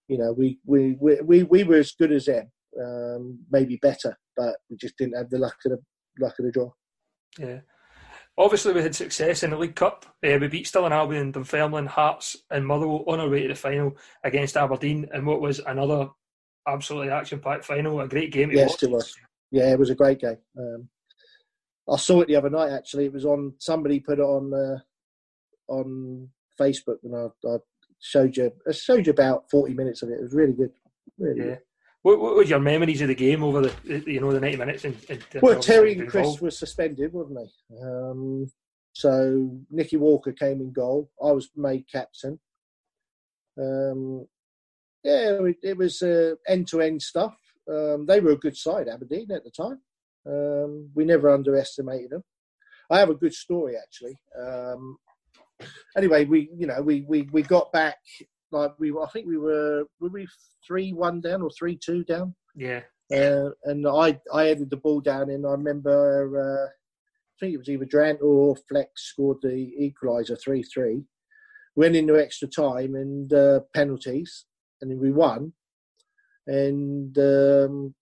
you 0.07 0.17
know, 0.17 0.31
we, 0.31 0.59
we 0.65 0.95
we 0.99 1.19
we 1.21 1.43
we 1.43 1.63
were 1.63 1.77
as 1.77 1.91
good 1.91 2.11
as 2.11 2.25
them, 2.25 2.51
um, 2.81 3.39
maybe 3.51 3.77
better, 3.81 4.15
but 4.37 4.55
we 4.69 4.77
just 4.77 4.97
didn't 4.97 5.17
have 5.17 5.29
the 5.29 5.39
luck 5.39 5.55
of 5.65 5.71
the 5.71 5.79
luck 6.23 6.35
of 6.39 6.45
the 6.45 6.51
draw. 6.51 6.71
Yeah. 7.37 7.59
Obviously, 8.35 8.73
we 8.73 8.81
had 8.81 8.95
success 8.95 9.43
in 9.43 9.51
the 9.51 9.57
League 9.57 9.75
Cup. 9.75 10.07
Uh, 10.25 10.37
we 10.41 10.47
beat 10.47 10.65
Stirling 10.65 10.91
Albion, 10.91 11.31
Dunfermline, 11.31 11.85
Hearts, 11.85 12.35
and 12.49 12.65
Motherwell 12.65 13.03
on 13.07 13.19
our 13.19 13.29
way 13.29 13.43
to 13.43 13.49
the 13.49 13.55
final 13.55 13.95
against 14.23 14.57
Aberdeen, 14.57 15.07
and 15.13 15.27
what 15.27 15.39
was 15.39 15.59
another 15.59 16.09
absolutely 16.67 17.11
action-packed 17.11 17.63
final. 17.63 18.01
A 18.01 18.07
great 18.07 18.31
game. 18.31 18.51
yes, 18.51 18.71
watch. 18.71 18.83
it 18.83 18.89
was. 18.89 19.15
Yeah, 19.51 19.71
it 19.71 19.77
was 19.77 19.91
a 19.91 19.95
great 19.95 20.19
game. 20.19 20.37
Um, 20.57 20.89
I 21.89 21.97
saw 21.97 22.21
it 22.21 22.27
the 22.27 22.35
other 22.35 22.49
night. 22.49 22.71
Actually, 22.71 23.05
it 23.05 23.13
was 23.13 23.25
on. 23.25 23.53
Somebody 23.59 23.99
put 23.99 24.19
it 24.19 24.23
on 24.23 24.53
uh, 24.53 24.79
on 25.71 26.29
Facebook, 26.59 26.97
and 27.03 27.15
I, 27.15 27.47
I, 27.47 27.57
showed 27.99 28.37
you. 28.37 28.51
I 28.67 28.71
showed 28.71 29.05
you 29.05 29.11
about 29.11 29.49
forty 29.49 29.73
minutes 29.73 30.01
of 30.01 30.09
it. 30.09 30.13
It 30.13 30.21
was 30.21 30.33
really 30.33 30.53
good. 30.53 30.71
Really 31.17 31.39
yeah. 31.39 31.45
Good. 31.45 31.59
What, 32.03 32.19
what 32.19 32.35
were 32.35 32.43
your 32.43 32.59
memories 32.59 33.01
of 33.01 33.07
the 33.07 33.15
game 33.15 33.43
over 33.43 33.61
the 33.61 34.03
you 34.05 34.19
know 34.19 34.31
the 34.31 34.39
ninety 34.39 34.57
minutes? 34.57 34.85
In, 34.85 34.95
in 35.09 35.21
well, 35.41 35.59
Terry 35.59 35.93
and 35.93 36.09
Chris 36.09 36.39
were 36.39 36.51
suspended, 36.51 37.11
wasn't 37.13 37.39
they? 37.39 37.81
Um, 37.81 38.51
so 38.93 39.57
Nicky 39.69 39.97
Walker 39.97 40.31
came 40.31 40.61
in 40.61 40.71
goal. 40.71 41.09
I 41.21 41.31
was 41.31 41.49
made 41.55 41.85
captain. 41.91 42.39
Um, 43.59 44.27
yeah, 45.03 45.37
it, 45.41 45.57
it 45.63 45.77
was 45.77 46.01
end 46.47 46.67
to 46.67 46.81
end 46.81 47.01
stuff. 47.01 47.35
Um, 47.69 48.05
they 48.05 48.19
were 48.19 48.31
a 48.31 48.37
good 48.37 48.57
side, 48.57 48.87
Aberdeen 48.87 49.31
at 49.31 49.43
the 49.43 49.51
time. 49.51 49.79
Um, 50.25 50.89
we 50.95 51.05
never 51.05 51.29
underestimated 51.29 52.11
them. 52.11 52.23
I 52.89 52.99
have 52.99 53.09
a 53.09 53.15
good 53.15 53.33
story 53.33 53.75
actually. 53.81 54.17
Um, 54.39 54.97
anyway, 55.97 56.25
we 56.25 56.49
you 56.55 56.67
know 56.67 56.81
we, 56.81 57.01
we 57.07 57.23
we 57.31 57.41
got 57.41 57.71
back 57.71 57.97
like 58.51 58.73
we. 58.79 58.91
I 58.91 59.07
think 59.11 59.27
we 59.27 59.37
were 59.37 59.85
were 59.99 60.09
we 60.09 60.27
three 60.65 60.93
one 60.93 61.21
down 61.21 61.41
or 61.41 61.49
three 61.57 61.77
two 61.77 62.03
down. 62.03 62.35
Yeah. 62.55 62.81
Uh, 63.13 63.49
and 63.65 63.87
I 63.87 64.19
I 64.33 64.45
headed 64.45 64.69
the 64.69 64.77
ball 64.77 65.01
down, 65.01 65.29
and 65.29 65.45
I 65.45 65.51
remember 65.51 66.39
uh, 66.39 66.67
I 66.67 67.35
think 67.39 67.53
it 67.53 67.57
was 67.57 67.69
either 67.69 67.85
Durrant 67.85 68.21
or 68.21 68.55
Flex 68.69 68.89
scored 69.09 69.37
the 69.41 69.73
equaliser 69.81 70.39
three 70.41 70.63
three. 70.63 71.03
Went 71.75 71.95
into 71.95 72.17
extra 72.17 72.47
time 72.47 72.93
and 72.95 73.33
uh, 73.33 73.61
penalties, 73.73 74.45
and 74.81 74.91
then 74.91 74.99
we 74.99 75.11
won. 75.11 75.53
And 76.45 77.17
um, 77.17 77.95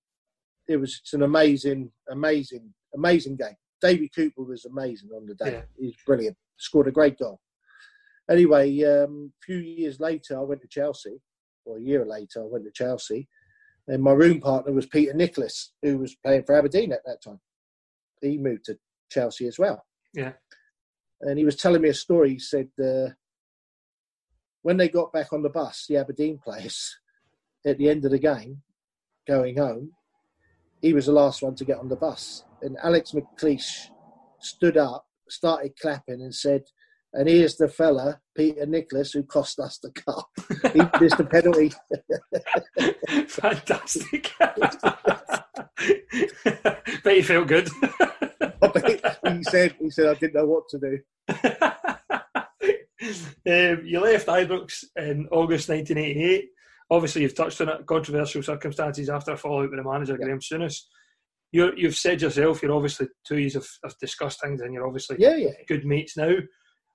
it 0.71 0.79
was 0.79 0.99
it's 1.01 1.13
an 1.13 1.23
amazing, 1.23 1.91
amazing, 2.09 2.73
amazing 2.95 3.35
game. 3.37 3.55
Davie 3.81 4.11
Cooper 4.13 4.43
was 4.43 4.65
amazing 4.65 5.09
on 5.15 5.25
the 5.25 5.35
day. 5.35 5.53
Yeah. 5.53 5.61
He's 5.77 5.95
brilliant. 6.05 6.37
Scored 6.57 6.87
a 6.87 6.91
great 6.91 7.17
goal. 7.17 7.39
Anyway, 8.29 8.83
um, 8.83 9.33
a 9.41 9.45
few 9.45 9.57
years 9.57 9.99
later, 9.99 10.37
I 10.37 10.43
went 10.43 10.61
to 10.61 10.67
Chelsea, 10.67 11.19
or 11.65 11.77
a 11.77 11.81
year 11.81 12.05
later, 12.05 12.43
I 12.43 12.45
went 12.45 12.65
to 12.65 12.71
Chelsea, 12.71 13.27
and 13.87 14.01
my 14.01 14.11
room 14.11 14.39
partner 14.39 14.71
was 14.71 14.85
Peter 14.85 15.13
Nicholas, 15.13 15.73
who 15.81 15.97
was 15.97 16.15
playing 16.23 16.43
for 16.43 16.55
Aberdeen 16.55 16.91
at 16.93 17.03
that 17.05 17.23
time. 17.23 17.39
He 18.21 18.37
moved 18.37 18.65
to 18.65 18.77
Chelsea 19.09 19.47
as 19.47 19.57
well. 19.57 19.83
Yeah. 20.13 20.33
And 21.21 21.37
he 21.37 21.45
was 21.45 21.55
telling 21.55 21.81
me 21.81 21.89
a 21.89 21.93
story. 21.93 22.31
He 22.31 22.39
said 22.39 22.69
uh, 22.83 23.09
when 24.61 24.77
they 24.77 24.89
got 24.89 25.11
back 25.11 25.33
on 25.33 25.41
the 25.41 25.49
bus, 25.49 25.85
the 25.87 25.97
Aberdeen 25.97 26.39
players, 26.43 26.95
at 27.65 27.77
the 27.77 27.89
end 27.89 28.05
of 28.05 28.11
the 28.11 28.19
game, 28.19 28.61
going 29.27 29.57
home, 29.57 29.91
he 30.81 30.93
was 30.93 31.05
the 31.05 31.11
last 31.11 31.41
one 31.41 31.55
to 31.55 31.65
get 31.65 31.77
on 31.77 31.89
the 31.89 31.95
bus. 31.95 32.43
And 32.61 32.77
Alex 32.83 33.11
McLeish 33.11 33.89
stood 34.39 34.77
up, 34.77 35.05
started 35.29 35.73
clapping, 35.79 36.21
and 36.21 36.33
said, 36.33 36.63
and 37.13 37.27
here's 37.27 37.57
the 37.57 37.67
fella, 37.67 38.21
Peter 38.35 38.65
Nicholas, 38.65 39.11
who 39.11 39.23
cost 39.23 39.59
us 39.59 39.77
the 39.79 39.91
cup. 39.91 40.29
he 40.73 40.81
missed 41.03 41.17
the 41.17 41.25
penalty. 41.25 41.73
Fantastic. 43.27 44.31
Bet 47.03 47.17
you 47.17 47.23
felt 47.23 47.47
good. 47.47 47.67
he 49.27 49.43
said, 49.43 49.75
"He 49.79 49.89
said 49.89 50.07
I 50.07 50.13
didn't 50.13 50.35
know 50.35 50.45
what 50.45 50.69
to 50.69 50.79
do." 50.79 50.99
um, 53.45 53.85
you 53.85 53.99
left 53.99 54.27
Ibrox 54.27 54.85
in 54.95 55.27
August 55.31 55.67
1988. 55.69 56.49
Obviously, 56.91 57.21
you've 57.23 57.35
touched 57.35 57.61
on 57.61 57.69
it. 57.69 57.85
Controversial 57.87 58.43
circumstances 58.43 59.09
after 59.09 59.31
a 59.31 59.37
fallout 59.37 59.71
with 59.71 59.79
the 59.79 59.89
manager 59.89 60.17
Yeah. 60.19 60.25
Graham 60.25 60.39
Souness. 60.39 60.81
You're, 61.53 61.75
you've 61.77 61.95
said 61.95 62.21
yourself, 62.21 62.61
you're 62.61 62.73
obviously 62.73 63.07
two 63.25 63.37
years 63.37 63.55
have, 63.55 63.67
have 63.83 63.97
discussed 63.99 64.41
things, 64.41 64.61
and 64.61 64.73
you're 64.73 64.85
obviously 64.85 65.15
Yeah, 65.19 65.35
yeah. 65.35 65.51
good 65.67 65.85
mates 65.85 66.15
now. 66.17 66.35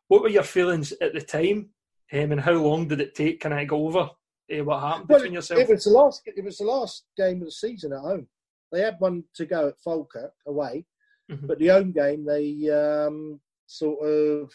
What 0.09 0.23
were 0.23 0.29
your 0.29 0.45
feelings 0.45 0.93
at 1.01 1.13
the 1.15 1.21
time, 1.21 1.71
um, 2.13 2.33
and 2.33 2.41
how 2.41 2.53
long 2.53 2.87
did 2.89 3.01
it 3.01 3.15
take? 3.15 3.41
Can 3.41 3.53
I 3.53 3.65
go 3.65 3.87
over 3.87 4.09
uh, 4.51 4.65
what 4.65 4.81
happened 4.81 5.09
Well, 5.09 5.19
between 5.19 5.35
yourself? 5.35 5.61
it 5.61 5.69
was 5.69 5.85
the 5.85 5.91
last. 5.91 6.23
It 6.27 6.45
was 6.45 6.59
the 6.59 6.65
last 6.65 7.07
game 7.17 7.41
of 7.41 7.47
the 7.47 7.53
season 7.53 7.93
at 7.93 7.99
home. 8.01 8.29
They 8.73 8.81
had 8.83 8.97
one 8.99 9.25
to 9.35 9.47
go 9.47 9.69
at 9.69 9.81
Falkirk 9.81 10.33
away, 10.47 10.87
Mhm. 11.31 11.47
but 11.47 11.59
the 11.59 11.69
home 11.69 11.93
game 11.93 12.25
they 12.25 12.71
um, 12.71 13.41
sort 13.67 13.99
of 14.07 14.53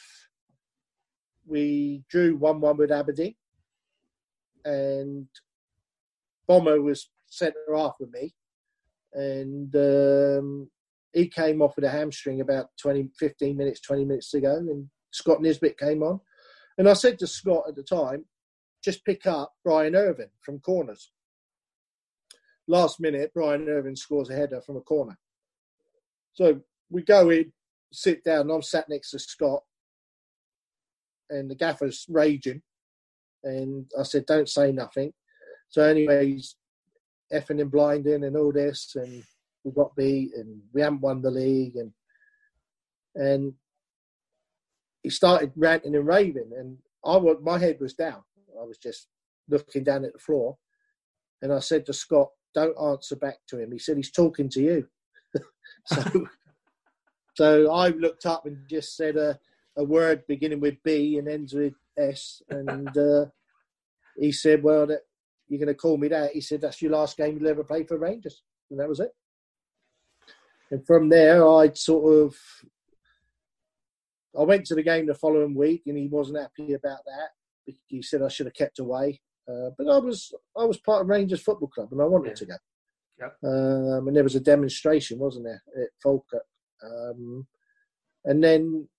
we 1.46 2.04
drew 2.10 2.36
one-one 2.38 2.78
with 2.78 2.92
Aberdeen, 2.92 3.36
and 4.66 5.28
Bomber 6.48 6.82
was 6.82 7.10
centre 7.28 7.60
half 7.76 7.96
with 8.00 8.12
me, 8.12 8.34
and 9.14 9.76
um, 9.76 10.70
he 11.14 11.28
came 11.28 11.62
off 11.62 11.76
with 11.76 11.86
a 11.86 11.90
hamstring 11.90 12.42
about 12.42 12.68
20, 12.82 13.10
15 13.18 13.58
minutes, 13.58 13.82
20 13.82 14.06
minutes 14.06 14.32
to 14.32 14.42
go, 14.42 14.56
and 14.56 14.90
Scott 15.12 15.42
Nisbet 15.42 15.78
came 15.78 16.04
on. 16.04 16.20
And 16.78 16.88
I 16.90 16.94
said 16.94 17.20
to 17.20 17.28
Scott 17.28 17.66
at 17.68 17.76
the 17.76 17.84
time, 17.84 18.26
just 18.84 19.06
pick 19.06 19.26
up 19.26 19.54
Brian 19.64 19.96
Irvine 19.96 20.32
from 20.44 20.60
corners. 20.60 21.12
Last 22.68 23.00
minute, 23.00 23.32
Brian 23.34 23.68
Irvine 23.68 23.96
scores 23.96 24.30
a 24.30 24.36
header 24.36 24.62
from 24.62 24.78
a 24.78 24.82
corner. 24.82 25.18
So 26.34 26.62
we 26.90 27.04
go 27.04 27.30
in, 27.30 27.52
sit 27.92 28.24
down, 28.24 28.42
and 28.42 28.52
I'm 28.52 28.62
sat 28.62 28.88
next 28.90 29.12
to 29.12 29.20
Scott, 29.20 29.62
and 31.30 31.50
the 31.50 31.56
gaffer's 31.56 32.06
raging. 32.10 32.62
And 33.44 33.86
I 34.00 34.04
said, 34.04 34.26
don't 34.26 34.50
say 34.50 34.72
nothing. 34.72 35.14
So, 35.70 35.84
anyway, 35.84 36.34
he's 36.34 36.56
effing 37.34 37.62
and 37.62 37.72
blinding 37.72 38.24
and 38.24 38.36
all 38.36 38.52
this, 38.52 38.94
and 38.96 39.24
we 39.64 39.72
got 39.72 39.96
beat, 39.96 40.32
and 40.36 40.62
we 40.74 40.82
haven't 40.82 41.02
won 41.02 41.22
the 41.22 41.32
league, 41.32 41.76
and 41.76 41.92
and 43.16 43.54
he 45.04 45.10
started 45.10 45.52
ranting 45.56 45.96
and 45.96 46.08
raving, 46.08 46.52
and 46.58 46.78
I 47.06 47.18
was, 47.18 47.38
my 47.42 47.58
head 47.58 47.78
was 47.80 47.94
down. 47.94 48.22
I 48.60 48.64
was 48.64 48.78
just 48.78 49.08
looking 49.50 49.84
down 49.84 50.06
at 50.06 50.14
the 50.14 50.20
floor, 50.20 50.58
and 51.42 51.52
I 51.52 51.60
said 51.60 51.86
to 51.86 51.94
Scott, 51.94 52.30
"Don't 52.54 52.78
answer 52.80 53.16
back 53.16 53.40
to 53.48 53.60
him." 53.60 53.72
He 53.72 53.80
said, 53.80 53.98
"He's 53.98 54.12
talking 54.12 54.50
to 54.50 54.62
you." 54.62 54.88
so, 55.86 56.28
so 57.36 57.72
I 57.72 57.90
looked 57.90 58.26
up 58.26 58.46
and 58.46 58.58
just 58.70 58.96
said 58.96 59.16
a, 59.16 59.40
a 59.78 59.84
word 59.84 60.24
beginning 60.28 60.60
with 60.60 60.76
B 60.84 61.18
and 61.18 61.28
ends 61.28 61.54
with 61.54 61.74
S, 61.98 62.42
and 62.50 62.98
uh, 62.98 63.26
he 64.18 64.32
said, 64.32 64.64
"Well, 64.64 64.88
that, 64.88 65.02
you're 65.48 65.60
going 65.60 65.68
to 65.68 65.74
call 65.76 65.98
me 65.98 66.08
that?" 66.10 66.32
He 66.32 66.42
said, 66.42 66.62
"That's 66.62 66.82
your 66.82 66.92
last 66.92 67.18
game 67.18 67.38
you'll 67.38 67.50
ever 67.50 67.64
play 67.64 67.84
for 67.84 67.98
Rangers," 67.98 68.44
and 68.70 68.80
that 68.80 68.90
was 68.90 69.00
it. 69.00 69.12
And 70.72 70.86
from 70.86 71.10
there, 71.10 71.48
I 71.48 71.72
sort 71.74 72.24
of 72.24 72.36
I 74.40 74.44
went 74.44 74.66
to 74.68 74.76
the 74.76 74.84
game 74.84 75.06
the 75.06 75.14
following 75.16 75.54
week, 75.56 75.84
and 75.88 75.98
he 75.98 76.08
wasn't 76.08 76.40
happy 76.40 76.74
about 76.74 77.00
that. 77.06 77.76
He 77.88 78.02
said 78.02 78.22
I 78.22 78.28
should 78.30 78.48
have 78.48 78.56
kept 78.56 78.80
away, 78.80 79.22
uh, 79.50 79.72
but 79.78 79.88
I 79.90 79.98
was 79.98 80.34
I 80.58 80.64
was 80.64 80.78
part 80.80 81.02
of 81.02 81.10
Rangers 81.10 81.42
Football 81.42 81.70
Club, 81.70 81.90
and 81.92 82.02
I 82.02 82.06
wanted 82.06 82.30
Yeah. 82.30 82.36
to 82.36 82.46
go. 82.46 82.56
Yep. 83.20 83.38
Um, 83.44 84.08
and 84.08 84.16
there 84.16 84.24
was 84.24 84.36
a 84.36 84.40
demonstration, 84.40 85.20
wasn't 85.20 85.46
there, 85.46 85.62
at 85.80 85.90
Falkirk? 86.02 86.46
Um, 86.82 87.46
and 88.26 88.44
then 88.44 88.90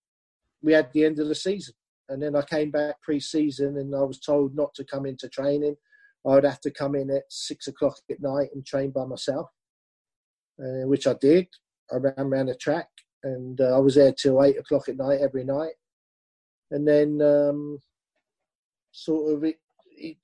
we 0.62 0.72
had 0.74 0.92
the 0.92 1.04
end 1.04 1.18
of 1.18 1.26
the 1.26 1.34
season, 1.34 1.74
and 2.12 2.22
then 2.22 2.36
I 2.36 2.42
came 2.42 2.70
back 2.70 3.00
pre-season, 3.02 3.78
and 3.78 3.94
I 3.94 4.02
was 4.02 4.20
told 4.20 4.54
not 4.54 4.74
to 4.74 4.84
come 4.84 5.06
into 5.06 5.28
training. 5.28 5.76
I 6.26 6.34
would 6.34 6.44
have 6.44 6.60
to 6.60 6.70
come 6.70 6.94
in 6.94 7.10
at 7.10 7.24
six 7.30 7.66
o'clock 7.66 7.96
at 8.10 8.20
night 8.20 8.50
and 8.54 8.64
train 8.64 8.90
by 8.90 9.04
myself, 9.06 9.48
uh, 10.60 10.86
which 10.86 11.06
I 11.06 11.14
did. 11.14 11.48
I 11.90 11.96
ran 11.96 12.14
around 12.18 12.46
the 12.46 12.54
track, 12.54 12.88
and 13.24 13.60
uh, 13.60 13.76
I 13.76 13.78
was 13.78 13.94
there 13.94 14.12
till 14.12 14.42
eight 14.44 14.58
o'clock 14.58 14.88
at 14.88 14.96
night 14.96 15.20
every 15.20 15.44
night. 15.44 15.72
And 16.70 16.86
then, 16.86 17.20
um, 17.20 17.80
sort 18.92 19.34
of, 19.34 19.44
it, 19.44 19.56
it, 19.90 20.16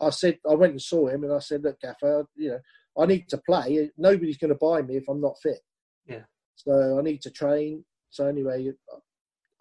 I 0.00 0.10
said, 0.10 0.38
I 0.48 0.54
went 0.54 0.72
and 0.72 0.82
saw 0.82 1.08
him, 1.08 1.24
and 1.24 1.32
I 1.32 1.38
said, 1.38 1.62
"Look, 1.62 1.80
Gaffer, 1.80 2.26
you 2.36 2.50
know, 2.50 2.60
I 2.98 3.06
need 3.06 3.28
to 3.28 3.38
play. 3.38 3.90
Nobody's 3.96 4.38
going 4.38 4.52
to 4.52 4.58
buy 4.60 4.82
me 4.82 4.96
if 4.96 5.08
I'm 5.08 5.20
not 5.20 5.38
fit. 5.42 5.60
Yeah. 6.06 6.24
So 6.56 6.98
I 6.98 7.02
need 7.02 7.22
to 7.22 7.30
train. 7.30 7.84
So 8.10 8.26
anyway, 8.26 8.70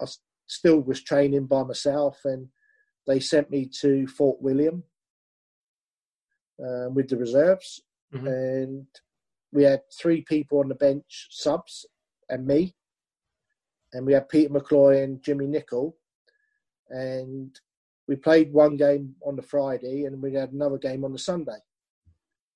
I 0.02 0.06
still 0.50 0.82
was 0.82 1.02
training 1.04 1.46
by 1.46 1.64
myself, 1.64 2.20
and 2.26 2.50
they 3.08 3.20
sent 3.20 3.50
me 3.50 3.70
to 3.82 4.08
Fort 4.08 4.42
William 4.42 4.84
um, 6.62 6.94
with 6.94 7.08
the 7.10 7.18
reserves, 7.18 7.82
Mhm. 8.14 8.28
and 8.28 8.88
we 9.52 9.64
had 9.64 9.82
three 9.92 10.22
people 10.22 10.60
on 10.60 10.68
the 10.68 10.76
bench, 10.76 11.28
subs, 11.32 11.86
and 12.30 12.46
me, 12.46 12.76
and 13.94 14.06
we 14.06 14.14
had 14.14 14.30
Peter 14.30 14.54
McCloy 14.54 15.04
and 15.04 15.22
Jimmy 15.24 15.46
Nicholl, 15.48 15.96
and 16.90 17.60
we 18.08 18.16
played 18.16 18.52
one 18.52 18.76
game 18.76 19.16
on 19.24 19.36
the 19.36 19.42
Friday, 19.42 20.06
and 20.06 20.22
we 20.22 20.34
had 20.34 20.52
another 20.52 20.78
game 20.78 21.06
on 21.06 21.14
the 21.14 21.20
Sunday. 21.20 21.60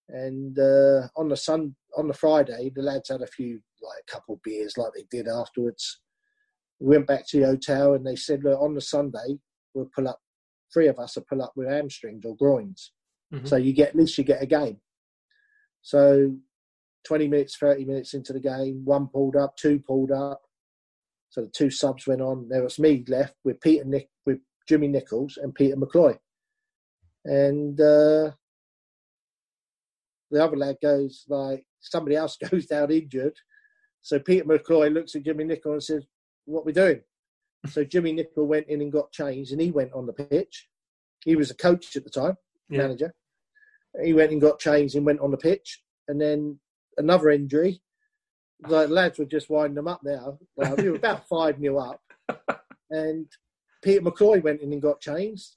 And 0.09 0.57
uh, 0.59 1.07
on 1.15 1.29
the 1.29 1.37
sun 1.37 1.75
on 1.95 2.07
the 2.07 2.13
Friday, 2.13 2.71
the 2.75 2.81
lads 2.81 3.09
had 3.09 3.21
a 3.21 3.27
few 3.27 3.61
like 3.81 4.03
a 4.07 4.11
couple 4.11 4.35
of 4.35 4.41
beers, 4.43 4.77
like 4.77 4.91
they 4.93 5.05
did 5.09 5.27
afterwards. 5.27 6.01
We 6.83 6.97
went 6.97 7.07
back 7.07 7.25
to 7.29 7.39
the 7.39 7.45
hotel, 7.45 7.93
and 7.93 8.05
they 8.05 8.17
said, 8.17 8.43
"Look, 8.43 8.59
on 8.61 8.73
the 8.75 8.81
Sunday, 8.81 9.39
we'll 9.73 9.89
pull 9.95 10.07
up. 10.09 10.19
Three 10.73 10.87
of 10.87 10.99
us 10.99 11.15
will 11.15 11.23
pull 11.23 11.41
up 11.41 11.53
with 11.55 11.69
hamstrings 11.69 12.25
or 12.25 12.35
groins, 12.35 12.91
Mhm. 13.31 13.47
so 13.47 13.55
you 13.55 13.71
get 13.71 13.89
at 13.89 13.95
least 13.95 14.17
you 14.17 14.25
get 14.25 14.43
a 14.43 14.45
game." 14.45 14.81
So, 15.81 16.37
twenty 17.05 17.29
minutes, 17.29 17.55
thirty 17.57 17.85
minutes 17.85 18.13
into 18.13 18.33
the 18.33 18.41
game, 18.41 18.83
one 18.83 19.07
pulled 19.07 19.37
up, 19.37 19.55
two 19.55 19.79
pulled 19.79 20.11
up. 20.11 20.41
So 21.29 21.41
the 21.43 21.49
two 21.49 21.69
subs 21.69 22.05
went 22.05 22.21
on. 22.21 22.49
There 22.49 22.63
was 22.63 22.77
me 22.79 23.05
left 23.07 23.37
with 23.45 23.61
Peter 23.61 23.85
Nick, 23.85 24.09
with 24.25 24.41
Jimmy 24.67 24.89
Nichols 24.89 25.37
and 25.37 25.55
Peter 25.55 25.77
McCloy, 25.77 26.19
and 27.23 27.79
uh, 27.79 28.31
the 30.31 30.43
other 30.43 30.57
lad 30.57 30.77
goes 30.81 31.25
like 31.29 31.65
somebody 31.79 32.17
else 32.17 32.35
goes 32.51 32.65
down 32.65 32.91
injured. 32.91 33.37
So 34.01 34.19
Peter 34.19 34.43
McCloy 34.43 34.93
looks 34.93 35.15
at 35.15 35.23
Jimmy 35.23 35.45
Nichols 35.45 35.89
and 35.89 36.01
says, 36.01 36.07
"What 36.45 36.65
we're 36.65 36.71
doing?" 36.71 37.01
so 37.67 37.83
Jimmy 37.83 38.13
Nicholl 38.13 38.45
went 38.47 38.67
in 38.67 38.81
and 38.81 38.91
got 38.91 39.11
changed, 39.11 39.51
and 39.53 39.61
he 39.61 39.71
went 39.71 39.93
on 39.93 40.05
the 40.05 40.13
pitch. 40.13 40.67
He 41.23 41.35
was 41.35 41.49
a 41.49 41.55
coach 41.55 41.95
at 41.95 42.03
the 42.03 42.09
time, 42.09 42.35
Yeah. 42.69 42.79
manager. 42.79 43.13
He 44.03 44.13
went 44.13 44.31
and 44.31 44.41
got 44.41 44.59
changed 44.59 44.95
and 44.95 45.05
went 45.05 45.21
on 45.21 45.31
the 45.31 45.37
pitch, 45.37 45.81
and 46.07 46.19
then 46.19 46.59
another 46.97 47.29
injury. 47.29 47.81
The 48.59 48.87
lads 48.87 49.17
were 49.19 49.25
just 49.25 49.49
winding 49.49 49.75
them 49.75 49.87
up 49.87 50.01
now. 50.03 50.39
We 50.77 50.89
were 50.89 50.95
about 50.97 51.27
five 51.29 51.59
nil 51.59 51.79
up, 51.79 52.01
and 52.89 53.27
Peter 53.81 54.01
McCloy 54.01 54.41
went 54.43 54.61
in 54.61 54.73
and 54.73 54.81
got 54.81 54.99
changed. 55.01 55.55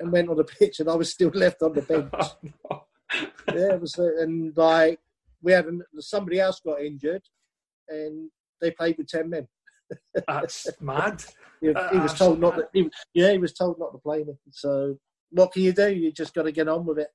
and 0.00 0.12
went 0.12 0.28
on 0.30 0.36
the 0.36 0.44
pitch, 0.44 0.78
and 0.80 0.88
I 0.88 0.94
was 0.94 1.10
still 1.10 1.30
left 1.34 1.60
on 1.60 1.72
the 1.72 1.82
bench. 1.92 2.12
Oh, 2.70 2.84
yeah, 3.48 3.74
it 3.74 3.80
was, 3.80 3.98
and 3.98 4.56
like 4.56 5.00
we 5.42 5.50
had 5.52 5.66
somebody 5.98 6.38
else 6.38 6.60
got 6.60 6.80
injured, 6.80 7.22
and 7.88 8.30
they 8.60 8.70
played 8.70 8.96
with 8.96 9.08
ten 9.08 9.28
men. 9.28 9.48
That's 10.26 10.68
mad. 10.80 11.24
He, 11.60 11.66
he 11.66 11.98
was 11.98 12.14
told 12.14 12.38
not 12.38 12.54
to. 12.54 12.68
He, 12.72 12.88
yeah, 13.14 13.32
he 13.32 13.38
was 13.38 13.52
told 13.52 13.80
not 13.80 13.90
to 13.90 13.98
play 13.98 14.22
me. 14.22 14.34
So 14.52 14.96
what 15.30 15.50
can 15.50 15.62
you 15.62 15.72
do? 15.72 15.92
You 15.92 16.12
just 16.12 16.32
got 16.32 16.44
to 16.44 16.52
get 16.52 16.68
on 16.68 16.86
with 16.86 17.00
it. 17.00 17.08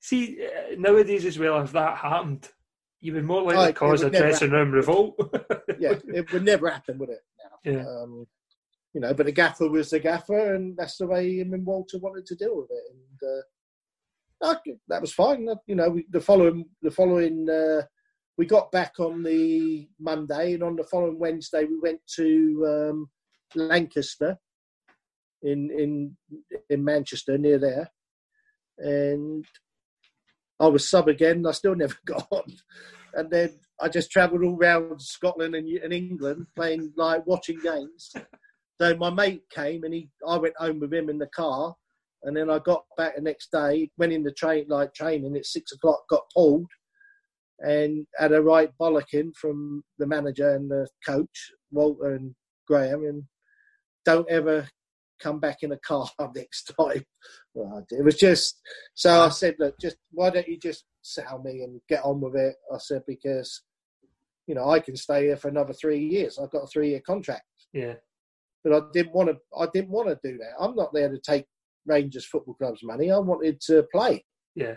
See, 0.00 0.42
uh, 0.42 0.74
nowadays 0.78 1.26
as 1.26 1.38
well, 1.38 1.60
if 1.60 1.70
that 1.72 1.98
happened, 1.98 2.48
you 3.02 3.12
would 3.12 3.24
more 3.24 3.42
likely 3.42 3.68
oh, 3.68 3.72
cause 3.74 4.02
a 4.02 4.08
dressing 4.08 4.52
room 4.52 4.72
revolt. 4.72 5.16
yeah, 5.78 5.98
it 6.14 6.32
would 6.32 6.46
never 6.46 6.70
happen, 6.70 6.96
would 6.96 7.10
it? 7.10 7.20
Now? 7.44 7.72
Yeah. 7.72 7.86
Um, 7.86 8.26
you 8.94 9.00
know, 9.00 9.12
but 9.12 9.26
the 9.26 9.32
gaffer 9.32 9.68
was 9.68 9.90
the 9.90 10.00
gaffer, 10.00 10.54
and 10.54 10.76
that's 10.76 10.96
the 10.96 11.06
way 11.06 11.38
him 11.38 11.52
and 11.52 11.66
Walter 11.66 11.98
wanted 11.98 12.24
to 12.26 12.36
deal 12.36 12.56
with 12.56 12.70
it, 12.70 12.84
and 12.90 13.28
uh, 13.28 14.54
that 14.88 15.00
was 15.00 15.12
fine. 15.12 15.48
You 15.66 15.74
know, 15.74 15.88
we, 15.90 16.06
the 16.10 16.20
following 16.20 16.64
the 16.82 16.90
following 16.90 17.48
uh, 17.48 17.82
we 18.38 18.46
got 18.46 18.72
back 18.72 18.94
on 18.98 19.22
the 19.22 19.88
Monday, 20.00 20.54
and 20.54 20.62
on 20.62 20.76
the 20.76 20.84
following 20.84 21.18
Wednesday 21.18 21.64
we 21.64 21.78
went 21.80 22.00
to 22.16 22.90
um, 22.90 23.10
Lancaster 23.54 24.38
in 25.42 25.70
in 25.70 26.16
in 26.70 26.84
Manchester 26.84 27.36
near 27.38 27.58
there, 27.58 27.90
and 28.78 29.44
I 30.60 30.66
was 30.68 30.88
sub 30.88 31.08
again. 31.08 31.46
I 31.46 31.52
still 31.52 31.74
never 31.74 31.96
got 32.06 32.26
on, 32.30 32.44
and 33.14 33.30
then 33.30 33.50
I 33.80 33.88
just 33.88 34.10
travelled 34.10 34.44
all 34.44 34.56
around 34.56 35.00
Scotland 35.02 35.54
and, 35.54 35.68
and 35.68 35.92
England 35.92 36.46
playing 36.56 36.92
like 36.96 37.26
watching 37.26 37.58
games. 37.62 38.12
So 38.80 38.96
my 38.96 39.10
mate 39.10 39.42
came 39.50 39.84
and 39.84 39.94
he, 39.94 40.08
I 40.26 40.38
went 40.38 40.56
home 40.56 40.80
with 40.80 40.92
him 40.92 41.08
in 41.08 41.18
the 41.18 41.28
car, 41.28 41.74
and 42.22 42.36
then 42.36 42.48
I 42.48 42.58
got 42.60 42.84
back 42.96 43.16
the 43.16 43.22
next 43.22 43.50
day, 43.52 43.90
went 43.98 44.12
in 44.12 44.22
the 44.22 44.32
train 44.32 44.66
like 44.68 44.94
training 44.94 45.36
at 45.36 45.46
six 45.46 45.72
o'clock, 45.72 46.02
got 46.08 46.22
pulled, 46.34 46.66
and 47.62 48.06
had 48.18 48.32
a 48.32 48.42
right 48.42 48.70
bollocking 48.80 49.34
from 49.34 49.82
the 49.98 50.06
manager 50.06 50.54
and 50.54 50.70
the 50.70 50.86
coach 51.06 51.52
Walter 51.70 52.14
and 52.14 52.34
Graham, 52.66 53.04
and 53.04 53.24
don't 54.04 54.30
ever 54.30 54.68
come 55.20 55.38
back 55.38 55.58
in 55.62 55.72
a 55.72 55.78
car 55.78 56.08
next 56.34 56.72
time. 56.78 57.04
Well, 57.54 57.86
it 57.90 58.04
was 58.04 58.16
just 58.16 58.60
so 58.94 59.22
I 59.22 59.28
said, 59.28 59.56
look, 59.58 59.78
just 59.80 59.96
why 60.10 60.30
don't 60.30 60.48
you 60.48 60.58
just 60.58 60.84
sell 61.02 61.40
me 61.44 61.62
and 61.62 61.80
get 61.88 62.04
on 62.04 62.20
with 62.20 62.36
it? 62.36 62.56
I 62.72 62.78
said 62.78 63.02
because 63.06 63.62
you 64.46 64.54
know 64.54 64.68
I 64.68 64.80
can 64.80 64.96
stay 64.96 65.26
here 65.26 65.36
for 65.36 65.48
another 65.48 65.72
three 65.72 66.00
years. 66.00 66.38
I've 66.38 66.50
got 66.50 66.64
a 66.64 66.66
three 66.66 66.90
year 66.90 67.02
contract. 67.06 67.44
Yeah 67.72 67.94
but 68.64 68.72
I 68.72 68.80
didn't 68.92 69.14
want 69.14 69.30
to. 69.30 69.36
I 69.58 69.66
didn't 69.72 69.90
want 69.90 70.08
to 70.08 70.18
do 70.22 70.38
that. 70.38 70.52
I'm 70.58 70.74
not 70.74 70.92
there 70.92 71.08
to 71.08 71.18
take 71.18 71.46
Rangers 71.86 72.24
Football 72.26 72.54
Club's 72.54 72.82
money. 72.82 73.10
I 73.10 73.18
wanted 73.18 73.60
to 73.62 73.84
play. 73.92 74.24
Yeah. 74.54 74.76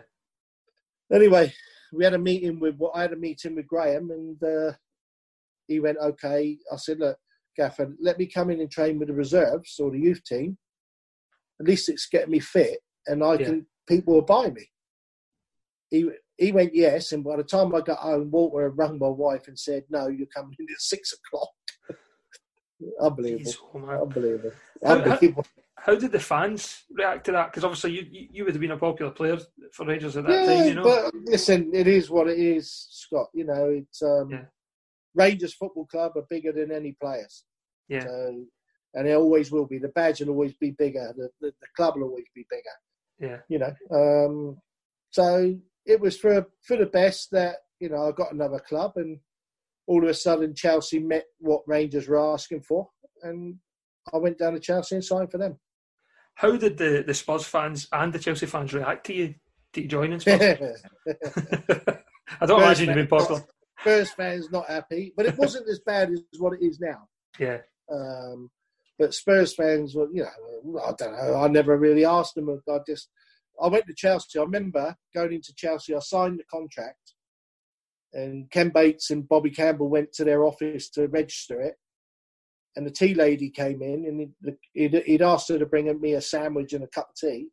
Anyway, 1.13 1.53
we 1.95 2.03
had 2.03 2.13
a 2.13 2.19
meeting 2.19 2.59
with. 2.59 2.75
what 2.77 2.95
I 2.95 3.01
had 3.01 3.13
a 3.13 3.17
meeting 3.17 3.55
with 3.55 3.67
Graham, 3.67 4.11
and 4.11 4.43
uh, 4.43 4.73
he 5.67 5.79
went, 5.79 5.97
"Okay." 5.97 6.57
I 6.71 6.75
said, 6.77 6.99
"Look, 6.99 7.17
Gaffer, 7.57 7.93
let 7.99 8.19
me 8.19 8.25
come 8.25 8.49
in 8.49 8.59
and 8.59 8.69
train 8.69 8.99
with 8.99 9.07
the 9.07 9.13
reserves 9.13 9.79
or 9.79 9.91
the 9.91 9.99
youth 9.99 10.23
team. 10.23 10.57
At 11.59 11.67
least 11.67 11.89
it's 11.89 12.07
getting 12.07 12.31
me 12.31 12.39
fit, 12.39 12.79
and 13.07 13.23
I 13.23 13.33
yeah. 13.33 13.45
can. 13.45 13.65
People 13.87 14.15
will 14.15 14.21
buy 14.21 14.49
me." 14.49 14.69
He 15.89 16.09
he 16.37 16.51
went 16.51 16.75
yes, 16.75 17.11
and 17.11 17.23
by 17.23 17.37
the 17.37 17.43
time 17.43 17.73
I 17.73 17.81
got 17.81 17.99
home, 17.99 18.31
Walter 18.31 18.63
had 18.63 18.77
rang 18.77 18.99
my 18.99 19.07
wife 19.07 19.47
and 19.47 19.57
said, 19.57 19.83
"No, 19.89 20.07
you're 20.07 20.27
coming 20.27 20.55
in 20.59 20.65
at 20.65 20.75
six 20.79 21.13
o'clock." 21.13 21.49
Unbelievable. 23.01 23.51
Jeez, 23.51 24.01
Unbelievable. 24.01 24.51
Unbelievable. 24.83 25.45
How, 25.85 25.95
did 25.95 26.11
the 26.11 26.19
fans 26.19 26.83
react 26.91 27.25
to 27.25 27.31
that? 27.33 27.51
Because 27.51 27.63
obviously 27.63 27.91
you, 27.91 28.05
you, 28.09 28.27
you 28.31 28.43
would 28.43 28.53
have 28.53 28.61
been 28.61 28.71
a 28.71 28.77
popular 28.77 29.11
player 29.11 29.37
for 29.71 29.85
Rangers 29.85 30.17
at 30.17 30.25
that 30.25 30.31
yeah, 30.31 30.55
time, 30.55 30.67
you 30.67 30.73
know. 30.73 30.83
But 30.83 31.13
listen, 31.25 31.71
it 31.73 31.87
is 31.87 32.09
what 32.09 32.27
it 32.27 32.39
is, 32.39 32.87
Scott. 32.89 33.27
You 33.33 33.45
know, 33.45 33.69
it's 33.69 34.01
um, 34.01 34.29
yeah. 34.31 34.45
Rangers 35.13 35.53
Football 35.53 35.85
Club 35.85 36.13
are 36.15 36.25
bigger 36.29 36.51
than 36.51 36.71
any 36.71 36.93
players. 36.99 37.45
Yeah. 37.87 38.01
So, 38.01 38.45
and 38.95 39.07
it 39.07 39.13
always 39.13 39.51
will 39.51 39.67
be. 39.67 39.77
The 39.77 39.89
badge 39.89 40.21
will 40.21 40.29
always 40.29 40.53
be 40.53 40.71
bigger. 40.71 41.13
The, 41.15 41.29
the, 41.39 41.53
the 41.61 41.67
club 41.75 41.95
will 41.95 42.09
always 42.09 42.25
be 42.33 42.45
bigger. 42.49 42.63
Yeah. 43.19 43.37
You 43.47 43.59
know. 43.59 43.75
Um, 43.91 44.57
so 45.11 45.55
it 45.85 45.99
was 45.99 46.17
for 46.17 46.47
for 46.63 46.77
the 46.77 46.87
best 46.87 47.31
that 47.31 47.57
you 47.79 47.89
know 47.89 48.07
I 48.07 48.11
got 48.11 48.33
another 48.33 48.59
club 48.59 48.93
and 48.95 49.19
all 49.87 50.03
of 50.03 50.09
a 50.09 50.13
sudden 50.13 50.55
Chelsea 50.55 50.99
met 50.99 51.25
what 51.39 51.61
Rangers 51.67 52.07
were 52.07 52.33
asking 52.33 52.61
for, 52.61 52.89
and 53.21 53.55
I 54.13 54.17
went 54.17 54.39
down 54.39 54.53
to 54.53 54.59
Chelsea 54.59 54.95
and 54.95 55.03
signed 55.03 55.31
for 55.31 55.37
them. 55.37 55.57
How 56.35 56.55
did 56.57 56.77
the, 56.77 57.03
the 57.05 57.13
Spurs 57.13 57.45
fans 57.45 57.87
and 57.91 58.13
the 58.13 58.19
Chelsea 58.19 58.45
fans 58.45 58.73
react 58.73 59.05
to 59.07 59.13
you 59.13 59.35
to 59.73 59.87
joining 59.87 60.19
Spurs? 60.19 60.41
I 62.41 62.45
don't 62.45 62.59
Spurs 62.59 62.63
imagine 62.63 62.85
you've 62.87 62.95
been 62.95 63.07
popular. 63.07 63.43
Spurs 63.79 64.11
fans 64.11 64.51
not 64.51 64.67
happy, 64.67 65.13
but 65.15 65.25
it 65.25 65.37
wasn't 65.37 65.69
as 65.69 65.79
bad 65.79 66.11
as 66.11 66.21
what 66.39 66.53
it 66.53 66.65
is 66.65 66.79
now. 66.79 67.07
Yeah. 67.39 67.59
Um, 67.91 68.49
but 68.97 69.13
Spurs 69.13 69.53
fans 69.53 69.95
were, 69.95 70.07
you 70.11 70.23
know, 70.23 70.79
I 70.79 70.93
don't 70.97 71.13
know. 71.13 71.35
I 71.35 71.47
never 71.47 71.77
really 71.77 72.05
asked 72.05 72.35
them. 72.35 72.61
I 72.69 72.77
just, 72.87 73.09
I 73.61 73.67
went 73.67 73.87
to 73.87 73.93
Chelsea. 73.93 74.39
I 74.39 74.43
remember 74.43 74.95
going 75.13 75.33
into 75.33 75.53
Chelsea. 75.55 75.95
I 75.95 75.99
signed 75.99 76.39
the 76.39 76.43
contract, 76.45 77.13
and 78.13 78.49
Ken 78.49 78.69
Bates 78.69 79.11
and 79.11 79.27
Bobby 79.27 79.51
Campbell 79.51 79.89
went 79.89 80.13
to 80.13 80.23
their 80.23 80.43
office 80.45 80.89
to 80.91 81.07
register 81.07 81.61
it. 81.61 81.75
And 82.75 82.85
the 82.85 82.91
tea 82.91 83.13
lady 83.13 83.49
came 83.49 83.81
in 83.81 84.05
and 84.05 84.55
he'd, 84.73 85.03
he'd 85.05 85.21
asked 85.21 85.49
her 85.49 85.57
to 85.57 85.65
bring 85.65 85.99
me 86.01 86.13
a 86.13 86.21
sandwich 86.21 86.73
and 86.73 86.83
a 86.83 86.87
cup 86.87 87.09
of 87.09 87.15
tea. 87.15 87.47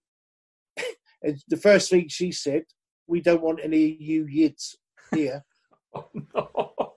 and 1.22 1.40
the 1.48 1.56
first 1.56 1.90
thing 1.90 2.08
she 2.08 2.32
said, 2.32 2.64
We 3.06 3.20
don't 3.20 3.42
want 3.42 3.60
any 3.62 3.96
you 4.00 4.26
yids 4.26 4.74
here. 5.14 5.44
oh, 5.94 6.08
no. 6.34 6.94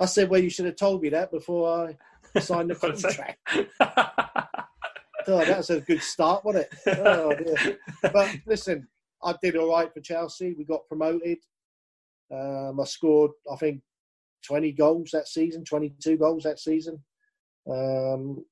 I 0.00 0.06
said, 0.06 0.30
Well, 0.30 0.42
you 0.42 0.50
should 0.50 0.66
have 0.66 0.76
told 0.76 1.02
me 1.02 1.08
that 1.10 1.32
before 1.32 1.88
I 2.34 2.40
signed 2.40 2.70
the 2.70 2.74
contract. 2.76 3.38
oh, 3.50 5.44
that 5.44 5.56
was 5.56 5.70
a 5.70 5.80
good 5.80 6.02
start, 6.02 6.44
wasn't 6.44 6.66
it? 6.70 6.98
Oh, 6.98 7.34
but 8.12 8.36
listen, 8.46 8.86
I 9.22 9.34
did 9.42 9.56
all 9.56 9.70
right 9.70 9.92
for 9.92 10.00
Chelsea. 10.00 10.54
We 10.56 10.64
got 10.64 10.86
promoted. 10.86 11.38
Um, 12.32 12.78
I 12.80 12.84
scored, 12.84 13.32
I 13.50 13.56
think, 13.56 13.80
20 14.46 14.72
goals 14.72 15.10
that 15.12 15.28
season, 15.28 15.64
22 15.64 16.16
goals 16.16 16.44
that 16.44 16.58
season. 16.58 17.02
Um, 17.70 18.44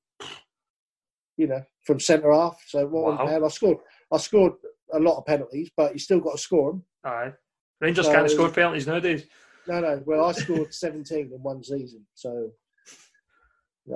you 1.37 1.47
know, 1.47 1.61
from 1.85 1.99
centre 1.99 2.33
half. 2.33 2.61
So 2.67 2.85
wasn't 2.87 3.29
wow. 3.29 3.45
I 3.45 3.49
scored. 3.49 3.77
I 4.11 4.17
scored 4.17 4.53
a 4.93 4.99
lot 4.99 5.17
of 5.17 5.25
penalties, 5.25 5.69
but 5.75 5.93
you 5.93 5.99
still 5.99 6.19
got 6.19 6.33
to 6.33 6.37
score 6.37 6.71
them. 6.71 6.83
All 7.05 7.13
right. 7.13 7.33
Rangers 7.79 8.05
so, 8.05 8.13
can't 8.13 8.29
score 8.29 8.49
penalties 8.49 8.87
nowadays. 8.87 9.25
No, 9.67 9.79
no. 9.81 10.01
Well, 10.05 10.25
I 10.25 10.31
scored 10.31 10.73
17 10.73 11.31
in 11.33 11.43
one 11.43 11.63
season. 11.63 12.05
So 12.13 12.51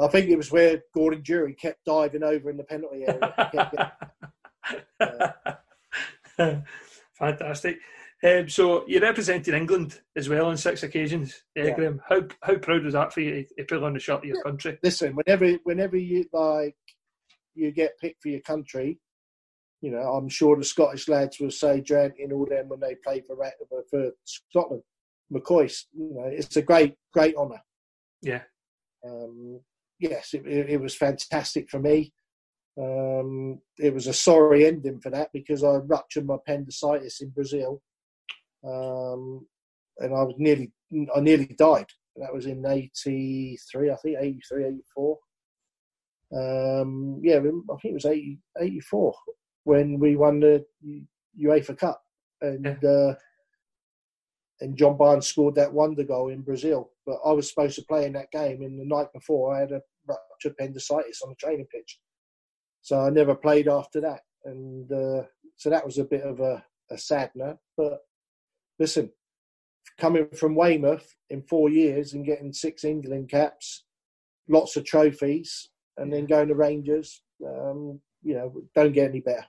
I 0.01 0.07
think 0.07 0.29
it 0.29 0.37
was 0.37 0.51
where 0.51 0.81
Gordon 0.93 1.21
Durie 1.21 1.53
kept 1.53 1.83
diving 1.85 2.23
over 2.23 2.49
in 2.49 2.57
the 2.57 2.63
penalty 2.63 3.05
area. 3.07 3.93
uh, 4.99 5.51
Fantastic. 7.19 7.79
Um, 8.23 8.49
so 8.49 8.85
you 8.87 8.99
represented 8.99 9.55
England 9.55 9.99
as 10.15 10.29
well 10.29 10.47
on 10.47 10.57
six 10.57 10.83
occasions, 10.83 11.43
uh, 11.57 11.63
yeah. 11.63 11.75
Graham. 11.75 12.01
How 12.07 12.21
how 12.41 12.55
proud 12.57 12.83
was 12.83 12.93
that 12.93 13.13
for 13.13 13.21
you 13.21 13.45
to 13.57 13.63
put 13.63 13.83
on 13.83 13.93
the 13.93 13.99
shirt 13.99 14.19
of 14.19 14.25
your 14.25 14.37
yeah. 14.37 14.43
country? 14.43 14.77
Listen, 14.83 15.15
whenever 15.15 15.53
whenever 15.63 15.97
you 15.97 16.25
like 16.31 16.75
you 17.55 17.71
get 17.71 17.99
picked 17.99 18.21
for 18.21 18.29
your 18.29 18.41
country, 18.41 18.99
you 19.81 19.89
know 19.89 20.01
I'm 20.01 20.29
sure 20.29 20.55
the 20.55 20.63
Scottish 20.63 21.07
lads 21.09 21.39
will 21.39 21.49
say 21.49 21.81
Durrant 21.81 22.13
and 22.19 22.31
all 22.31 22.45
them 22.45 22.69
when 22.69 22.79
they 22.79 22.95
play 23.03 23.21
for 23.21 23.35
for 23.89 24.11
Scotland, 24.25 24.83
McCoist. 25.33 25.85
You 25.97 26.13
know, 26.13 26.25
it's 26.25 26.55
a 26.57 26.61
great 26.61 26.93
great 27.11 27.35
honour. 27.35 27.61
Yeah. 28.21 28.43
Um, 29.03 29.61
yes, 29.99 30.35
it, 30.35 30.45
it, 30.45 30.69
it 30.69 30.81
was 30.81 30.95
fantastic 30.95 31.71
for 31.71 31.79
me. 31.79 32.13
Um, 32.79 33.61
it 33.79 33.95
was 33.95 34.05
a 34.05 34.13
sorry 34.13 34.67
ending 34.67 34.99
for 35.01 35.09
that 35.09 35.29
because 35.33 35.63
I 35.63 35.77
ruptured 35.77 36.27
my 36.27 36.35
appendicitis 36.35 37.19
in 37.21 37.29
Brazil 37.29 37.81
um, 38.63 39.45
and 39.99 40.13
I 40.13 40.23
was 40.23 40.35
nearly 40.37 40.71
I 41.15 41.19
nearly 41.19 41.55
died. 41.57 41.87
That 42.17 42.33
was 42.33 42.45
in 42.45 42.65
'83, 42.65 43.91
I 43.91 43.95
think, 43.95 44.17
'83, 44.19 44.65
'84. 44.65 45.17
Um, 46.33 47.19
yeah, 47.21 47.37
I 47.37 47.41
think 47.41 47.91
it 47.91 47.93
was 47.93 48.05
80, 48.05 48.39
84 48.57 49.13
when 49.65 49.99
we 49.99 50.15
won 50.15 50.39
the 50.39 50.65
UEFA 51.39 51.77
Cup, 51.77 52.01
and 52.41 52.77
yeah. 52.81 52.89
uh, 52.89 53.15
and 54.61 54.77
John 54.77 54.95
Barnes 54.95 55.27
scored 55.27 55.55
that 55.55 55.73
wonder 55.73 56.03
goal 56.03 56.29
in 56.29 56.41
Brazil. 56.41 56.91
But 57.05 57.19
I 57.25 57.31
was 57.31 57.49
supposed 57.49 57.75
to 57.75 57.85
play 57.85 58.05
in 58.05 58.13
that 58.13 58.31
game, 58.31 58.61
and 58.61 58.79
the 58.79 58.85
night 58.85 59.07
before 59.13 59.55
I 59.55 59.59
had 59.59 59.71
a 59.71 59.81
ruptured 60.07 60.53
appendicitis 60.53 61.21
on 61.23 61.29
the 61.29 61.35
training 61.35 61.67
pitch, 61.71 61.99
so 62.81 63.01
I 63.01 63.09
never 63.09 63.35
played 63.35 63.67
after 63.67 63.99
that. 64.01 64.21
And 64.45 64.91
uh, 64.91 65.23
so 65.57 65.69
that 65.69 65.85
was 65.85 65.97
a 65.97 66.05
bit 66.05 66.23
of 66.23 66.39
a, 66.39 66.63
a 66.89 66.97
sad 66.97 67.31
note, 67.35 67.57
but 67.77 67.99
listen, 68.81 69.11
coming 69.99 70.27
from 70.35 70.55
Weymouth 70.55 71.15
in 71.29 71.43
four 71.43 71.69
years 71.69 72.13
and 72.13 72.25
getting 72.25 72.51
six 72.51 72.83
England 72.83 73.29
caps, 73.29 73.83
lots 74.49 74.75
of 74.75 74.85
trophies, 74.85 75.69
and 75.97 76.11
then 76.11 76.25
going 76.25 76.47
to 76.47 76.55
Rangers, 76.55 77.21
um, 77.45 78.01
you 78.23 78.33
know, 78.33 78.63
don't 78.73 78.91
get 78.91 79.11
any 79.11 79.19
better. 79.19 79.45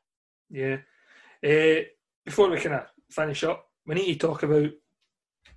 Yeah. 0.50 0.76
Uh, 1.42 1.84
before 2.26 2.50
we 2.50 2.60
kind 2.60 2.74
of 2.74 2.86
finish 3.10 3.42
up, 3.42 3.64
we 3.86 3.94
need 3.94 4.20
to 4.20 4.26
talk 4.26 4.42
about 4.42 4.70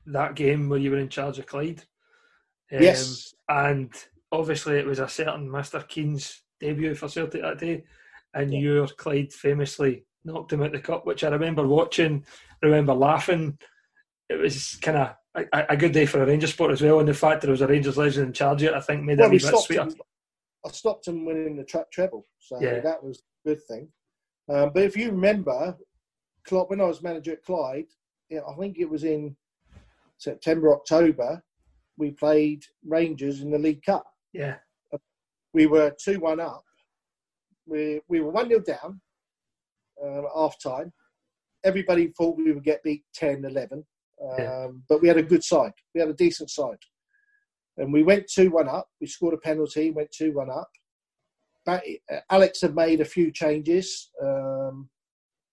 that 0.05 0.35
game 0.35 0.69
where 0.69 0.79
you 0.79 0.91
were 0.91 0.97
in 0.97 1.09
charge 1.09 1.37
of 1.37 1.45
Clyde. 1.45 1.83
Um, 2.71 2.81
yes. 2.81 3.33
And 3.49 3.91
obviously, 4.31 4.77
it 4.77 4.85
was 4.85 4.99
a 4.99 5.09
certain 5.09 5.49
Mr. 5.49 5.85
Keane's 5.85 6.43
debut 6.61 6.95
for 6.95 7.09
Celtic 7.09 7.41
that 7.41 7.59
day, 7.59 7.83
and 8.33 8.53
yeah. 8.53 8.59
your 8.59 8.87
Clyde 8.87 9.33
famously 9.33 10.05
knocked 10.23 10.53
him 10.53 10.63
out 10.63 10.71
the 10.71 10.79
cup, 10.79 11.05
which 11.05 11.23
I 11.23 11.29
remember 11.29 11.67
watching, 11.67 12.25
remember 12.65 12.93
laughing. 12.93 13.57
It 14.29 14.35
was 14.35 14.77
kind 14.81 14.97
of 14.97 15.15
a, 15.35 15.65
a, 15.69 15.77
good 15.77 15.91
day 15.91 16.05
for 16.05 16.21
a 16.21 16.25
Rangers 16.25 16.53
sport 16.53 16.71
as 16.71 16.81
well, 16.81 16.99
and 16.99 17.07
the 17.07 17.13
fact 17.13 17.41
that 17.41 17.47
there 17.47 17.51
was 17.51 17.61
a 17.61 17.67
Rangers 17.67 17.97
legend 17.97 18.27
in 18.27 18.33
charge 18.33 18.63
of 18.63 18.69
it, 18.69 18.75
I 18.75 18.79
think, 18.79 19.03
made 19.03 19.19
well, 19.19 19.31
it 19.31 19.43
a 19.43 19.51
bit 19.51 19.59
sweeter. 19.59 19.83
Him, 19.83 19.95
I 20.65 20.71
stopped 20.71 21.07
him 21.07 21.25
winning 21.25 21.55
the 21.55 21.63
tra- 21.63 21.85
treble, 21.91 22.25
so 22.39 22.59
yeah. 22.59 22.79
that 22.79 23.03
was 23.03 23.21
a 23.45 23.49
good 23.49 23.63
thing. 23.67 23.89
Um, 24.49 24.71
but 24.73 24.83
if 24.83 24.97
you 24.97 25.11
remember, 25.11 25.77
when 26.49 26.81
I 26.81 26.85
was 26.85 27.03
manager 27.03 27.33
at 27.33 27.43
Clyde, 27.43 27.87
I 28.31 28.53
think 28.59 28.77
it 28.79 28.89
was 28.89 29.03
in 29.03 29.35
September, 30.17 30.73
October, 30.73 31.43
we 31.97 32.11
played 32.11 32.63
Rangers 32.85 33.41
in 33.41 33.51
the 33.51 33.59
League 33.59 33.83
Cup. 33.83 34.05
Yeah. 34.33 34.55
We 35.53 35.67
were 35.67 35.95
2 36.03 36.19
1 36.19 36.39
up. 36.39 36.63
We, 37.65 38.01
we 38.07 38.21
were 38.21 38.31
1 38.31 38.49
0 38.49 38.59
down 38.61 39.01
um, 40.03 40.27
half 40.35 40.59
time. 40.61 40.91
Everybody 41.65 42.13
thought 42.17 42.37
we 42.37 42.51
would 42.51 42.63
get 42.63 42.83
beat 42.83 43.03
10 43.15 43.43
11, 43.45 43.83
um, 44.21 44.35
yeah. 44.37 44.67
but 44.87 45.01
we 45.01 45.07
had 45.07 45.17
a 45.17 45.23
good 45.23 45.43
side. 45.43 45.73
We 45.93 45.99
had 45.99 46.09
a 46.09 46.13
decent 46.13 46.49
side. 46.49 46.77
And 47.77 47.91
we 47.91 48.03
went 48.03 48.27
2 48.27 48.51
1 48.51 48.69
up. 48.69 48.87
We 49.01 49.07
scored 49.07 49.33
a 49.33 49.37
penalty, 49.37 49.91
went 49.91 50.11
2 50.11 50.31
1 50.31 50.49
up. 50.49 50.69
But 51.65 51.83
Alex 52.29 52.61
had 52.61 52.75
made 52.75 53.01
a 53.01 53.05
few 53.05 53.31
changes. 53.31 54.11
Um, 54.23 54.89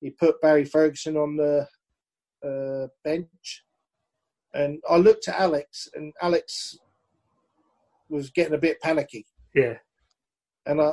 he 0.01 0.11
put 0.11 0.41
Barry 0.41 0.65
Ferguson 0.65 1.17
on 1.17 1.37
the 1.37 1.67
uh, 2.47 2.89
bench. 3.03 3.65
And 4.55 4.83
I 4.89 4.97
looked 4.99 5.29
at 5.29 5.41
Alex, 5.41 5.89
and 5.95 6.13
Alex 6.21 6.77
was 8.11 8.31
getting 8.31 8.55
a 8.55 8.59
bit 8.59 8.81
panicky. 8.83 9.27
Yeah. 9.55 9.79
And 10.67 10.81
I, 10.81 10.93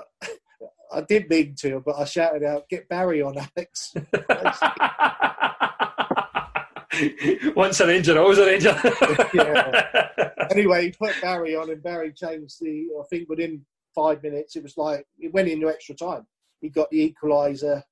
I 0.91 1.01
did 1.01 1.29
mean 1.29 1.53
to, 1.59 1.83
but 1.85 1.97
I 1.97 2.05
shouted 2.05 2.43
out, 2.43 2.67
"Get 2.69 2.89
Barry 2.89 3.21
on, 3.21 3.37
Alex!" 3.37 3.93
Once 7.55 7.79
an 7.79 7.87
ranger, 7.87 8.19
always 8.19 8.39
an 8.39 8.47
ranger. 8.47 8.77
yeah. 9.33 10.47
Anyway, 10.51 10.85
he 10.85 10.91
put 10.91 11.15
Barry 11.21 11.55
on, 11.55 11.69
and 11.69 11.83
Barry 11.83 12.11
changed 12.11 12.57
the. 12.61 12.87
I 12.99 13.03
think 13.09 13.29
within 13.29 13.63
five 13.95 14.21
minutes, 14.23 14.55
it 14.55 14.63
was 14.63 14.77
like 14.77 15.05
it 15.19 15.33
went 15.33 15.47
into 15.47 15.69
extra 15.69 15.95
time. 15.95 16.25
He 16.61 16.69
got 16.69 16.89
the 16.89 17.13
equaliser, 17.13 17.83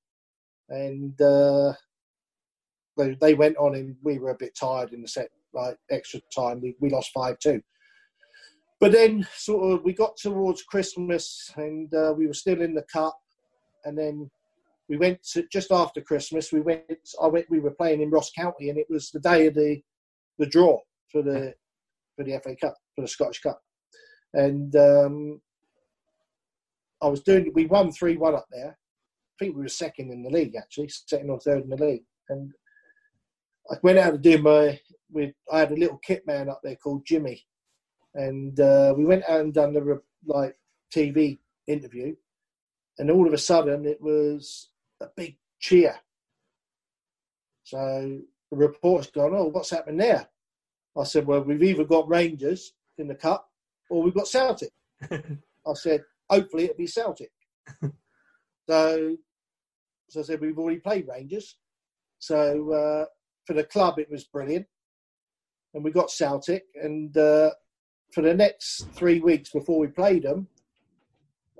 and 0.70 1.20
uh, 1.22 1.74
they, 2.98 3.16
they 3.22 3.34
went 3.34 3.58
on, 3.58 3.76
and 3.76 3.96
we 4.04 4.20
were 4.20 4.32
a 4.32 4.36
bit 4.36 4.58
tired 4.60 4.94
in 4.94 5.02
the 5.02 5.08
set 5.08 5.30
like 5.54 5.78
extra 5.90 6.20
time. 6.36 6.62
We, 6.62 6.76
we 6.80 6.90
lost 6.90 7.12
5 7.14 7.40
2. 7.40 7.62
But 8.80 8.92
then, 8.92 9.28
sort 9.36 9.74
of, 9.74 9.84
we 9.84 9.94
got 9.94 10.18
towards 10.18 10.64
Christmas 10.64 11.52
and 11.56 11.92
uh, 11.94 12.14
we 12.16 12.28
were 12.28 12.34
still 12.34 12.62
in 12.62 12.76
the 12.76 12.86
cup. 12.94 13.18
And 13.86 13.98
then 13.98 14.30
we 14.90 14.98
went 14.98 15.24
to, 15.34 15.46
just 15.52 15.72
after 15.72 16.02
Christmas. 16.02 16.52
We 16.52 16.62
went. 16.62 16.84
I 17.22 17.28
went. 17.28 17.50
We 17.50 17.60
were 17.60 17.72
playing 17.72 18.02
in 18.02 18.10
Ross 18.10 18.32
County, 18.32 18.70
and 18.70 18.78
it 18.78 18.88
was 18.90 19.12
the 19.12 19.20
day 19.20 19.48
of 19.48 19.56
the 19.56 19.82
the 20.40 20.46
draw 20.46 20.80
for 21.12 21.22
the 21.22 21.54
for 22.16 22.24
the 22.24 22.40
FA 22.44 22.56
Cup 22.56 22.76
for 22.96 23.02
the 23.02 23.08
Scottish 23.08 23.42
Cup. 23.42 23.62
And 24.34 24.76
um, 24.76 25.42
I 27.02 27.08
was 27.08 27.22
doing. 27.22 27.52
We 27.54 27.66
won 27.66 27.92
three 27.92 28.18
one 28.18 28.36
up 28.36 28.48
there. 28.52 28.78
I 28.78 29.36
think 29.44 29.56
we 29.56 29.62
were 29.62 29.70
second 29.70 30.12
in 30.12 30.24
the 30.24 30.30
league 30.30 30.56
actually, 30.56 30.90
second 30.90 31.30
or 31.30 31.40
third 31.40 31.64
in 31.64 31.70
the 31.70 31.84
league. 31.84 32.06
And 32.30 32.52
I 33.70 33.76
went 33.84 34.00
out 34.00 34.12
to 34.12 34.18
do 34.18 34.38
my 34.40 34.80
I 35.52 35.60
had 35.60 35.72
a 35.72 35.76
little 35.76 36.00
kit 36.04 36.26
man 36.26 36.50
up 36.50 36.62
there 36.64 36.76
called 36.76 37.06
Jimmy, 37.06 37.46
and 38.14 38.60
uh, 38.60 38.94
we 38.96 39.06
went 39.06 39.24
out 39.28 39.42
and 39.42 39.54
done 39.54 39.74
the 39.74 40.02
like 40.26 40.58
TV 40.94 41.38
interview, 41.68 42.16
and 42.98 43.12
all 43.12 43.28
of 43.28 43.34
a 43.34 43.38
sudden 43.38 43.86
it 43.86 44.02
was 44.02 44.70
a 45.02 45.08
big 45.16 45.38
cheer. 45.60 45.96
So 47.64 48.20
the 48.52 48.58
reporter's 48.58 49.12
gone, 49.12 49.34
"Oh, 49.34 49.46
what's 49.46 49.70
happening 49.70 49.98
there?" 49.98 50.28
I 50.98 51.04
said, 51.04 51.28
"Well, 51.28 51.42
we've 51.42 51.64
either 51.64 51.84
got 51.84 52.10
Rangers 52.10 52.74
in 52.98 53.08
the 53.08 53.16
cup 53.16 53.50
or 53.90 54.02
we've 54.02 54.14
got 54.14 54.28
Celtic." 54.28 54.72
I 55.12 55.74
said, 55.74 56.04
"Hopefully 56.30 56.66
it'll 56.66 56.78
be 56.78 56.88
Celtic." 56.88 57.32
so, 58.70 59.18
so 60.10 60.20
I 60.20 60.24
said, 60.24 60.42
"We've 60.42 60.58
already 60.58 60.80
played 60.80 61.08
Rangers." 61.08 61.58
So 62.20 62.72
uh, 62.72 63.06
for 63.46 63.54
the 63.54 63.64
club, 63.64 64.00
it 64.00 64.10
was 64.10 64.24
brilliant 64.24 64.66
and 65.74 65.84
we 65.84 65.92
got 65.92 66.12
Celtic. 66.12 66.66
And 66.76 67.16
uh, 67.16 67.52
for 68.14 68.22
the 68.22 68.34
next 68.34 68.88
three 68.94 69.20
weeks 69.20 69.50
before 69.52 69.80
we 69.80 69.88
played 69.88 70.24
them, 70.24 70.48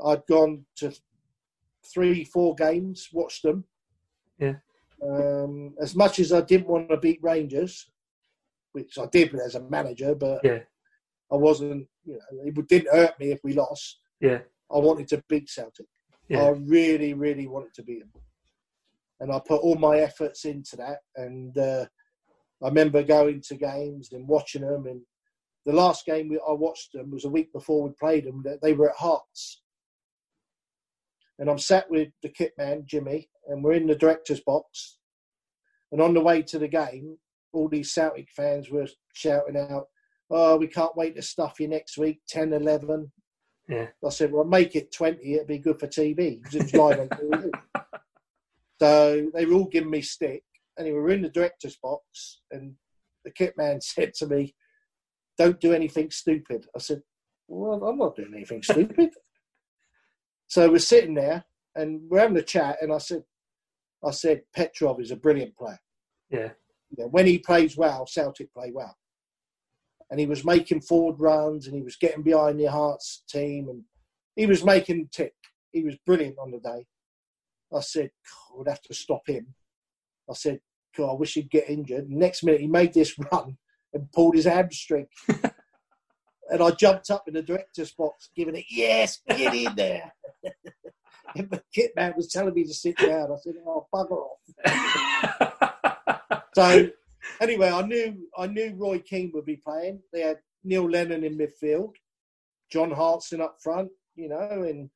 I'd 0.04 0.26
gone 0.28 0.66
to 0.78 0.92
three, 1.94 2.24
four 2.24 2.56
games, 2.56 3.10
watched 3.14 3.44
them. 3.44 3.64
Yeah. 4.40 4.56
Um, 5.04 5.76
as 5.80 5.96
much 5.96 6.20
as 6.20 6.34
I 6.34 6.42
didn't 6.42 6.68
want 6.68 6.90
to 6.90 6.98
beat 6.98 7.20
Rangers, 7.22 7.92
which 8.72 8.98
I 8.98 9.06
did 9.12 9.34
as 9.36 9.56
a 9.56 9.70
manager, 9.70 10.16
but 10.16 10.42
yeah. 10.44 10.60
I 11.32 11.36
wasn't. 11.36 11.88
You 12.06 12.20
know, 12.32 12.44
it 12.46 12.68
didn't 12.68 12.94
hurt 12.94 13.20
me 13.20 13.32
if 13.32 13.40
we 13.44 13.54
lost. 13.54 14.00
Yeah. 14.22 14.40
I 14.72 14.78
wanted 14.78 15.08
to 15.10 15.24
beat 15.30 15.50
Celtic. 15.50 15.86
Yeah. 16.30 16.44
I 16.44 16.50
really, 16.50 17.14
really 17.14 17.48
wanted 17.48 17.74
to 17.76 17.84
beat 17.84 18.00
them, 18.00 18.22
and 19.20 19.32
I 19.32 19.40
put 19.40 19.62
all 19.62 19.76
my 19.76 20.00
efforts 20.00 20.46
into 20.46 20.76
that. 20.78 21.00
And 21.16 21.58
uh, 21.58 21.86
I 22.64 22.68
remember 22.68 23.04
going 23.04 23.42
to 23.48 23.56
games 23.56 24.12
and 24.12 24.28
watching 24.28 24.62
them. 24.62 24.88
And 24.88 25.02
the 25.68 25.74
last 25.74 26.06
game 26.06 26.30
we, 26.30 26.40
I 26.48 26.54
watched 26.54 26.94
them 26.94 27.12
was 27.12 27.26
a 27.26 27.30
week 27.30 27.54
before 27.54 27.84
we 27.84 27.92
played 28.00 28.26
them. 28.26 28.44
They 28.64 28.74
were 28.74 28.90
at 28.90 28.96
Hearts. 28.96 29.62
And 31.38 31.50
I'm 31.50 31.60
sat 31.60 31.90
with 31.92 32.10
the 32.24 32.30
kit 32.30 32.54
man, 32.58 32.86
Jimmy, 32.88 33.30
and 33.48 33.64
we're 33.64 33.74
in 33.74 33.86
the 33.86 33.96
director's 33.96 34.40
box. 34.40 34.98
And 35.92 36.02
on 36.02 36.14
the 36.16 36.22
way 36.22 36.42
to 36.42 36.58
the 36.58 36.68
game, 36.68 37.18
all 37.54 37.70
these 37.70 37.94
Celtic 37.94 38.28
fans 38.36 38.72
were 38.72 38.88
shouting 39.14 39.58
out, 39.58 39.86
Oh, 40.30 40.58
we 40.58 40.68
can't 40.68 40.98
wait 40.98 41.16
to 41.16 41.22
stuff 41.22 41.60
you 41.60 41.68
next 41.68 41.98
week, 41.98 42.20
10 42.28 42.54
11. 42.54 43.12
Yeah. 43.70 43.88
I 44.06 44.10
said, 44.10 44.32
Well, 44.32 44.46
make 44.46 44.76
it 44.76 44.92
20, 44.92 45.34
it'd 45.34 45.48
be 45.48 45.60
good 45.60 45.80
for 45.80 45.88
TV 45.88 46.42
because 46.42 46.56
it 46.56 46.64
was 46.64 46.74
live 46.74 47.00
on 47.00 47.10
TV. 47.10 47.52
So 48.80 49.32
they 49.34 49.48
were 49.48 49.56
all 49.56 49.66
giving 49.66 49.90
me 49.90 50.02
stick 50.02 50.44
anyway, 50.78 50.98
we 50.98 51.02
were 51.02 51.10
in 51.12 51.22
the 51.22 51.30
director's 51.30 51.78
box, 51.82 52.42
and 52.52 52.74
the 53.26 53.32
kit 53.32 53.56
man 53.58 53.82
said 53.82 54.14
to 54.16 54.28
me, 54.28 54.56
"Don't 55.38 55.60
do 55.60 55.74
anything 55.74 56.12
stupid." 56.12 56.68
I 56.76 56.80
said, 56.80 57.02
"Well, 57.48 57.84
I'm 57.84 57.98
not 57.98 58.16
doing 58.16 58.34
anything 58.34 58.64
stupid." 58.64 59.12
so 60.48 60.70
we're 60.70 60.80
sitting 60.80 61.14
there, 61.14 61.46
and 61.76 62.02
we're 62.10 62.20
having 62.20 62.38
a 62.38 62.42
chat, 62.42 62.78
and 62.82 62.94
I 62.94 62.98
said, 62.98 63.24
"I 64.04 64.12
said 64.12 64.44
Petrov 64.56 65.00
is 65.00 65.12
a 65.12 65.16
brilliant 65.16 65.56
player. 65.58 65.80
Yeah, 66.98 67.06
when 67.06 67.26
he 67.26 67.40
plays 67.40 67.78
well, 67.78 68.06
Celtic 68.08 68.54
play 68.54 68.72
well." 68.74 68.98
And 70.10 70.20
he 70.20 70.26
was 70.26 70.46
making 70.46 70.82
forward 70.82 71.20
runs, 71.20 71.68
and 71.68 71.76
he 71.76 71.82
was 71.82 71.98
getting 71.98 72.24
behind 72.24 72.60
the 72.60 72.72
Hearts 72.72 73.24
team, 73.30 73.68
and 73.70 73.84
he 74.36 74.46
was 74.46 74.64
making 74.64 75.10
tick. 75.12 75.34
He 75.74 75.84
was 75.84 75.98
brilliant 76.06 76.38
on 76.40 76.52
the 76.52 76.60
day. 76.60 76.86
I 77.76 77.82
said, 77.82 78.12
I 78.52 78.58
would 78.58 78.68
have 78.68 78.82
to 78.84 78.94
stop 78.94 79.28
him. 79.28 79.54
I 80.30 80.34
said, 80.34 80.62
God, 80.96 81.12
I 81.12 81.16
wish 81.16 81.34
he'd 81.34 81.50
get 81.50 81.70
injured. 81.70 82.10
Next 82.10 82.44
minute, 82.44 82.62
he 82.62 82.68
made 82.68 82.94
this 82.94 83.18
run 83.32 83.58
and 83.98 84.12
pulled 84.12 84.36
his 84.36 84.46
hamstring. 84.46 85.08
and 86.50 86.62
I 86.62 86.72
jumped 86.72 87.10
up 87.10 87.28
in 87.28 87.34
the 87.34 87.42
director's 87.42 87.92
box, 87.92 88.30
giving 88.36 88.56
it, 88.56 88.66
yes, 88.70 89.20
get 89.28 89.54
in 89.54 89.76
there. 89.76 90.14
and 91.36 91.50
the 91.50 91.62
kit 91.74 91.92
man 91.96 92.14
was 92.16 92.30
telling 92.30 92.54
me 92.54 92.64
to 92.64 92.74
sit 92.74 92.98
down. 92.98 93.32
I 93.32 93.36
said, 93.42 93.56
oh, 93.66 93.88
bugger 93.94 94.28
off. 94.28 94.40
so, 96.56 96.90
anyway, 97.42 97.70
I 97.70 97.82
knew 97.82 98.28
I 98.38 98.48
knew 98.48 98.74
Roy 98.76 99.00
Keane 99.00 99.32
would 99.34 99.46
be 99.46 99.58
playing. 99.58 100.02
They 100.14 100.22
had 100.22 100.40
Neil 100.64 100.90
Lennon 100.90 101.24
in 101.24 101.38
midfield, 101.38 101.94
John 102.72 102.92
Hartson 102.92 103.42
up 103.42 103.58
front, 103.62 103.90
you 104.16 104.30
know, 104.30 104.64
and 104.64 104.90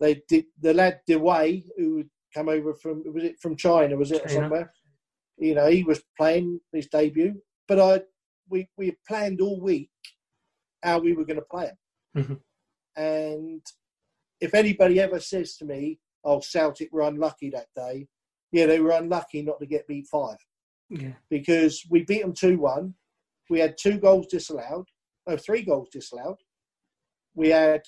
they 0.00 0.22
did 0.28 0.46
the 0.60 0.74
lad 0.74 1.00
Du 1.06 1.18
Wei, 1.18 1.64
who 1.76 1.96
would 1.96 2.10
come 2.34 2.48
over 2.48 2.74
from 2.74 3.02
was 3.12 3.24
it 3.24 3.40
from 3.40 3.56
China? 3.56 3.96
Was 3.96 4.12
it 4.12 4.26
China. 4.26 4.40
somewhere? 4.40 4.72
You 5.38 5.54
know, 5.54 5.68
he 5.68 5.84
was 5.84 6.02
playing 6.18 6.60
his 6.72 6.88
debut, 6.88 7.40
but 7.66 7.80
I 7.80 8.02
we 8.50 8.68
we 8.76 8.96
planned 9.08 9.40
all 9.40 9.60
week 9.60 9.90
how 10.82 10.98
we 10.98 11.12
were 11.14 11.24
going 11.24 11.36
to 11.40 11.46
play 11.50 11.66
him. 11.66 11.76
Mm-hmm. 12.16 12.34
And 13.00 13.62
if 14.40 14.54
anybody 14.54 15.00
ever 15.00 15.20
says 15.20 15.56
to 15.56 15.64
me, 15.64 16.00
"Oh, 16.24 16.40
Celtic 16.40 16.92
were 16.92 17.02
unlucky 17.02 17.50
that 17.50 17.68
day," 17.74 18.08
yeah, 18.52 18.66
they 18.66 18.80
were 18.80 18.92
unlucky 18.92 19.42
not 19.42 19.60
to 19.60 19.66
get 19.66 19.86
beat 19.86 20.06
five. 20.08 20.38
Yeah. 20.90 21.12
Because 21.30 21.84
we 21.90 22.04
beat 22.04 22.22
them 22.22 22.34
two 22.34 22.58
one. 22.58 22.94
We 23.48 23.60
had 23.60 23.76
two 23.78 23.98
goals 23.98 24.26
disallowed. 24.26 24.86
No, 25.28 25.36
three 25.36 25.62
goals 25.62 25.88
disallowed. 25.90 26.38
We 27.34 27.50
had 27.50 27.82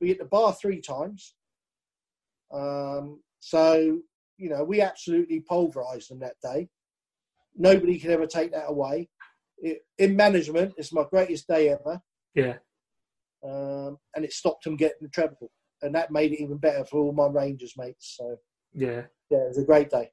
we 0.00 0.08
hit 0.08 0.18
the 0.18 0.24
bar 0.26 0.52
three 0.54 0.80
times 0.80 1.34
Um, 2.52 3.20
so, 3.40 4.00
you 4.38 4.50
know, 4.50 4.64
we 4.64 4.80
absolutely 4.80 5.40
pulverised 5.40 6.08
them 6.08 6.20
that 6.20 6.36
day. 6.42 6.68
Nobody 7.56 7.98
can 7.98 8.10
ever 8.10 8.26
take 8.26 8.52
that 8.52 8.68
away. 8.68 9.08
In 9.98 10.16
management, 10.16 10.74
it's 10.76 10.92
my 10.92 11.04
greatest 11.10 11.48
day 11.48 11.70
ever. 11.70 12.00
Yeah. 12.34 12.56
Um, 13.42 13.98
and 14.14 14.24
it 14.24 14.32
stopped 14.32 14.64
them 14.64 14.76
getting 14.76 14.98
the 15.02 15.08
treble. 15.08 15.50
And 15.82 15.94
that 15.94 16.10
made 16.10 16.32
it 16.32 16.42
even 16.42 16.58
better 16.58 16.84
for 16.84 16.98
all 16.98 17.12
my 17.12 17.26
Rangers 17.26 17.74
mates. 17.76 18.16
So, 18.18 18.36
yeah. 18.72 19.02
Yeah, 19.30 19.38
it 19.38 19.48
was 19.48 19.58
a 19.58 19.64
great 19.64 19.90
day. 19.90 20.10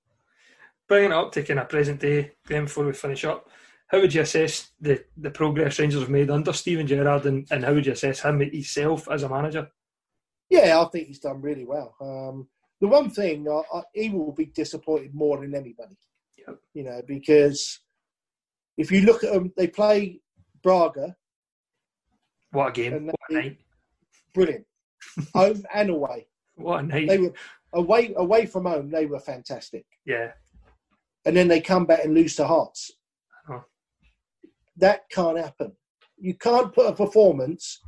Bringing 0.88 1.12
it 1.12 1.18
up 1.18 1.32
to 1.34 1.58
a 1.58 1.66
present 1.66 2.00
day, 2.00 2.32
then 2.48 2.66
before 2.66 2.86
we 2.86 2.94
finish 2.94 3.26
up, 3.26 3.50
how 3.88 4.00
would 4.00 4.14
you 4.14 4.22
assess 4.22 4.72
the, 4.82 5.04
the 5.18 5.30
progress 5.30 5.80
Rangers 5.80 6.02
have 6.02 6.10
made 6.10 6.30
under 6.30 6.52
Steven 6.52 6.88
Gerrard 6.88 7.26
and, 7.26 7.48
and 7.52 7.64
how 7.64 7.74
would 7.74 7.86
you 7.86 7.92
assess 7.92 8.22
him 8.22 8.40
himself 8.40 9.10
as 9.10 9.24
a 9.24 9.30
manager? 9.30 9.70
Yeah, 10.50 10.82
I 10.82 10.86
think 10.90 11.08
he's 11.08 11.20
done 11.20 11.42
really 11.42 11.66
well. 11.66 11.96
Um, 12.02 12.48
the 12.82 12.88
one 12.88 13.10
thing, 13.10 13.48
I, 13.48 13.62
I, 13.78 13.82
he 13.94 14.10
will 14.10 14.34
be 14.34 14.48
disappointed 14.48 15.14
more 15.14 15.40
than 15.40 15.56
anybody. 15.56 15.98
Yep. 16.38 16.58
You 16.74 16.84
know, 16.84 17.02
because 17.08 17.80
if 18.78 18.92
you 18.92 19.02
look 19.02 19.24
at 19.24 19.34
them, 19.34 19.52
they 19.56 19.68
play 19.68 20.20
Braga. 20.62 21.16
What 22.52 22.70
a 22.70 22.72
game! 22.72 23.08
What 23.08 23.16
a 23.30 23.34
night! 23.34 23.58
Brilliant, 24.34 24.66
home 25.34 25.64
and 25.74 25.90
away. 25.90 26.28
What 26.56 26.80
a 26.80 26.84
night! 26.84 27.08
They 27.08 27.18
were 27.18 27.34
away 27.74 28.14
away 28.16 28.46
from 28.46 28.66
home. 28.66 28.90
They 28.90 29.06
were 29.06 29.20
fantastic. 29.20 29.86
Yeah. 30.06 30.32
And 31.26 31.36
then 31.36 31.48
they 31.48 31.62
come 31.62 31.86
back 31.86 32.04
and 32.04 32.14
lose 32.14 32.36
to 32.36 32.46
Hearts. 32.46 32.92
Oh. 33.50 33.64
That 34.78 35.10
can't 35.10 35.38
happen. 35.38 35.74
You 36.18 36.36
can't 36.36 36.74
put 36.74 36.88
a 36.88 36.94
performance, 36.94 37.82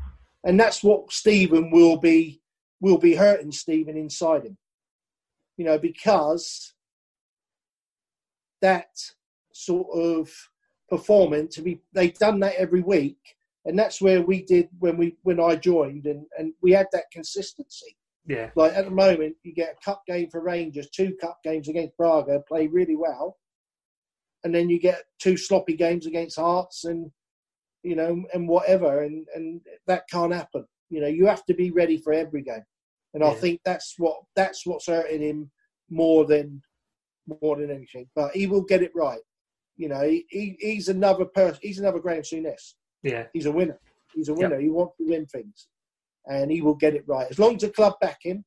and 0.43 0.59
that's 0.59 0.83
what 0.83 1.11
Steven 1.11 1.71
will 1.71 1.97
be 1.97 2.41
will 2.81 2.97
be 2.97 3.15
hurting 3.15 3.51
Steven 3.51 3.97
inside 3.97 4.45
him. 4.45 4.57
You 5.57 5.65
know, 5.65 5.79
because 5.79 6.73
that 8.61 8.89
sort 9.53 9.88
of 9.95 10.31
performance 10.89 11.55
to 11.55 11.61
be 11.61 11.81
they've 11.93 12.17
done 12.17 12.39
that 12.39 12.55
every 12.55 12.81
week 12.81 13.17
and 13.65 13.77
that's 13.77 13.99
where 13.99 14.21
we 14.21 14.43
did 14.43 14.69
when 14.79 14.95
we 14.97 15.17
when 15.23 15.39
I 15.39 15.55
joined 15.55 16.05
and, 16.05 16.25
and 16.38 16.53
we 16.61 16.71
had 16.71 16.88
that 16.93 17.11
consistency. 17.11 17.97
Yeah. 18.27 18.49
Like 18.55 18.73
at 18.73 18.86
the 18.86 18.91
moment 18.91 19.36
you 19.43 19.53
get 19.53 19.75
a 19.79 19.86
cup 19.86 20.03
game 20.07 20.29
for 20.29 20.41
Rangers, 20.41 20.89
two 20.89 21.15
cup 21.19 21.39
games 21.43 21.67
against 21.67 21.97
Braga, 21.97 22.41
play 22.47 22.67
really 22.67 22.95
well. 22.95 23.38
And 24.43 24.53
then 24.53 24.69
you 24.69 24.79
get 24.79 25.03
two 25.19 25.38
sloppy 25.38 25.75
games 25.75 26.05
against 26.05 26.38
Hearts 26.38 26.86
and 26.86 27.11
you 27.83 27.95
know, 27.95 28.23
and 28.33 28.47
whatever 28.47 29.03
and, 29.03 29.27
and 29.36 29.61
that 29.88 30.07
can't 30.09 30.33
happen. 30.33 30.65
You 30.89 31.01
know, 31.01 31.07
you 31.07 31.25
have 31.25 31.45
to 31.45 31.53
be 31.53 31.71
ready 31.71 31.97
for 31.97 32.13
every 32.13 32.41
game. 32.41 32.65
And 33.13 33.23
yeah. 33.23 33.29
I 33.29 33.33
think 33.36 33.61
that's 33.65 33.95
what 33.97 34.17
that's 34.36 34.65
what's 34.65 34.88
hurting 34.88 35.21
him 35.21 35.51
more 35.89 36.25
than 36.25 36.61
more 37.41 37.55
than 37.55 37.71
anything. 37.71 38.07
But 38.15 38.36
he 38.36 38.45
will 38.45 38.63
get 38.63 38.83
it 38.83 38.91
right. 38.93 39.21
You 39.78 39.89
know, 39.89 40.01
he, 40.03 40.26
he 40.30 40.57
he's 40.59 40.88
another 40.88 41.26
person. 41.26 41.59
He's 41.61 41.80
another 41.80 41.99
Graham 41.99 42.21
Souness. 42.21 42.73
Yeah, 43.03 43.26
he's 43.34 43.45
a 43.45 43.51
winner. 43.51 43.80
He's 44.13 44.30
a 44.30 44.34
winner. 44.34 44.55
Yep. 44.55 44.61
He 44.61 44.69
wants 44.69 44.95
to 44.97 45.05
win 45.07 45.26
things, 45.26 45.67
and 46.26 46.51
he 46.51 46.61
will 46.61 46.76
get 46.76 46.95
it 46.95 47.03
right 47.07 47.28
as 47.30 47.39
long 47.39 47.55
as 47.55 47.61
the 47.61 47.69
club 47.69 47.93
back 47.99 48.19
him, 48.21 48.45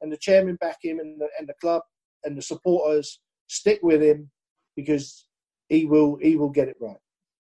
and 0.00 0.12
the 0.12 0.16
chairman 0.16 0.56
back 0.56 0.78
him, 0.82 1.00
and 1.00 1.20
the 1.20 1.28
and 1.38 1.48
the 1.48 1.54
club 1.60 1.82
and 2.24 2.36
the 2.36 2.42
supporters 2.42 3.20
stick 3.48 3.80
with 3.82 4.02
him, 4.02 4.30
because 4.76 5.26
he 5.68 5.86
will 5.86 6.18
he 6.20 6.36
will 6.36 6.50
get 6.50 6.68
it 6.68 6.76
right. 6.80 6.96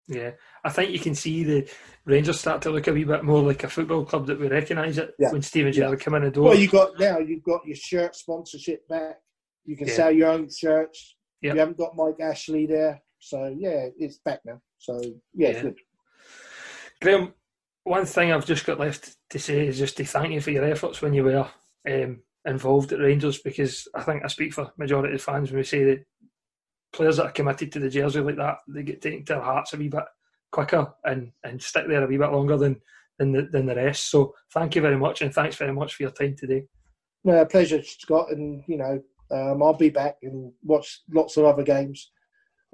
Yeah, 0.08 0.32
I 0.64 0.70
think 0.70 0.92
you 0.92 1.00
can 1.00 1.16
see 1.16 1.44
the 1.44 1.68
Rangers 2.06 2.40
start 2.40 2.62
to 2.62 2.70
look 2.70 2.88
a 2.88 2.94
wee 2.94 3.06
bit 3.06 3.24
more 3.24 3.42
like 3.42 3.64
a 3.64 3.70
football 3.70 4.06
club 4.06 4.28
that 4.28 4.40
we 4.40 4.48
recognise 4.48 5.00
it 5.00 5.16
yeah. 5.18 5.32
when 5.32 5.42
Steven 5.42 5.74
Gerrard 5.74 5.98
yeah. 5.98 6.04
come 6.04 6.14
in 6.14 6.24
the 6.24 6.30
door. 6.30 6.50
Well, 6.50 6.60
you 6.60 6.68
got 6.68 7.00
now 7.00 7.18
you've 7.18 7.44
got 7.44 7.66
your 7.66 7.76
shirt 7.76 8.16
sponsorship 8.16 8.88
back. 8.88 9.16
You 9.64 9.76
can 9.76 9.88
yeah. 9.88 9.96
sell 9.96 10.12
your 10.12 10.30
own 10.30 10.48
shirts. 10.48 11.16
Yep. 11.42 11.54
You 11.54 11.60
haven't 11.60 11.78
got 11.78 11.96
Mike 11.96 12.20
Ashley 12.22 12.68
there, 12.68 13.02
so 13.20 13.54
yeah, 13.58 13.88
it's 13.98 14.20
back 14.20 14.42
now. 14.46 14.62
So 14.78 15.00
yeah, 15.34 15.52
yeah. 15.52 15.62
good. 15.62 15.80
Graham, 17.02 17.34
one 17.84 18.06
thing 18.06 18.32
I've 18.32 18.46
just 18.46 18.66
got 18.66 18.80
left 18.80 19.16
to 19.30 19.40
say 19.40 19.68
is 19.68 19.78
just 19.78 19.98
to 19.98 20.06
thank 20.06 20.34
you 20.34 20.42
for 20.42 20.52
your 20.52 20.66
efforts 20.66 21.02
when 21.02 21.14
you 21.14 21.24
were 21.24 21.48
um, 21.90 22.22
involved 22.46 22.94
at 22.94 23.00
Rangers, 23.00 23.40
because 23.40 23.88
I 23.94 24.02
think 24.02 24.24
I 24.24 24.28
speak 24.28 24.54
for 24.54 24.72
majority 24.78 25.16
of 25.16 25.22
fans 25.22 25.52
when 25.52 25.58
we 25.58 25.64
say 25.64 25.84
that 25.84 26.06
players 26.94 27.18
that 27.18 27.28
are 27.28 27.32
committed 27.32 27.72
to 27.74 27.80
the 27.80 27.90
jersey 27.90 28.22
like 28.22 28.38
that, 28.38 28.58
they 28.68 28.84
get 28.84 29.02
taken 29.02 29.26
to 29.26 29.34
their 29.34 29.42
hearts 29.42 29.74
a 29.74 29.78
wee 29.78 29.90
bit 29.90 30.06
quicker 30.52 30.94
and, 31.04 31.32
and 31.44 31.62
stick 31.62 31.88
there 31.88 32.04
a 32.04 32.08
wee 32.08 32.18
bit 32.18 32.32
longer 32.32 32.58
than 32.58 32.82
than 33.18 33.32
the, 33.32 33.44
than 33.52 33.66
the 33.66 33.76
rest. 33.76 34.10
So 34.10 34.34
thank 34.54 34.76
you 34.76 34.82
very 34.82 34.98
much, 34.98 35.22
and 35.22 35.34
thanks 35.34 35.56
very 35.56 35.74
much 35.74 35.96
for 35.96 36.04
your 36.04 36.12
time 36.12 36.36
today. 36.38 36.66
No, 37.24 37.46
pleasure, 37.46 37.82
Scott, 37.84 38.32
and 38.32 38.64
you 38.68 38.78
know 38.78 39.02
um, 39.32 39.64
I'll 39.64 39.74
be 39.74 39.90
back 39.90 40.18
and 40.22 40.52
watch 40.64 41.02
lots 41.12 41.38
of 41.38 41.46
other 41.46 41.64
games. 41.64 42.12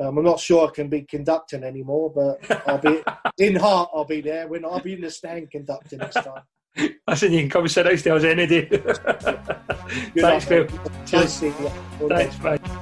Um, 0.01 0.17
I'm 0.17 0.23
not 0.23 0.39
sure 0.39 0.67
I 0.67 0.71
can 0.71 0.89
be 0.89 1.03
conducting 1.03 1.63
anymore, 1.63 2.11
but 2.13 2.67
I'll 2.67 2.79
be 2.79 3.03
in 3.37 3.55
heart. 3.55 3.89
I'll 3.93 4.05
be 4.05 4.21
there 4.21 4.47
when 4.47 4.65
I'll 4.65 4.79
be 4.79 4.93
in 4.93 5.01
the 5.01 5.11
stand 5.11 5.51
conducting 5.51 5.99
next 5.99 6.15
time. 6.15 6.41
Listen, 7.07 7.33
you 7.33 7.41
can 7.41 7.49
come 7.49 7.63
and 7.63 7.71
sit 7.71 7.85
next 7.85 8.01
to 8.03 8.15
us 8.15 8.23
any 8.23 8.47
day. 8.47 8.65
Thanks, 10.17 10.45
Phil. 10.45 10.67
Cheers. 11.05 11.39
Thanks, 11.39 12.35
bye. 12.37 12.81